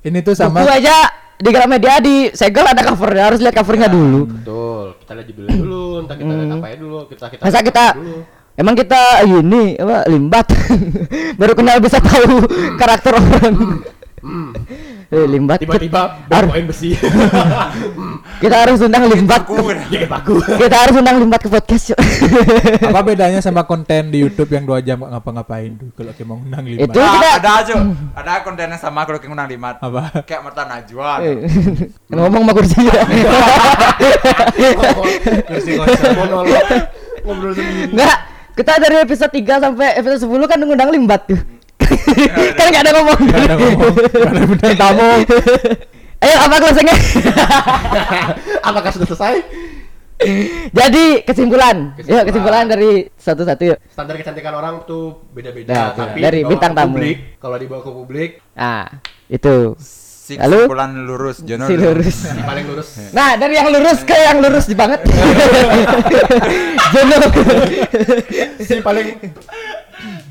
Ini 0.00 0.18
tuh 0.20 0.32
sama 0.32 0.60
Buku 0.60 0.70
aja 0.70 0.96
di 1.36 1.50
Gramedia 1.50 1.96
di 1.98 2.28
segel 2.30 2.62
ada 2.62 2.84
covernya 2.84 3.24
harus 3.26 3.38
lihat 3.38 3.52
covernya 3.54 3.88
dulu. 3.88 4.28
betul 4.30 4.96
kita 4.98 5.12
lihat 5.14 5.26
judulnya 5.26 5.56
dulu 5.56 5.82
entah 5.98 6.16
kita 6.16 6.32
lihat 6.34 6.52
apa 6.54 6.66
ya 6.66 6.76
dulu 6.76 6.98
kita 7.06 7.24
kita 7.28 7.42
Masa 7.42 7.58
kita 7.60 7.84
dulu. 7.94 8.16
emang 8.54 8.74
kita 8.74 9.00
ini 9.22 9.62
apa 9.74 9.96
limbat 10.06 10.46
baru 11.40 11.52
kenal 11.54 11.76
bisa 11.78 11.96
tahu 11.98 12.44
karakter 12.76 13.12
orang. 13.14 13.56
Eh, 14.20 14.48
limbat. 15.10 15.58
Tiba-tiba 15.58 16.22
poin 16.26 16.64
besi. 16.64 16.94
Kita 18.40 18.56
harus 18.56 18.80
undang 18.80 19.04
limbat. 19.04 19.42
Kita 20.56 20.76
harus 20.78 20.94
undang 20.96 21.18
limbat 21.18 21.40
ke 21.42 21.50
podcast. 21.50 21.92
yuk. 21.92 21.98
Apa 22.88 23.00
bedanya 23.02 23.42
sama 23.44 23.62
konten 23.62 24.08
di 24.08 24.22
YouTube 24.22 24.48
yang 24.48 24.64
dua 24.64 24.80
jam 24.80 24.96
ngapa-ngapain 24.96 25.76
tuh 25.76 25.90
kalau 25.92 26.14
kayak 26.14 26.24
mau 26.24 26.38
undang 26.38 26.62
lima? 26.64 26.86
Itu 26.86 26.96
Ah, 26.96 27.10
kita 27.12 27.28
ada 27.36 27.50
aja 27.58 27.72
ada 28.14 28.32
konten 28.40 28.64
yang 28.64 28.80
sama 28.80 29.02
kalau 29.02 29.18
kayak 29.18 29.32
menang 29.34 29.48
limat 29.50 29.76
Apa? 29.76 30.24
kayak 30.24 30.40
mata 30.40 30.62
najwa 30.64 31.10
Eh, 31.20 31.36
ngomong 32.08 32.42
sama 32.42 32.52
kursi 32.54 32.80
ya. 32.80 33.02
Kursi. 35.44 35.72
Ngobrol 37.20 37.52
sendiri. 37.52 37.92
Enggak, 37.92 38.16
kita 38.56 38.72
dari 38.78 38.96
episode 39.00 39.32
3 39.32 39.60
sampai 39.60 39.88
episode 39.96 40.20
10 40.24 40.48
kan 40.48 40.56
ngundang 40.56 40.90
limbat 40.90 41.28
tuh. 41.28 41.40
kan 42.58 42.66
gak 42.68 42.82
ada 42.82 42.92
ngomong. 42.94 43.18
Nggak 43.20 43.42
ada 43.42 43.56
ngomong, 43.56 43.92
nggak 43.94 44.30
ada 44.30 44.42
bintang 44.46 44.76
tamu. 44.76 45.10
Ayo 46.20 46.36
apa 46.36 46.54
closingnya? 46.58 46.96
Apakah 48.68 48.90
sudah 48.92 49.08
selesai? 49.08 49.34
Jadi 50.70 51.24
kesimpulan. 51.24 51.96
Yuk 51.96 52.04
Kesimpulan. 52.04 52.24
kesimpulan 52.28 52.64
dari 52.68 52.90
satu-satu 53.10 53.62
yuk. 53.64 53.78
Standar 53.88 54.20
kecantikan 54.20 54.52
orang 54.52 54.84
tuh 54.84 55.24
beda-beda. 55.32 55.72
Nah, 55.72 55.88
tapi 55.96 56.20
dari 56.20 56.44
bintang 56.44 56.76
tamu. 56.76 56.92
publik, 56.92 57.40
kalau 57.40 57.56
dibawa 57.56 57.80
ke 57.80 57.90
publik, 57.90 58.30
Nah, 58.52 58.84
itu. 59.26 59.72
si 59.80 60.36
Lalu? 60.36 60.62
kesimpulan 60.62 60.90
lurus 61.02 61.36
Jono 61.40 61.64
Si 61.66 61.74
lurus. 61.74 62.16
yang 62.28 62.44
paling 62.44 62.64
lurus. 62.68 62.88
Nah, 63.10 63.34
dari 63.34 63.54
yang 63.56 63.68
lurus 63.72 63.98
ke 64.04 64.12
yang 64.14 64.38
lurus 64.38 64.64
di 64.68 64.76
banget. 64.76 65.00
Jono. 66.92 67.16
si 68.60 68.76
paling 68.78 69.06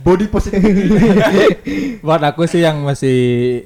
body 0.09 0.25
positif. 0.25 0.57
Buat 2.05 2.25
aku 2.25 2.49
sih 2.49 2.65
yang 2.65 2.81
masih 2.81 3.19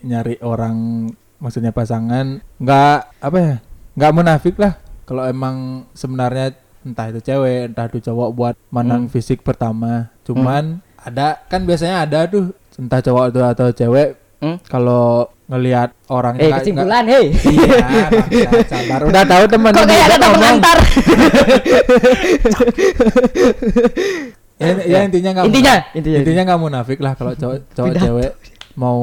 nyari 0.04 0.36
orang, 0.44 1.08
maksudnya 1.40 1.72
pasangan, 1.72 2.44
nggak 2.60 3.00
apa 3.24 3.38
ya, 3.40 3.56
nggak 3.96 4.12
munafik 4.12 4.60
lah. 4.60 4.76
Kalau 5.08 5.24
emang 5.24 5.88
sebenarnya 5.96 6.60
entah 6.84 7.08
itu 7.08 7.24
cewek, 7.24 7.72
entah 7.72 7.88
itu 7.88 8.04
cowok 8.04 8.30
buat 8.36 8.56
mandang 8.68 9.08
fisik 9.08 9.40
pertama. 9.40 10.12
Cuman 10.28 10.84
ada 11.00 11.40
kan 11.48 11.64
biasanya 11.64 12.04
ada 12.04 12.28
tuh 12.28 12.52
entah 12.76 13.00
cowok 13.00 13.32
itu 13.32 13.40
atau 13.40 13.72
cewek 13.72 14.20
Hmm? 14.44 14.60
kalau 14.68 15.32
ngelihat 15.48 15.96
orang 16.12 16.36
Eh, 16.36 16.52
kesimpulan, 16.52 17.08
hei. 17.08 17.32
Iya, 17.32 18.68
sabar. 18.68 19.00
Udah 19.08 19.24
tahu 19.24 19.48
teman 19.48 19.72
Kok 19.72 19.88
kayak 19.88 20.12
ada 20.12 20.28
antar? 20.28 20.78
ya, 24.56 24.74
ya 24.80 25.00
intinya 25.04 25.30
nggak 25.32 25.46
Intinya, 25.46 25.74
munafik. 25.76 25.96
intinya. 25.96 26.18
intinya 26.20 26.42
nggak 26.44 26.60
munafik 26.62 27.00
lah 27.00 27.14
kalau 27.14 27.34
cowok 27.34 27.58
cowok 27.72 27.88
Pidato. 27.90 28.06
cewek 28.06 28.32
mau 28.76 29.00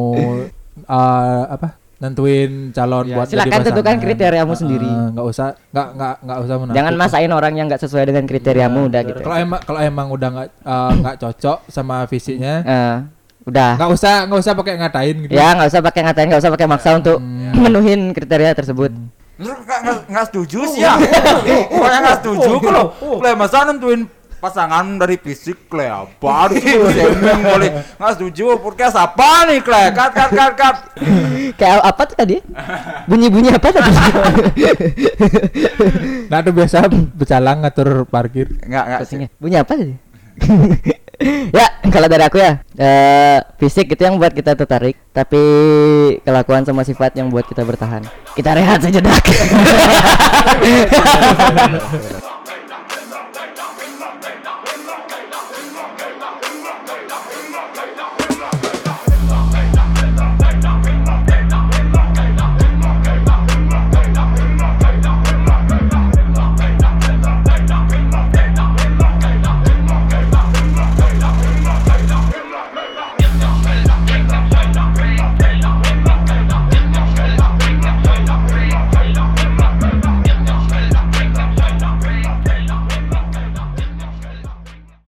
uh, 0.87 1.43
apa 1.55 1.69
nentuin 1.97 2.51
calon 2.71 3.05
Ya, 3.05 3.13
buat 3.15 3.27
jadi 3.27 3.45
silakan 3.45 3.61
tentukan 3.63 3.97
kriteriamu 3.99 4.49
Uh, 4.49 4.57
sendiri. 4.57 4.89
nggak 4.89 5.27
usah 5.27 5.47
nggak 5.69 5.89
nggak 5.93 6.15
nggak 6.23 6.39
usah 6.41 6.55
munafik 6.57 6.77
Jangan 6.77 6.95
masain 6.97 7.31
orang 7.31 7.53
yang 7.55 7.67
nggak 7.67 7.83
sesuai 7.83 8.05
dengan 8.05 8.25
kriteriamu 8.25 8.81
udah 8.87 9.01
gitu. 9.05 9.21
kalau 9.21 9.37
emang 9.39 9.61
kalau 9.61 9.81
emang 9.81 10.07
udah 10.09 10.29
nggak 10.31 10.49
uh, 10.63 10.91
nggak 10.97 11.17
cocok 11.19 11.59
sama 11.67 11.97
fisiknya 12.07 12.55
Eh, 12.63 12.97
udah. 13.45 13.77
nggak 13.77 13.91
usah 13.91 14.15
nggak 14.25 14.41
usah 14.41 14.53
pakai 14.55 14.75
ngatain 14.77 15.17
gitu 15.19 15.31
Ya 15.31 15.53
nggak 15.53 15.69
usah 15.69 15.81
pakai 15.83 16.01
ngatain, 16.03 16.27
nggak 16.27 16.41
usah 16.41 16.53
pakai 16.53 16.67
maksa 16.67 16.91
untuk 16.95 17.19
Hmm. 17.21 17.53
menuhin 17.59 18.01
kriteria 18.11 18.55
tersebut. 18.55 18.95
Lu 19.37 19.53
nggak 20.07 20.25
setuju 20.27 20.65
sih 20.69 20.81
ya 20.81 20.97
pokoknya 21.67 21.99
nggak 22.01 22.19
setuju 22.21 22.53
kalau 22.61 22.85
Kle 22.97 23.33
masa 23.35 23.65
nentuin 23.65 24.09
pasangan 24.41 24.97
dari 24.97 25.21
fisik 25.21 25.69
Kle 25.69 25.87
apa 25.87 26.49
harus 26.49 26.65
shaming 26.65 27.45
boleh 27.45 27.71
nggak 28.01 28.13
setuju 28.17 28.57
podcast 28.57 28.97
apa 28.97 29.53
nih 29.53 29.61
Kle 29.61 29.93
cut 29.93 30.11
cut 30.17 30.31
cut 30.33 30.53
cut 30.57 30.77
Kayak 31.61 31.83
apa 31.83 32.03
tuh 32.09 32.17
tadi? 32.17 32.37
Bunyi-bunyi 33.05 33.53
apa 33.53 33.69
tadi? 33.69 33.93
nah 36.31 36.41
itu 36.41 36.51
biasa 36.55 36.87
bercalang 36.89 37.67
ngatur 37.67 38.07
parkir 38.07 38.49
nggak 38.65 38.85
nggak 38.87 39.03
sih. 39.05 39.29
Bunyi 39.37 39.61
apa 39.61 39.77
tadi? 39.77 39.93
ya, 41.59 41.69
kalau 41.93 42.09
dari 42.09 42.25
aku 42.25 42.41
ya, 42.41 42.65
eh, 42.81 43.45
fisik 43.61 43.93
itu 43.93 44.01
yang 44.01 44.17
buat 44.17 44.33
kita 44.33 44.57
tertarik, 44.57 44.97
tapi 45.13 45.37
kelakuan 46.25 46.65
sama 46.65 46.81
sifat 46.81 47.13
yang 47.21 47.29
buat 47.29 47.45
kita 47.45 47.61
bertahan. 47.61 48.09
Kita 48.33 48.57
rehat 48.57 48.81
sejenak. 48.81 49.21